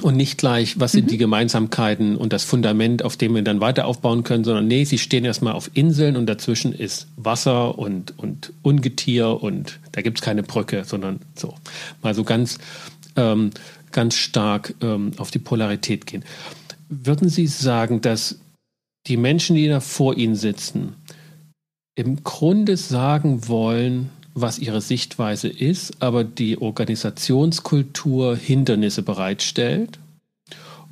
Und 0.02 0.16
nicht 0.16 0.38
gleich, 0.38 0.80
was 0.80 0.94
sind 0.94 1.06
mhm. 1.06 1.10
die 1.10 1.18
Gemeinsamkeiten 1.18 2.16
und 2.16 2.32
das 2.32 2.46
Fundament, 2.46 3.04
auf 3.04 3.18
dem 3.18 3.36
wir 3.36 3.42
dann 3.42 3.60
weiter 3.60 3.86
aufbauen 3.86 4.24
können, 4.24 4.46
sondern 4.46 4.66
nee, 4.68 4.86
sie 4.86 4.98
stehen 4.98 5.26
erstmal 5.26 5.54
auf 5.54 5.70
Inseln 5.74 6.16
und 6.16 6.26
dazwischen 6.26 6.72
ist 6.72 7.08
Wasser 7.18 7.78
und, 7.78 8.18
und 8.18 8.54
Ungetier 8.62 9.44
und 9.44 9.80
da 9.92 10.02
gibt 10.02 10.20
es 10.20 10.24
keine 10.24 10.44
Brücke, 10.44 10.86
sondern 10.86 11.20
so. 11.36 11.54
Mal 12.02 12.16
so 12.16 12.24
ganz, 12.24 12.60
ähm, 13.18 13.52
ganz 13.92 14.16
stark 14.16 14.76
ähm, 14.82 15.12
auf 15.18 15.32
die 15.32 15.40
Polarität 15.40 16.06
gehen. 16.06 16.24
Würden 16.90 17.30
Sie 17.30 17.48
sagen, 17.48 18.02
dass 18.02 18.40
die 19.08 19.18
Menschen, 19.18 19.56
die 19.56 19.68
da 19.68 19.80
vor 19.80 20.16
Ihnen 20.16 20.36
sitzen, 20.36 20.96
im 21.96 22.24
Grunde 22.24 22.78
sagen 22.78 23.48
wollen, 23.48 24.10
was 24.34 24.60
ihre 24.60 24.82
Sichtweise 24.82 25.48
ist, 25.48 26.02
aber 26.02 26.24
die 26.24 26.62
Organisationskultur 26.62 28.36
Hindernisse 28.38 29.02
bereitstellt? 29.02 30.00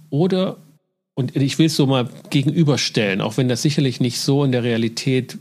Oder, 0.10 0.58
und 1.16 1.36
ich 1.36 1.60
will 1.60 1.68
es 1.68 1.76
so 1.76 1.86
mal 1.86 2.10
gegenüberstellen, 2.30 3.22
auch 3.22 3.38
wenn 3.38 3.48
das 3.48 3.62
sicherlich 3.62 4.00
nicht 4.00 4.20
so 4.20 4.44
in 4.44 4.52
der 4.52 4.64
Realität 4.64 5.38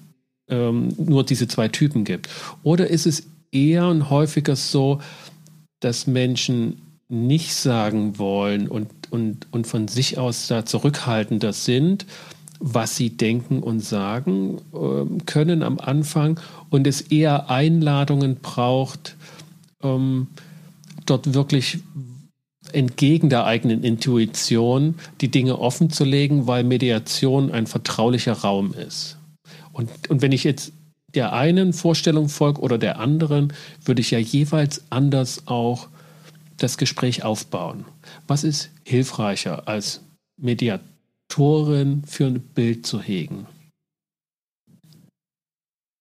ähm, 0.49 0.95
nur 0.99 1.25
diese 1.25 1.49
zwei 1.49 1.69
Typen 1.69 2.05
gibt, 2.05 2.29
oder 2.63 2.89
ist 2.89 3.07
es 3.07 3.25
eher 3.51 3.89
und 3.89 4.11
häufiger 4.11 4.57
so, 4.57 5.01
dass 5.81 6.07
Menschen 6.07 6.81
nicht 7.09 7.55
sagen 7.55 8.19
wollen 8.19 8.69
und, 8.69 8.91
und, 9.11 9.47
und 9.53 9.67
von 9.67 9.89
sich 9.89 10.19
aus 10.19 10.49
da 10.49 10.67
zurückhaltender 10.67 11.53
sind, 11.53 12.07
was 12.59 12.97
sie 12.97 13.11
denken 13.11 13.63
und 13.63 13.81
sagen 13.81 14.59
äh, 14.73 15.23
können 15.25 15.63
am 15.63 15.79
Anfang 15.79 16.41
und 16.71 16.87
es 16.87 17.03
eher 17.03 17.51
Einladungen 17.51 18.37
braucht, 18.37 19.17
ähm, 19.83 20.29
dort 21.05 21.35
wirklich 21.35 21.79
entgegen 22.73 23.31
der 23.31 23.45
eigenen 23.45 23.85
Intuition 23.85 24.97
die 25.21 25.31
Dinge 25.31 25.59
offen 25.59 25.91
zu 25.91 26.05
legen, 26.05 26.47
weil 26.47 26.65
Mediation 26.65 27.53
ein 27.53 27.67
vertraulicher 27.67 28.33
Raum 28.33 28.75
ist. 28.75 29.19
Und, 29.73 29.91
und 30.09 30.23
wenn 30.23 30.33
ich 30.33 30.43
jetzt 30.43 30.73
der 31.15 31.33
einen 31.33 31.73
Vorstellung 31.73 32.29
folge 32.29 32.61
oder 32.61 32.79
der 32.79 32.99
anderen, 32.99 33.53
würde 33.85 34.01
ich 34.01 34.11
ja 34.11 34.19
jeweils 34.19 34.85
anders 34.91 35.43
auch 35.47 35.89
das 36.57 36.79
Gespräch 36.79 37.25
aufbauen. 37.25 37.85
Was 38.27 38.45
ist 38.45 38.71
hilfreicher 38.85 39.69
als 39.69 40.03
Mediatorin 40.37 42.03
für 42.07 42.27
ein 42.27 42.41
Bild 42.41 42.87
zu 42.87 43.01
hegen? 43.01 43.47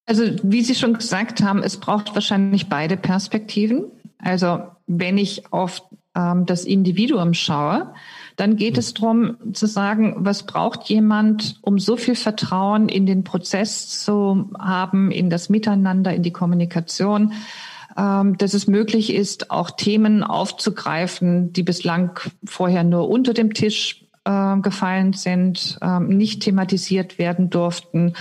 Also 0.06 0.24
wie 0.44 0.62
Sie 0.62 0.76
schon 0.76 0.94
gesagt 0.94 1.42
haben, 1.42 1.64
es 1.64 1.78
braucht 1.78 2.14
wahrscheinlich 2.14 2.70
beide 2.70 2.96
Perspektiven. 2.96 3.86
Also 4.20 4.64
wenn 4.88 5.18
ich 5.18 5.52
auf 5.52 5.82
ähm, 6.16 6.46
das 6.46 6.64
Individuum 6.64 7.34
schaue, 7.34 7.94
dann 8.36 8.58
geht 8.58 8.78
es 8.78 8.94
darum 8.94 9.54
zu 9.54 9.66
sagen, 9.66 10.16
was 10.18 10.44
braucht 10.44 10.84
jemand, 10.90 11.58
um 11.62 11.80
so 11.80 11.96
viel 11.98 12.16
Vertrauen 12.16 12.90
in 12.90 13.06
den 13.06 13.24
Prozess 13.24 14.04
zu 14.04 14.50
haben, 14.60 15.10
in 15.12 15.30
das 15.30 15.50
Miteinander, 15.50 16.14
in 16.14 16.24
die 16.24 16.34
Kommunikation, 16.34 17.34
dass 17.96 18.54
es 18.54 18.68
möglich 18.68 19.14
ist, 19.14 19.52
auch 19.52 19.72
Themen 19.72 20.22
aufzugreifen, 20.22 21.54
die 21.54 21.64
bislang 21.64 22.20
vorher 22.44 22.84
nur 22.84 23.10
unter 23.10 23.34
dem 23.34 23.54
Tisch 23.54 24.06
äh, 24.26 24.58
gefallen 24.58 25.14
sind, 25.14 25.78
ähm, 25.82 26.10
nicht 26.10 26.42
thematisiert 26.42 27.18
werden 27.20 27.50
durften 27.50 28.14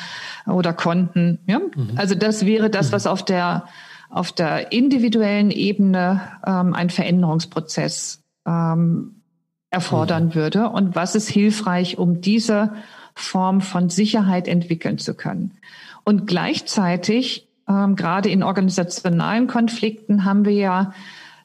oder 0.47 0.73
konnten. 0.73 1.41
Ja? 1.47 1.59
Mhm. 1.59 1.93
Also 1.97 2.15
das 2.15 2.47
wäre 2.47 2.71
das, 2.71 2.93
was 2.93 3.07
auf 3.07 3.25
der 3.25 3.65
auf 4.11 4.31
der 4.31 4.71
individuellen 4.71 5.51
Ebene 5.51 6.21
ähm, 6.47 6.73
ein 6.73 6.89
Veränderungsprozess 6.89 8.21
ähm, 8.47 9.23
erfordern 9.71 10.27
mhm. 10.27 10.35
würde 10.37 10.69
und 10.69 10.95
was 10.95 11.17
ist 11.17 11.29
hilfreich, 11.29 11.99
um 11.99 12.21
diese 12.21 12.75
Form 13.17 13.61
von 13.61 13.91
Sicherheit 13.91 14.47
entwickeln 14.47 14.99
zu 14.99 15.15
können. 15.15 15.59
Und 16.05 16.29
gleichzeitig 16.29 17.49
ähm, 17.69 17.97
gerade 17.97 18.29
in 18.29 18.43
organisationalen 18.43 19.47
Konflikten 19.47 20.25
haben 20.25 20.45
wir 20.45 20.55
ja 20.55 20.93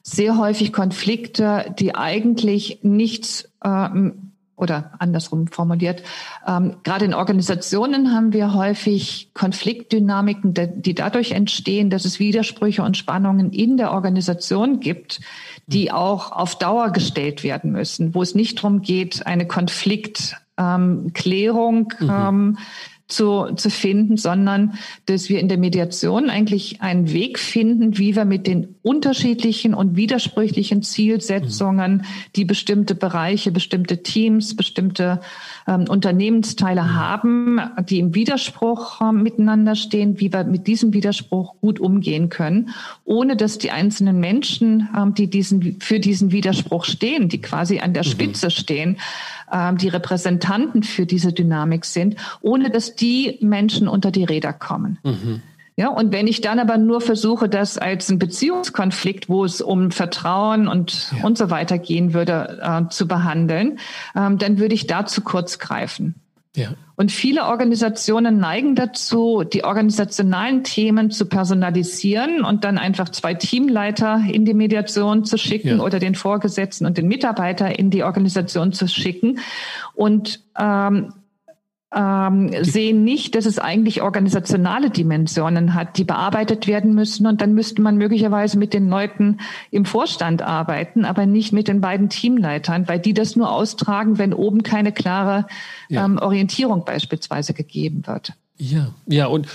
sehr 0.02 0.36
häufig 0.36 0.72
Konflikte, 0.72 1.74
die 1.78 1.94
eigentlich 1.94 2.80
nichts 2.82 3.50
ähm, 3.64 4.30
oder 4.60 4.92
andersrum 4.98 5.46
formuliert, 5.48 6.02
ähm, 6.46 6.76
gerade 6.82 7.06
in 7.06 7.14
Organisationen 7.14 8.14
haben 8.14 8.34
wir 8.34 8.54
häufig 8.54 9.30
Konfliktdynamiken, 9.34 10.54
die 10.54 10.94
dadurch 10.94 11.32
entstehen, 11.32 11.90
dass 11.90 12.04
es 12.04 12.20
Widersprüche 12.20 12.82
und 12.82 12.98
Spannungen 12.98 13.52
in 13.52 13.78
der 13.78 13.92
Organisation 13.92 14.80
gibt, 14.80 15.20
die 15.66 15.90
auch 15.90 16.30
auf 16.32 16.58
Dauer 16.58 16.90
gestellt 16.90 17.42
werden 17.42 17.72
müssen, 17.72 18.14
wo 18.14 18.20
es 18.22 18.34
nicht 18.34 18.58
darum 18.58 18.82
geht, 18.82 19.26
eine 19.26 19.46
Konfliktklärung 19.46 21.94
ähm, 22.00 22.06
mhm. 22.06 22.58
Zu, 23.12 23.52
zu 23.54 23.70
finden, 23.70 24.16
sondern 24.16 24.74
dass 25.06 25.28
wir 25.28 25.40
in 25.40 25.48
der 25.48 25.58
Mediation 25.58 26.30
eigentlich 26.30 26.80
einen 26.80 27.12
Weg 27.12 27.38
finden, 27.38 27.98
wie 27.98 28.16
wir 28.16 28.24
mit 28.24 28.46
den 28.46 28.76
unterschiedlichen 28.82 29.74
und 29.74 29.96
widersprüchlichen 29.96 30.82
Zielsetzungen, 30.82 32.04
die 32.36 32.44
bestimmte 32.44 32.94
Bereiche, 32.94 33.52
bestimmte 33.52 34.02
Teams, 34.02 34.56
bestimmte 34.56 35.20
ähm, 35.66 35.86
Unternehmensteile 35.88 36.94
haben, 36.94 37.60
die 37.88 37.98
im 37.98 38.14
Widerspruch 38.14 39.00
äh, 39.00 39.12
miteinander 39.12 39.74
stehen, 39.74 40.20
wie 40.20 40.32
wir 40.32 40.44
mit 40.44 40.66
diesem 40.66 40.92
Widerspruch 40.92 41.54
gut 41.60 41.80
umgehen 41.80 42.28
können, 42.28 42.70
ohne 43.04 43.36
dass 43.36 43.58
die 43.58 43.70
einzelnen 43.70 44.20
Menschen, 44.20 44.88
ähm, 44.96 45.14
die 45.14 45.28
diesen, 45.28 45.80
für 45.80 46.00
diesen 46.00 46.32
Widerspruch 46.32 46.84
stehen, 46.84 47.28
die 47.28 47.40
quasi 47.40 47.80
an 47.80 47.92
der 47.92 48.04
mhm. 48.04 48.08
Spitze 48.08 48.46
mhm. 48.46 48.50
stehen, 48.50 48.96
ähm, 49.52 49.76
die 49.76 49.88
Repräsentanten 49.88 50.82
für 50.82 51.06
diese 51.06 51.32
Dynamik 51.32 51.84
sind, 51.84 52.16
ohne 52.40 52.70
dass 52.70 52.96
die 52.96 53.38
Menschen 53.40 53.88
unter 53.88 54.10
die 54.10 54.24
Räder 54.24 54.52
kommen. 54.52 54.98
Mhm. 55.02 55.42
Ja, 55.80 55.88
und 55.88 56.12
wenn 56.12 56.26
ich 56.26 56.42
dann 56.42 56.58
aber 56.58 56.76
nur 56.76 57.00
versuche, 57.00 57.48
das 57.48 57.78
als 57.78 58.10
ein 58.10 58.18
Beziehungskonflikt, 58.18 59.30
wo 59.30 59.46
es 59.46 59.62
um 59.62 59.90
Vertrauen 59.90 60.68
und, 60.68 61.10
ja. 61.16 61.24
und 61.24 61.38
so 61.38 61.48
weiter 61.48 61.78
gehen 61.78 62.12
würde, 62.12 62.60
äh, 62.62 62.90
zu 62.90 63.08
behandeln, 63.08 63.78
ähm, 64.14 64.36
dann 64.36 64.58
würde 64.58 64.74
ich 64.74 64.86
da 64.86 65.06
zu 65.06 65.22
kurz 65.22 65.58
greifen. 65.58 66.16
Ja. 66.54 66.74
Und 66.96 67.10
viele 67.10 67.46
Organisationen 67.46 68.36
neigen 68.36 68.74
dazu, 68.74 69.42
die 69.42 69.64
organisationalen 69.64 70.64
Themen 70.64 71.10
zu 71.10 71.24
personalisieren 71.24 72.44
und 72.44 72.64
dann 72.64 72.76
einfach 72.76 73.08
zwei 73.08 73.32
Teamleiter 73.32 74.20
in 74.30 74.44
die 74.44 74.52
Mediation 74.52 75.24
zu 75.24 75.38
schicken 75.38 75.78
ja. 75.78 75.82
oder 75.82 75.98
den 75.98 76.14
Vorgesetzten 76.14 76.84
und 76.84 76.98
den 76.98 77.08
Mitarbeiter 77.08 77.78
in 77.78 77.88
die 77.88 78.04
Organisation 78.04 78.74
zu 78.74 78.86
schicken. 78.86 79.38
Und 79.94 80.40
ähm, 80.58 81.14
ähm, 81.94 82.50
sehen 82.62 83.02
nicht, 83.02 83.34
dass 83.34 83.46
es 83.46 83.58
eigentlich 83.58 84.02
organisationale 84.02 84.90
Dimensionen 84.90 85.74
hat, 85.74 85.98
die 85.98 86.04
bearbeitet 86.04 86.66
werden 86.66 86.94
müssen. 86.94 87.26
Und 87.26 87.40
dann 87.40 87.52
müsste 87.54 87.82
man 87.82 87.96
möglicherweise 87.96 88.58
mit 88.58 88.74
den 88.74 88.88
Leuten 88.88 89.38
im 89.70 89.84
Vorstand 89.84 90.42
arbeiten, 90.42 91.04
aber 91.04 91.26
nicht 91.26 91.52
mit 91.52 91.66
den 91.66 91.80
beiden 91.80 92.08
Teamleitern, 92.08 92.86
weil 92.86 93.00
die 93.00 93.14
das 93.14 93.34
nur 93.34 93.52
austragen, 93.52 94.18
wenn 94.18 94.32
oben 94.32 94.62
keine 94.62 94.92
klare 94.92 95.46
ja. 95.88 96.04
ähm, 96.04 96.18
Orientierung 96.18 96.84
beispielsweise 96.84 97.54
gegeben 97.54 98.06
wird. 98.06 98.34
Ja, 98.56 98.92
ja, 99.06 99.26
und 99.26 99.48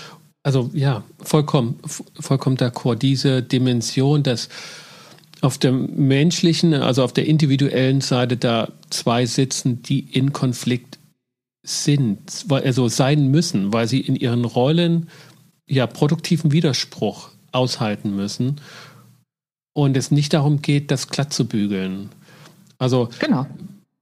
also 0.44 0.70
ja, 0.74 1.04
vollkommen, 1.24 1.80
vollkommen 2.20 2.58
d'accord. 2.58 2.96
Diese 2.96 3.42
Dimension, 3.42 4.24
dass 4.24 4.50
auf 5.42 5.58
der 5.58 5.72
menschlichen, 5.72 6.74
also 6.74 7.04
auf 7.04 7.14
der 7.14 7.28
individuellen 7.28 8.02
Seite 8.02 8.36
da 8.36 8.70
zwei 8.90 9.26
sitzen, 9.26 9.82
die 9.84 10.00
in 10.00 10.34
Konflikt 10.34 10.95
sind, 11.66 12.46
also 12.50 12.88
sein 12.88 13.30
müssen, 13.30 13.74
weil 13.74 13.88
sie 13.88 14.02
in 14.02 14.16
ihren 14.16 14.46
Rollen 14.46 15.10
ja 15.68 15.88
produktiven 15.88 16.52
Widerspruch 16.52 17.30
aushalten 17.52 18.16
müssen 18.16 18.62
und 19.74 19.98
es 19.98 20.12
nicht 20.12 20.34
darum 20.34 20.62
geht, 20.62 20.92
das 20.92 21.10
glatt 21.10 21.34
zu 21.34 21.46
bügeln. 21.46 22.10
Also 22.78 23.10
genau. 23.20 23.48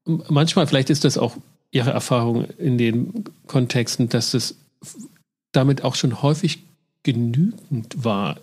manchmal, 0.06 0.68
vielleicht 0.68 0.90
ist 0.90 1.04
das 1.04 1.18
auch 1.18 1.38
Ihre 1.72 1.90
Erfahrung 1.90 2.46
in 2.60 2.78
den 2.78 3.24
Kontexten, 3.48 4.08
dass 4.08 4.36
es 4.36 4.56
damit 5.54 5.84
auch 5.84 5.96
schon 5.96 6.22
häufig 6.22 6.60
genügend 7.02 8.04
war, 8.04 8.40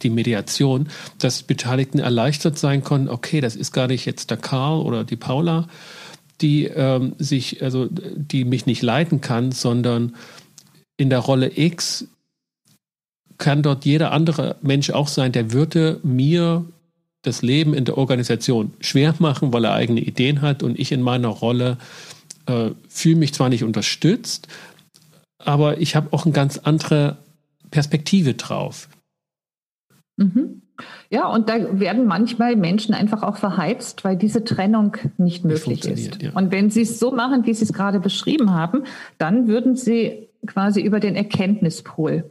die 0.00 0.10
Mediation, 0.10 0.88
dass 1.18 1.42
Beteiligten 1.42 1.98
erleichtert 1.98 2.58
sein 2.58 2.82
konnten, 2.82 3.08
okay, 3.08 3.40
das 3.40 3.54
ist 3.54 3.72
gar 3.72 3.86
nicht 3.86 4.06
jetzt 4.06 4.30
der 4.30 4.38
Karl 4.38 4.80
oder 4.80 5.04
die 5.04 5.16
Paula, 5.16 5.68
die 6.42 6.64
ähm, 6.64 7.14
sich, 7.18 7.62
also 7.62 7.88
die 7.90 8.44
mich 8.44 8.66
nicht 8.66 8.82
leiten 8.82 9.20
kann, 9.20 9.52
sondern 9.52 10.16
in 10.96 11.08
der 11.08 11.20
Rolle 11.20 11.50
X 11.56 12.08
kann 13.38 13.62
dort 13.62 13.84
jeder 13.84 14.12
andere 14.12 14.56
Mensch 14.62 14.90
auch 14.90 15.08
sein, 15.08 15.32
der 15.32 15.52
würde 15.52 16.00
mir 16.02 16.64
das 17.22 17.42
Leben 17.42 17.72
in 17.72 17.84
der 17.84 17.98
Organisation 17.98 18.72
schwer 18.80 19.14
machen, 19.18 19.52
weil 19.52 19.64
er 19.64 19.72
eigene 19.72 20.00
Ideen 20.00 20.42
hat 20.42 20.62
und 20.62 20.78
ich 20.78 20.92
in 20.92 21.02
meiner 21.02 21.28
Rolle 21.28 21.78
äh, 22.46 22.70
fühle 22.88 23.16
mich 23.16 23.32
zwar 23.32 23.48
nicht 23.48 23.64
unterstützt, 23.64 24.48
aber 25.38 25.80
ich 25.80 25.96
habe 25.96 26.12
auch 26.12 26.24
eine 26.24 26.32
ganz 26.32 26.58
andere 26.58 27.18
Perspektive 27.70 28.34
drauf. 28.34 28.88
Mhm. 30.16 30.62
Ja, 31.10 31.26
und 31.26 31.48
da 31.48 31.78
werden 31.78 32.06
manchmal 32.06 32.56
Menschen 32.56 32.94
einfach 32.94 33.22
auch 33.22 33.36
verheizt, 33.36 34.04
weil 34.04 34.16
diese 34.16 34.44
Trennung 34.44 34.96
nicht 35.18 35.44
möglich 35.44 35.84
ist. 35.84 36.22
Ja. 36.22 36.30
Und 36.32 36.50
wenn 36.50 36.70
sie 36.70 36.82
es 36.82 36.98
so 36.98 37.10
machen, 37.10 37.44
wie 37.46 37.54
sie 37.54 37.64
es 37.64 37.72
gerade 37.72 38.00
beschrieben 38.00 38.52
haben, 38.52 38.84
dann 39.18 39.46
würden 39.46 39.76
sie 39.76 40.28
quasi 40.46 40.80
über 40.80 41.00
den 41.00 41.14
Erkenntnispol 41.14 42.24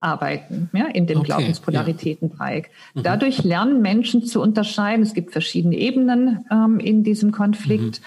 arbeiten, 0.00 0.70
ja, 0.72 0.86
in 0.86 1.06
dem 1.06 1.18
okay, 1.18 1.26
Glaubenspolaritätendreieck. 1.26 2.70
Ja. 2.94 3.00
Mhm. 3.00 3.02
Dadurch 3.04 3.42
lernen 3.44 3.82
Menschen 3.82 4.24
zu 4.24 4.40
unterscheiden. 4.40 5.02
Es 5.02 5.14
gibt 5.14 5.32
verschiedene 5.32 5.76
Ebenen 5.76 6.44
ähm, 6.50 6.78
in 6.78 7.02
diesem 7.02 7.32
Konflikt. 7.32 8.00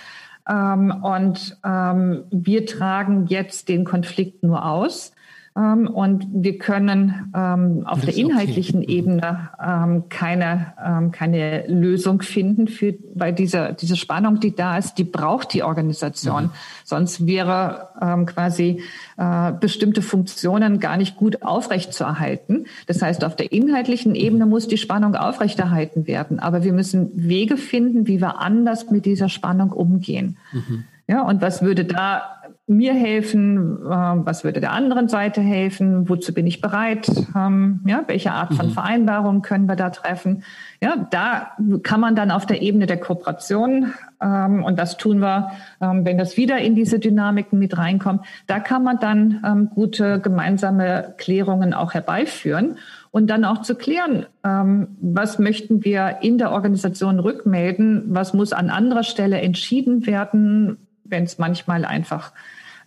Mhm. 0.47 0.91
Ähm, 0.91 1.03
und 1.03 1.57
ähm, 1.63 2.23
wir 2.31 2.65
tragen 2.65 3.27
jetzt 3.27 3.69
den 3.69 3.85
Konflikt 3.85 4.43
nur 4.43 4.65
aus. 4.65 5.13
Ähm, 5.59 5.87
und 5.87 6.27
wir 6.31 6.57
können 6.57 7.31
ähm, 7.35 7.83
auf 7.85 8.01
der 8.01 8.15
inhaltlichen 8.15 8.81
okay. 8.81 8.91
Ebene 8.91 9.49
ähm, 9.61 10.03
keine, 10.09 10.73
ähm, 10.83 11.11
keine 11.11 11.67
Lösung 11.67 12.21
finden 12.21 12.67
für, 12.67 12.95
weil 13.13 13.33
diese, 13.33 13.75
diese 13.79 13.97
Spannung, 13.97 14.39
die 14.39 14.55
da 14.55 14.77
ist, 14.77 14.97
die 14.97 15.03
braucht 15.03 15.53
die 15.53 15.63
Organisation. 15.63 16.45
Mhm. 16.45 16.51
Sonst 16.85 17.27
wäre 17.27 17.89
ähm, 18.01 18.25
quasi 18.25 18.81
äh, 19.17 19.51
bestimmte 19.51 20.01
Funktionen 20.01 20.79
gar 20.79 20.95
nicht 20.97 21.17
gut 21.17 21.43
aufrechtzuerhalten. 21.43 22.67
Das 22.87 23.01
heißt, 23.01 23.25
auf 23.25 23.35
der 23.35 23.51
inhaltlichen 23.51 24.15
Ebene 24.15 24.45
muss 24.45 24.67
die 24.67 24.77
Spannung 24.77 25.15
aufrechterhalten 25.15 26.07
werden. 26.07 26.39
Aber 26.39 26.63
wir 26.63 26.73
müssen 26.73 27.11
Wege 27.15 27.57
finden, 27.57 28.07
wie 28.07 28.21
wir 28.21 28.39
anders 28.39 28.89
mit 28.91 29.05
dieser 29.05 29.29
Spannung 29.29 29.71
umgehen. 29.71 30.37
Mhm. 30.53 30.85
Ja, 31.09 31.23
und 31.23 31.41
was 31.41 31.63
würde 31.63 31.85
da 31.85 32.38
mir 32.69 32.93
helfen, 32.93 33.79
äh, 33.83 33.89
was 33.89 34.43
würde 34.43 34.61
der 34.61 34.71
anderen 34.71 35.07
Seite 35.07 35.41
helfen, 35.41 36.07
wozu 36.07 36.33
bin 36.33 36.45
ich 36.45 36.61
bereit, 36.61 37.09
ähm, 37.35 37.81
ja, 37.85 38.03
welche 38.07 38.31
Art 38.31 38.53
von 38.53 38.67
mhm. 38.67 38.71
Vereinbarung 38.71 39.41
können 39.41 39.65
wir 39.65 39.75
da 39.75 39.89
treffen. 39.89 40.43
Ja, 40.81 41.07
da 41.09 41.51
kann 41.83 41.99
man 41.99 42.15
dann 42.15 42.31
auf 42.31 42.45
der 42.45 42.61
Ebene 42.61 42.85
der 42.85 42.99
Kooperation, 42.99 43.93
ähm, 44.21 44.63
und 44.63 44.77
das 44.77 44.97
tun 44.97 45.19
wir, 45.19 45.51
ähm, 45.81 46.05
wenn 46.05 46.17
das 46.17 46.37
wieder 46.37 46.59
in 46.59 46.75
diese 46.75 46.99
Dynamiken 46.99 47.57
mit 47.57 47.77
reinkommt, 47.77 48.25
da 48.47 48.59
kann 48.59 48.83
man 48.83 48.99
dann 48.99 49.41
ähm, 49.45 49.69
gute 49.73 50.19
gemeinsame 50.19 51.15
Klärungen 51.17 51.73
auch 51.73 51.93
herbeiführen 51.93 52.77
und 53.11 53.29
dann 53.29 53.45
auch 53.45 53.61
zu 53.61 53.75
klären, 53.75 54.25
ähm, 54.43 54.89
was 55.01 55.39
möchten 55.39 55.83
wir 55.83 56.17
in 56.21 56.37
der 56.37 56.51
Organisation 56.51 57.19
rückmelden, 57.19 58.03
was 58.09 58.33
muss 58.33 58.53
an 58.53 58.69
anderer 58.69 59.03
Stelle 59.03 59.41
entschieden 59.41 60.05
werden, 60.05 60.77
wenn 61.03 61.23
es 61.23 61.39
manchmal 61.39 61.85
einfach 61.85 62.31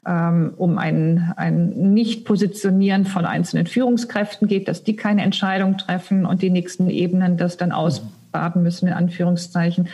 ähm, 0.07 0.55
um 0.57 0.79
ein, 0.79 1.33
ein 1.37 1.93
Nicht-Positionieren 1.93 3.05
von 3.05 3.25
einzelnen 3.25 3.67
Führungskräften 3.67 4.49
geht, 4.49 4.69
dass 4.69 4.83
die 4.83 4.97
keine 4.97 5.23
Entscheidung 5.23 5.79
treffen 5.79 6.27
und 6.27 6.43
die 6.43 6.51
nächsten 6.51 6.91
Ebenen 6.91 7.37
das 7.37 7.57
dann 7.57 7.73
ausbaden 7.73 8.63
müssen, 8.63 8.89
in 8.89 8.95
Anführungszeichen. 8.95 9.89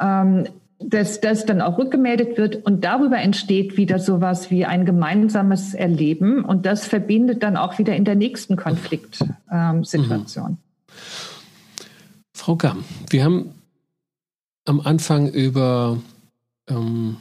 Ähm, 0.00 0.46
dass 0.80 1.20
das 1.20 1.44
dann 1.44 1.60
auch 1.60 1.76
rückgemeldet 1.76 2.38
wird 2.38 2.64
und 2.64 2.84
darüber 2.84 3.18
entsteht 3.18 3.76
wieder 3.76 3.98
sowas 3.98 4.50
wie 4.50 4.64
ein 4.64 4.86
gemeinsames 4.86 5.74
Erleben 5.74 6.44
und 6.44 6.66
das 6.66 6.86
verbindet 6.86 7.42
dann 7.42 7.56
auch 7.56 7.80
wieder 7.80 7.96
in 7.96 8.04
der 8.04 8.14
nächsten 8.14 8.56
Konfliktsituation. 8.56 10.50
Mhm. 10.50 10.58
Frau 12.32 12.54
Gamm, 12.54 12.84
wir 13.10 13.24
haben 13.24 13.54
am 14.66 14.80
Anfang 14.80 15.28
über 15.28 15.98
ähm, 16.68 17.16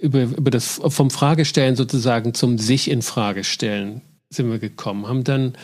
über, 0.00 0.22
über 0.22 0.50
das 0.50 0.80
vom 0.88 1.10
Fragestellen 1.10 1.76
sozusagen 1.76 2.34
zum 2.34 2.58
sich 2.58 2.90
in 2.90 3.02
Frage 3.02 3.44
stellen 3.44 4.02
sind 4.32 4.50
wir 4.50 4.58
gekommen, 4.58 5.08
haben 5.08 5.24
dann 5.24 5.54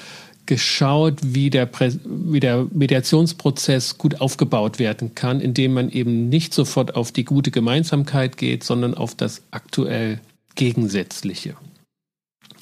geschaut, 0.47 1.19
wie 1.23 1.51
der, 1.51 1.69
wie 2.05 2.41
der 2.41 2.67
Mediationsprozess 2.73 3.99
gut 3.99 4.21
aufgebaut 4.21 4.79
werden 4.79 5.15
kann, 5.15 5.41
indem 5.41 5.75
man 5.75 5.91
eben 5.91 6.29
nicht 6.29 6.55
sofort 6.55 6.95
auf 6.95 7.13
die 7.13 7.25
gute 7.25 7.51
Gemeinsamkeit 7.51 8.37
geht, 8.37 8.65
sondern 8.65 8.95
auf 8.95 9.15
das 9.15 9.43
aktuell 9.51 10.21
Gegensätzliche. 10.55 11.57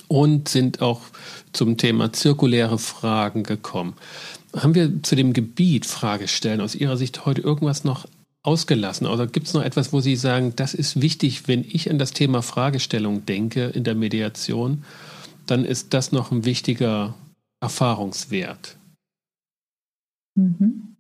Und 0.09 0.49
sind 0.49 0.83
auch 0.83 1.01
zum 1.53 1.77
Thema 1.77 2.13
zirkuläre 2.13 2.79
Fragen 2.79 3.43
gekommen. 3.43 3.95
Haben 4.55 4.75
wir 4.75 5.03
zu 5.03 5.17
dem 5.17 5.33
Gebiet 5.33 5.87
Fragestellen 5.87 6.61
aus 6.61 6.75
Ihrer 6.75 6.97
Sicht 6.97 7.27
heute 7.27 7.41
irgendwas 7.41 7.85
noch 7.85 8.07
ausgelassen? 8.45 9.07
Oder 9.07 9.27
gibt 9.27 9.49
es 9.49 9.55
noch 9.55 9.65
etwas, 9.65 9.93
wo 9.93 10.01
Sie 10.01 10.15
sagen, 10.15 10.53
das 10.55 10.75
ist 10.75 11.01
wichtig, 11.01 11.49
wenn 11.49 11.65
ich 11.65 11.91
an 11.91 11.99
das 11.99 12.13
Thema 12.13 12.43
Fragestellung 12.43 13.27
denke 13.27 13.65
in 13.65 13.83
der 13.83 13.97
Mediation, 13.97 14.85
dann 15.47 15.65
ist 15.65 15.93
das 15.93 16.13
noch 16.13 16.31
ein 16.31 16.45
wichtiger 16.45 17.15
Erfahrungswert? 17.61 18.77
Mhm. 20.37 20.97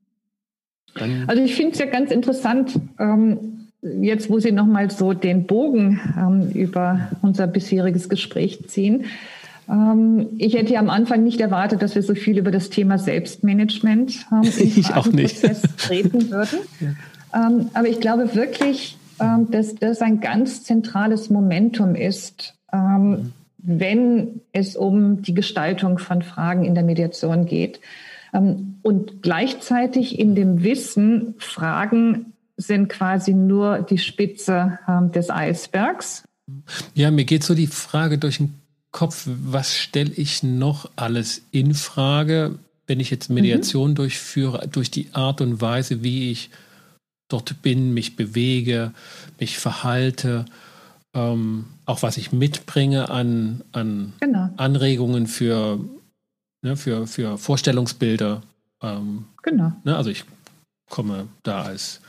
also 1.27 1.43
ich 1.43 1.57
finde 1.57 1.73
es 1.73 1.79
ja 1.81 1.87
ganz 1.87 2.13
interessant, 2.13 2.79
ähm, 3.01 3.69
jetzt, 3.83 4.31
wo 4.31 4.39
Sie 4.39 4.53
nochmal 4.53 4.91
so 4.91 5.13
den 5.13 5.47
Bogen 5.47 6.01
ähm, 6.17 6.51
über 6.53 7.11
unser 7.21 7.49
bisheriges 7.49 8.09
Gespräch 8.09 8.69
ziehen, 8.69 9.07
ähm, 9.69 10.29
ich 10.39 10.55
hätte 10.55 10.75
ja 10.75 10.81
am 10.81 10.91
Anfang 10.91 11.25
nicht 11.25 11.41
erwartet, 11.41 11.83
dass 11.83 11.95
wir 11.95 12.03
so 12.03 12.15
viel 12.15 12.39
über 12.39 12.51
das 12.51 12.71
Thema 12.71 12.99
Selbstmanagement 12.99 14.27
ähm, 14.31 14.43
im 14.43 14.67
ich 14.77 14.95
auch 14.95 15.07
nicht. 15.07 15.43
reden 15.91 16.31
würden. 16.31 16.59
Ähm, 17.35 17.71
aber 17.75 17.89
ich 17.89 18.01
glaube 18.01 18.35
wirklich, 18.35 18.97
ähm, 19.21 19.51
dass 19.51 19.75
das 19.75 20.01
ein 20.01 20.21
ganz 20.21 20.65
zentrales 20.65 21.31
Momentum 21.31 21.95
ist, 21.95 22.55
ähm, 22.73 23.11
mhm. 23.11 23.33
wenn 23.59 24.41
es 24.53 24.77
um 24.77 25.23
die 25.23 25.35
Gestaltung 25.35 25.99
von 25.99 26.23
Fragen 26.23 26.65
in 26.65 26.75
der 26.75 26.85
Mediation 26.85 27.47
geht. 27.47 27.81
Und 28.83 29.23
gleichzeitig 29.23 30.19
in 30.19 30.35
dem 30.35 30.65
Wissen, 30.65 31.37
Fragen 31.39 32.33
sind 32.57 32.89
quasi 32.89 33.33
nur 33.33 33.79
die 33.79 33.99
Spitze 33.99 34.81
des 35.15 35.31
Eisbergs. 35.31 36.25
Ja, 36.95 37.13
mir 37.13 37.27
geht 37.27 37.45
so 37.45 37.55
die 37.55 37.69
Frage 37.69 38.19
durch 38.19 38.39
den 38.39 38.55
Kopf, 38.91 39.29
was 39.29 39.77
stelle 39.77 40.11
ich 40.17 40.43
noch 40.43 40.91
alles 40.97 41.43
in 41.53 41.75
Frage, 41.75 42.59
wenn 42.89 42.99
ich 42.99 43.11
jetzt 43.11 43.31
Mediation 43.31 43.91
mhm. 43.91 43.95
durchführe, 43.95 44.67
durch 44.67 44.91
die 44.91 45.09
Art 45.13 45.41
und 45.41 45.61
Weise, 45.61 46.03
wie 46.03 46.33
ich 46.33 46.51
dort 47.35 47.63
bin, 47.63 47.93
mich 47.93 48.17
bewege, 48.17 48.93
mich 49.41 49.59
verhalte, 49.59 50.45
ähm, 51.15 51.67
auch 51.85 52.03
was 52.03 52.17
ich 52.17 52.33
mitbringe 52.33 53.11
an, 53.11 53.63
an 53.73 54.13
genau. 54.21 54.51
Anregungen 54.57 55.27
für, 55.27 55.81
ne, 56.63 56.77
für, 56.77 57.07
für 57.07 57.39
Vorstellungsbilder. 57.39 58.43
Ähm, 58.83 59.25
genau. 59.43 59.73
Ne, 59.85 59.97
also 59.97 60.11
ich 60.11 60.25
komme 60.89 61.29
da 61.43 61.63
als 61.63 62.01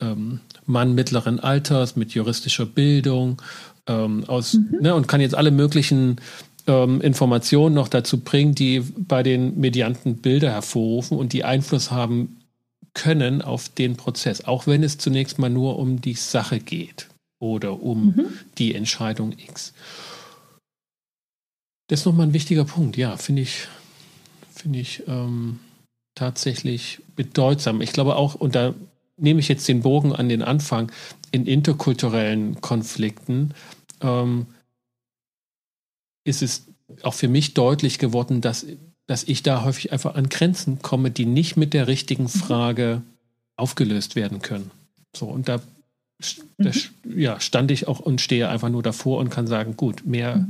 ähm, 0.00 0.40
Mann 0.66 0.94
mittleren 0.94 1.40
Alters 1.40 1.96
mit 1.96 2.12
juristischer 2.12 2.66
Bildung 2.66 3.40
ähm, 3.86 4.24
aus 4.26 4.54
mhm. 4.54 4.78
ne, 4.80 4.94
und 4.94 5.08
kann 5.08 5.20
jetzt 5.20 5.34
alle 5.34 5.50
möglichen 5.50 6.16
ähm, 6.66 7.00
Informationen 7.00 7.74
noch 7.74 7.88
dazu 7.88 8.20
bringen, 8.20 8.54
die 8.54 8.80
bei 8.80 9.22
den 9.22 9.58
Medianten 9.58 10.16
Bilder 10.16 10.50
hervorrufen 10.50 11.18
und 11.18 11.32
die 11.32 11.44
Einfluss 11.44 11.90
haben 11.90 12.37
können 12.94 13.42
auf 13.42 13.68
den 13.68 13.96
Prozess, 13.96 14.44
auch 14.44 14.66
wenn 14.66 14.82
es 14.82 14.98
zunächst 14.98 15.38
mal 15.38 15.50
nur 15.50 15.78
um 15.78 16.00
die 16.00 16.14
Sache 16.14 16.58
geht 16.60 17.08
oder 17.40 17.80
um 17.82 18.06
mhm. 18.06 18.26
die 18.58 18.74
Entscheidung 18.74 19.32
X. 19.32 19.72
Das 21.88 22.00
ist 22.00 22.06
nochmal 22.06 22.26
ein 22.26 22.34
wichtiger 22.34 22.64
Punkt, 22.64 22.96
ja, 22.96 23.16
finde 23.16 23.42
ich, 23.42 23.68
finde 24.50 24.78
ich 24.80 25.04
ähm, 25.06 25.58
tatsächlich 26.14 27.00
bedeutsam. 27.16 27.80
Ich 27.80 27.92
glaube 27.92 28.16
auch, 28.16 28.34
und 28.34 28.54
da 28.54 28.74
nehme 29.16 29.40
ich 29.40 29.48
jetzt 29.48 29.68
den 29.68 29.82
Bogen 29.82 30.12
an 30.12 30.28
den 30.28 30.42
Anfang, 30.42 30.92
in 31.30 31.46
interkulturellen 31.46 32.60
Konflikten 32.60 33.54
ähm, 34.00 34.46
ist 36.24 36.42
es 36.42 36.66
auch 37.02 37.14
für 37.14 37.28
mich 37.28 37.54
deutlich 37.54 37.98
geworden, 37.98 38.40
dass 38.40 38.66
dass 39.08 39.24
ich 39.24 39.42
da 39.42 39.64
häufig 39.64 39.90
einfach 39.90 40.14
an 40.14 40.28
Grenzen 40.28 40.80
komme, 40.82 41.10
die 41.10 41.26
nicht 41.26 41.56
mit 41.56 41.74
der 41.74 41.88
richtigen 41.88 42.24
mhm. 42.24 42.28
Frage 42.28 43.02
aufgelöst 43.56 44.14
werden 44.14 44.40
können. 44.40 44.70
So, 45.16 45.26
und 45.26 45.48
da, 45.48 45.60
da 46.58 46.70
mhm. 46.70 47.18
ja, 47.18 47.40
stand 47.40 47.70
ich 47.70 47.88
auch 47.88 48.00
und 48.00 48.20
stehe 48.20 48.48
einfach 48.48 48.68
nur 48.68 48.82
davor 48.82 49.18
und 49.18 49.30
kann 49.30 49.46
sagen, 49.46 49.76
gut, 49.76 50.06
mehr, 50.06 50.46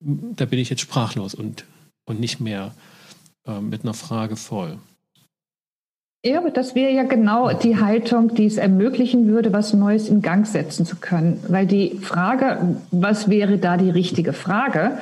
mhm. 0.00 0.36
da 0.36 0.44
bin 0.44 0.58
ich 0.58 0.70
jetzt 0.70 0.82
sprachlos 0.82 1.34
und, 1.34 1.64
und 2.04 2.20
nicht 2.20 2.38
mehr 2.38 2.74
äh, 3.46 3.60
mit 3.60 3.82
einer 3.82 3.94
Frage 3.94 4.36
voll. 4.36 4.78
Ja, 6.24 6.38
aber 6.38 6.50
das 6.50 6.76
wäre 6.76 6.92
ja 6.92 7.02
genau 7.02 7.52
die 7.52 7.80
Haltung, 7.80 8.34
die 8.34 8.46
es 8.46 8.56
ermöglichen 8.58 9.26
würde, 9.26 9.52
was 9.52 9.72
Neues 9.72 10.08
in 10.08 10.22
Gang 10.22 10.46
setzen 10.46 10.86
zu 10.86 10.96
können. 10.96 11.42
Weil 11.48 11.66
die 11.66 11.98
Frage, 11.98 12.76
was 12.92 13.28
wäre 13.28 13.58
da 13.58 13.76
die 13.76 13.90
richtige 13.90 14.32
Frage, 14.32 14.98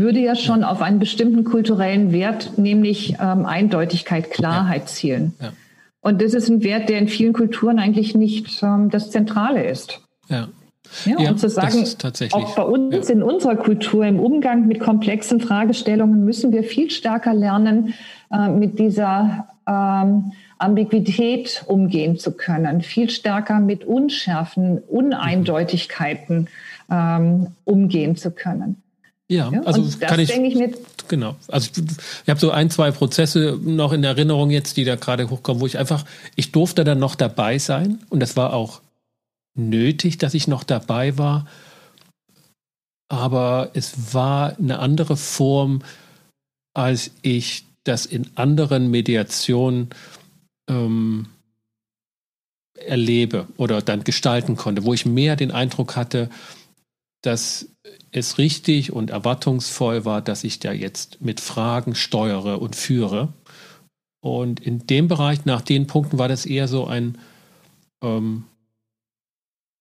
würde 0.00 0.20
ja 0.20 0.34
schon 0.34 0.64
auf 0.64 0.82
einen 0.82 0.98
bestimmten 0.98 1.44
kulturellen 1.44 2.12
Wert, 2.12 2.58
nämlich 2.58 3.16
ähm, 3.20 3.46
Eindeutigkeit, 3.46 4.30
Klarheit 4.30 4.82
ja. 4.82 4.86
zielen. 4.86 5.34
Ja. 5.40 5.52
Und 6.00 6.22
das 6.22 6.34
ist 6.34 6.48
ein 6.48 6.62
Wert, 6.62 6.88
der 6.88 6.98
in 6.98 7.08
vielen 7.08 7.32
Kulturen 7.32 7.78
eigentlich 7.78 8.14
nicht 8.14 8.62
ähm, 8.62 8.90
das 8.90 9.10
Zentrale 9.10 9.64
ist. 9.64 10.00
Ja. 10.28 10.48
Ja, 11.04 11.20
ja, 11.20 11.30
und 11.30 11.38
zu 11.38 11.50
sagen, 11.50 11.84
auch 12.32 12.56
bei 12.56 12.62
uns 12.62 13.08
ja. 13.08 13.14
in 13.14 13.22
unserer 13.22 13.56
Kultur 13.56 14.06
im 14.06 14.18
Umgang 14.18 14.66
mit 14.66 14.80
komplexen 14.80 15.38
Fragestellungen 15.38 16.24
müssen 16.24 16.50
wir 16.50 16.64
viel 16.64 16.90
stärker 16.90 17.34
lernen, 17.34 17.92
äh, 18.32 18.48
mit 18.48 18.78
dieser 18.78 19.48
ähm, 19.66 20.32
Ambiguität 20.58 21.62
umgehen 21.66 22.18
zu 22.18 22.32
können, 22.32 22.80
viel 22.80 23.10
stärker 23.10 23.60
mit 23.60 23.84
Unschärfen, 23.84 24.78
Uneindeutigkeiten 24.78 26.48
ähm, 26.90 27.48
umgehen 27.64 28.16
zu 28.16 28.30
können. 28.30 28.82
Ja, 29.28 29.50
ja 29.52 29.62
also 29.62 29.84
kann 30.00 30.20
ich, 30.20 30.30
ich 30.30 30.54
mir. 30.54 30.72
Genau. 31.08 31.36
Also 31.48 31.70
ich, 31.70 31.84
ich 32.24 32.28
habe 32.28 32.40
so 32.40 32.50
ein, 32.50 32.70
zwei 32.70 32.90
Prozesse 32.90 33.58
noch 33.62 33.92
in 33.92 34.04
Erinnerung 34.04 34.50
jetzt, 34.50 34.76
die 34.76 34.84
da 34.84 34.96
gerade 34.96 35.28
hochkommen, 35.30 35.60
wo 35.60 35.66
ich 35.66 35.78
einfach, 35.78 36.04
ich 36.34 36.52
durfte 36.52 36.84
dann 36.84 36.98
noch 36.98 37.14
dabei 37.14 37.58
sein 37.58 38.00
und 38.08 38.20
das 38.20 38.36
war 38.36 38.52
auch 38.52 38.80
nötig, 39.54 40.18
dass 40.18 40.34
ich 40.34 40.48
noch 40.48 40.64
dabei 40.64 41.18
war. 41.18 41.46
Aber 43.10 43.70
es 43.74 44.14
war 44.14 44.58
eine 44.58 44.78
andere 44.78 45.16
Form, 45.16 45.82
als 46.74 47.10
ich 47.22 47.64
das 47.84 48.06
in 48.06 48.28
anderen 48.34 48.90
Mediationen 48.90 49.88
ähm, 50.68 51.26
erlebe 52.74 53.46
oder 53.56 53.82
dann 53.82 54.04
gestalten 54.04 54.56
konnte, 54.56 54.84
wo 54.84 54.94
ich 54.94 55.06
mehr 55.06 55.36
den 55.36 55.50
Eindruck 55.50 55.96
hatte, 55.96 56.28
dass 57.22 57.68
es 58.12 58.38
richtig 58.38 58.92
und 58.92 59.10
erwartungsvoll 59.10 60.04
war, 60.04 60.22
dass 60.22 60.44
ich 60.44 60.60
da 60.60 60.72
jetzt 60.72 61.20
mit 61.20 61.40
Fragen 61.40 61.94
steuere 61.94 62.60
und 62.60 62.76
führe. 62.76 63.32
Und 64.20 64.60
in 64.60 64.86
dem 64.86 65.08
Bereich, 65.08 65.44
nach 65.44 65.60
den 65.60 65.86
Punkten, 65.86 66.18
war 66.18 66.28
das 66.28 66.46
eher 66.46 66.68
so 66.68 66.86
ein, 66.86 67.18
ähm, 68.02 68.44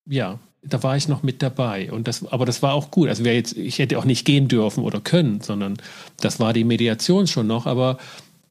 ja, 0.10 0.40
da 0.62 0.84
war 0.84 0.98
ich 0.98 1.08
noch 1.08 1.24
mit 1.24 1.42
dabei. 1.42 1.92
Und 1.92 2.08
das, 2.08 2.26
aber 2.26 2.46
das 2.46 2.62
war 2.62 2.74
auch 2.74 2.92
gut. 2.92 3.10
Also 3.10 3.24
jetzt, 3.24 3.56
ich 3.56 3.80
hätte 3.80 3.98
auch 3.98 4.06
nicht 4.06 4.26
gehen 4.26 4.48
dürfen 4.48 4.84
oder 4.84 5.00
können, 5.00 5.42
sondern 5.42 5.78
das 6.20 6.40
war 6.40 6.54
die 6.54 6.64
Mediation 6.64 7.28
schon 7.28 7.48
noch, 7.48 7.66
aber 7.66 7.98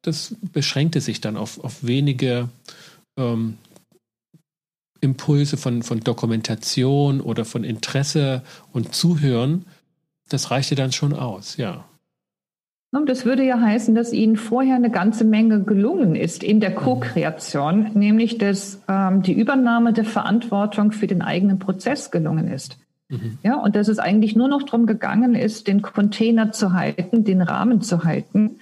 das 0.03 0.34
beschränkte 0.53 1.01
sich 1.01 1.20
dann 1.20 1.37
auf, 1.37 1.62
auf 1.62 1.84
wenige 1.84 2.49
ähm, 3.18 3.59
Impulse 5.01 5.57
von, 5.57 5.82
von 5.82 6.01
Dokumentation 6.01 7.20
oder 7.20 7.44
von 7.44 7.64
Interesse 7.64 8.42
und 8.72 8.94
Zuhören, 8.94 9.64
das 10.28 10.51
reichte 10.51 10.74
dann 10.74 10.92
schon 10.92 11.12
aus, 11.12 11.57
ja. 11.57 11.84
Das 13.05 13.26
würde 13.26 13.44
ja 13.44 13.61
heißen, 13.61 13.94
dass 13.94 14.14
Ihnen 14.14 14.36
vorher 14.36 14.76
eine 14.76 14.90
ganze 14.90 15.24
Menge 15.24 15.62
gelungen 15.62 16.16
ist 16.16 16.42
in 16.42 16.61
der 16.61 16.74
Co-Kreation, 16.74 17.90
nämlich 17.92 18.38
dass 18.38 18.80
ähm, 18.88 19.20
die 19.20 19.34
Übernahme 19.34 19.92
der 19.92 20.07
Verantwortung 20.07 20.92
für 20.92 21.07
den 21.07 21.20
eigenen 21.20 21.59
Prozess 21.59 22.11
gelungen 22.11 22.49
ist. 22.49 22.78
Mhm. 23.09 23.38
Ja, 23.42 23.57
und 23.57 23.76
dass 23.76 23.88
es 23.88 23.99
eigentlich 23.99 24.34
nur 24.34 24.49
noch 24.49 24.62
darum 24.62 24.86
gegangen 24.86 25.34
ist, 25.34 25.66
den 25.66 25.82
Container 25.82 26.53
zu 26.53 26.72
halten, 26.72 27.24
den 27.24 27.42
Rahmen 27.42 27.82
zu 27.82 28.05
halten 28.05 28.61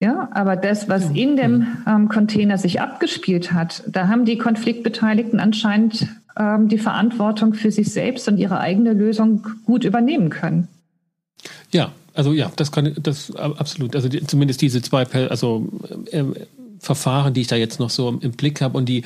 ja, 0.00 0.30
aber 0.32 0.56
das, 0.56 0.88
was 0.88 1.10
in 1.10 1.36
dem 1.36 1.66
ähm, 1.86 2.08
Container 2.08 2.56
sich 2.56 2.80
abgespielt 2.80 3.52
hat, 3.52 3.82
da 3.86 4.08
haben 4.08 4.24
die 4.24 4.38
Konfliktbeteiligten 4.38 5.40
anscheinend 5.40 6.08
ähm, 6.38 6.68
die 6.68 6.78
Verantwortung 6.78 7.52
für 7.52 7.70
sich 7.70 7.92
selbst 7.92 8.26
und 8.26 8.38
ihre 8.38 8.60
eigene 8.60 8.94
Lösung 8.94 9.46
gut 9.66 9.84
übernehmen 9.84 10.30
können. 10.30 10.68
Ja, 11.70 11.92
also 12.14 12.32
ja, 12.32 12.50
das 12.56 12.72
kann 12.72 12.94
das 13.02 13.34
absolut. 13.36 13.94
Also 13.94 14.08
die, 14.08 14.26
zumindest 14.26 14.62
diese 14.62 14.80
zwei 14.80 15.04
also 15.28 15.68
äh, 16.10 16.24
Verfahren, 16.78 17.34
die 17.34 17.42
ich 17.42 17.48
da 17.48 17.56
jetzt 17.56 17.78
noch 17.78 17.90
so 17.90 18.08
im 18.08 18.32
Blick 18.32 18.62
habe 18.62 18.78
und 18.78 18.88
die 18.88 19.02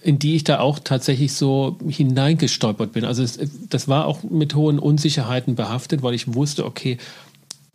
in 0.00 0.18
die 0.18 0.34
ich 0.34 0.44
da 0.44 0.60
auch 0.60 0.78
tatsächlich 0.78 1.34
so 1.34 1.76
hineingestolpert 1.86 2.92
bin. 2.92 3.04
Also 3.04 3.22
es, 3.22 3.38
das 3.68 3.86
war 3.86 4.06
auch 4.06 4.22
mit 4.22 4.54
hohen 4.54 4.78
Unsicherheiten 4.78 5.56
behaftet, 5.56 6.02
weil 6.02 6.14
ich 6.14 6.34
wusste, 6.34 6.64
okay, 6.64 6.96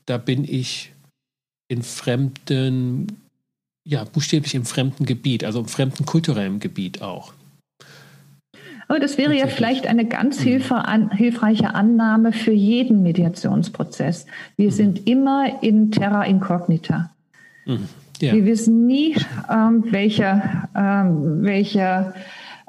da 0.08 0.18
bin 0.18 0.44
ich 0.44 0.92
in 1.70 1.84
fremden, 1.84 3.22
ja, 3.86 4.04
buchstäblich 4.04 4.56
im 4.56 4.66
fremden 4.66 5.06
Gebiet, 5.06 5.46
also 5.46 5.60
im 5.60 5.68
fremden 5.68 6.06
kulturellen 6.06 6.60
Gebiet 6.60 7.02
auch. 7.02 7.34
Aber 8.90 9.00
das 9.00 9.20
wäre 9.20 9.38
ja 9.38 9.46
vielleicht 9.46 9.86
eine 9.86 10.06
ganz 10.06 10.44
mhm. 10.44 10.62
hilfreiche 11.12 11.76
Annahme 11.76 12.34
für 12.34 12.52
jeden 12.52 13.04
Mediationsprozess. 13.04 14.26
Wir 14.58 14.70
mhm. 14.70 14.74
sind 14.74 15.08
immer 15.08 15.64
in 15.64 15.92
terra 15.92 16.24
incognita. 16.24 17.12
Mhm. 17.66 17.88
Ja. 18.20 18.34
Wir 18.34 18.46
wissen 18.46 18.88
nie, 18.88 19.16
ähm, 19.50 19.86
welche, 19.92 20.42
ähm, 20.76 21.44
welche 21.44 22.14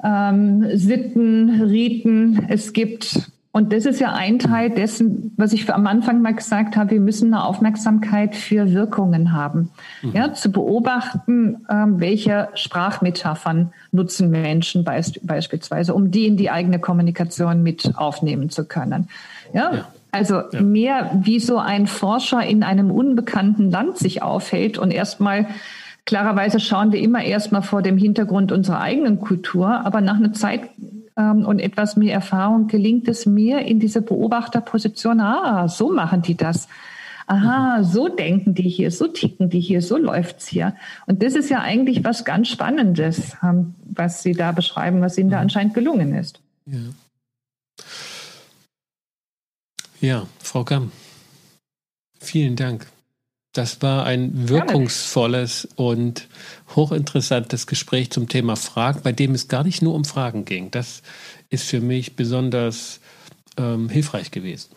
ähm, 0.03 0.77
Sitten, 0.77 1.61
Riten 1.61 2.45
es 2.47 2.71
gibt, 2.71 3.31
Und 3.53 3.73
das 3.73 3.85
ist 3.85 3.99
ja 3.99 4.13
ein 4.13 4.39
Teil 4.39 4.69
dessen, 4.69 5.33
was 5.35 5.51
ich 5.51 5.71
am 5.73 5.85
Anfang 5.85 6.21
mal 6.21 6.33
gesagt 6.33 6.77
habe, 6.77 6.91
wir 6.91 7.01
müssen 7.01 7.33
eine 7.33 7.43
Aufmerksamkeit 7.43 8.33
für 8.33 8.71
Wirkungen 8.71 9.33
haben. 9.33 9.71
Mhm. 10.01 10.11
Ja, 10.13 10.33
zu 10.33 10.51
beobachten, 10.51 11.65
ähm, 11.69 11.99
welche 11.99 12.47
Sprachmetaphern 12.53 13.73
nutzen 13.91 14.29
Menschen 14.29 14.85
beisp 14.85 15.17
beispielsweise, 15.23 15.93
um 15.93 16.11
die 16.11 16.27
in 16.27 16.37
die 16.37 16.49
eigene 16.49 16.79
Kommunikation 16.79 17.61
mit 17.61 17.91
aufnehmen 17.95 18.49
zu 18.49 18.65
können. 18.65 19.09
Ja, 19.53 19.73
ja. 19.73 19.87
Also 20.13 20.43
ja. 20.51 20.61
mehr 20.61 21.11
wie 21.23 21.39
so 21.39 21.57
ein 21.57 21.87
Forscher 21.87 22.45
in 22.45 22.63
einem 22.63 22.89
unbekannten 22.89 23.69
Land 23.69 23.97
sich 23.97 24.21
aufhält 24.21 24.77
und 24.77 24.91
erstmal 24.91 25.47
Klarerweise 26.05 26.59
schauen 26.59 26.91
wir 26.91 26.99
immer 26.99 27.23
erstmal 27.23 27.61
vor 27.61 27.83
dem 27.83 27.95
Hintergrund 27.95 28.51
unserer 28.51 28.81
eigenen 28.81 29.19
Kultur, 29.19 29.85
aber 29.85 30.01
nach 30.01 30.15
einer 30.15 30.33
Zeit 30.33 30.61
ähm, 31.17 31.45
und 31.45 31.59
etwas 31.59 31.97
mehr 31.97 32.13
Erfahrung 32.13 32.67
gelingt 32.67 33.07
es 33.07 33.25
mir 33.25 33.59
in 33.59 33.79
dieser 33.79 34.01
Beobachterposition, 34.01 35.19
ah, 35.19 35.67
so 35.67 35.91
machen 35.91 36.21
die 36.21 36.35
das. 36.35 36.67
Aha, 37.27 37.77
mhm. 37.77 37.83
so 37.85 38.09
denken 38.09 38.53
die 38.55 38.67
hier, 38.67 38.91
so 38.91 39.07
ticken 39.07 39.49
die 39.49 39.61
hier, 39.61 39.81
so 39.81 39.97
läuft's 39.97 40.47
hier. 40.47 40.75
Und 41.07 41.23
das 41.23 41.35
ist 41.35 41.49
ja 41.49 41.61
eigentlich 41.61 42.03
was 42.03 42.25
ganz 42.25 42.49
Spannendes, 42.49 43.37
ähm, 43.41 43.75
was 43.85 44.21
Sie 44.21 44.33
da 44.33 44.51
beschreiben, 44.51 45.01
was 45.01 45.17
Ihnen 45.17 45.29
da 45.29 45.37
mhm. 45.37 45.43
anscheinend 45.43 45.73
gelungen 45.73 46.13
ist. 46.13 46.41
Ja, 46.65 46.79
ja 50.01 50.27
Frau 50.39 50.63
Gamm, 50.65 50.91
vielen 52.19 52.55
Dank. 52.55 52.87
Das 53.53 53.81
war 53.81 54.05
ein 54.05 54.47
wirkungsvolles 54.47 55.67
und 55.75 56.29
hochinteressantes 56.73 57.67
Gespräch 57.67 58.09
zum 58.09 58.29
Thema 58.29 58.55
Fragen, 58.55 59.01
bei 59.03 59.11
dem 59.11 59.33
es 59.33 59.49
gar 59.49 59.65
nicht 59.65 59.81
nur 59.81 59.93
um 59.93 60.05
Fragen 60.05 60.45
ging. 60.45 60.71
Das 60.71 61.01
ist 61.49 61.69
für 61.69 61.81
mich 61.81 62.15
besonders 62.15 63.01
ähm, 63.57 63.89
hilfreich 63.89 64.31
gewesen. 64.31 64.73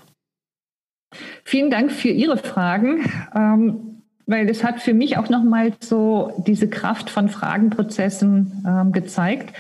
Vielen 1.45 1.71
Dank 1.71 1.93
für 1.93 2.09
Ihre 2.09 2.37
Fragen, 2.37 3.09
ähm, 3.35 4.03
weil 4.27 4.49
es 4.51 4.65
hat 4.65 4.83
für 4.83 4.95
mich 4.95 5.19
auch 5.19 5.29
nochmal 5.29 5.75
so 5.81 6.43
diese 6.45 6.69
Kraft 6.69 7.11
von 7.11 7.29
Fragenprozessen 7.29 8.65
ähm, 8.67 8.91
gezeigt 8.91 9.55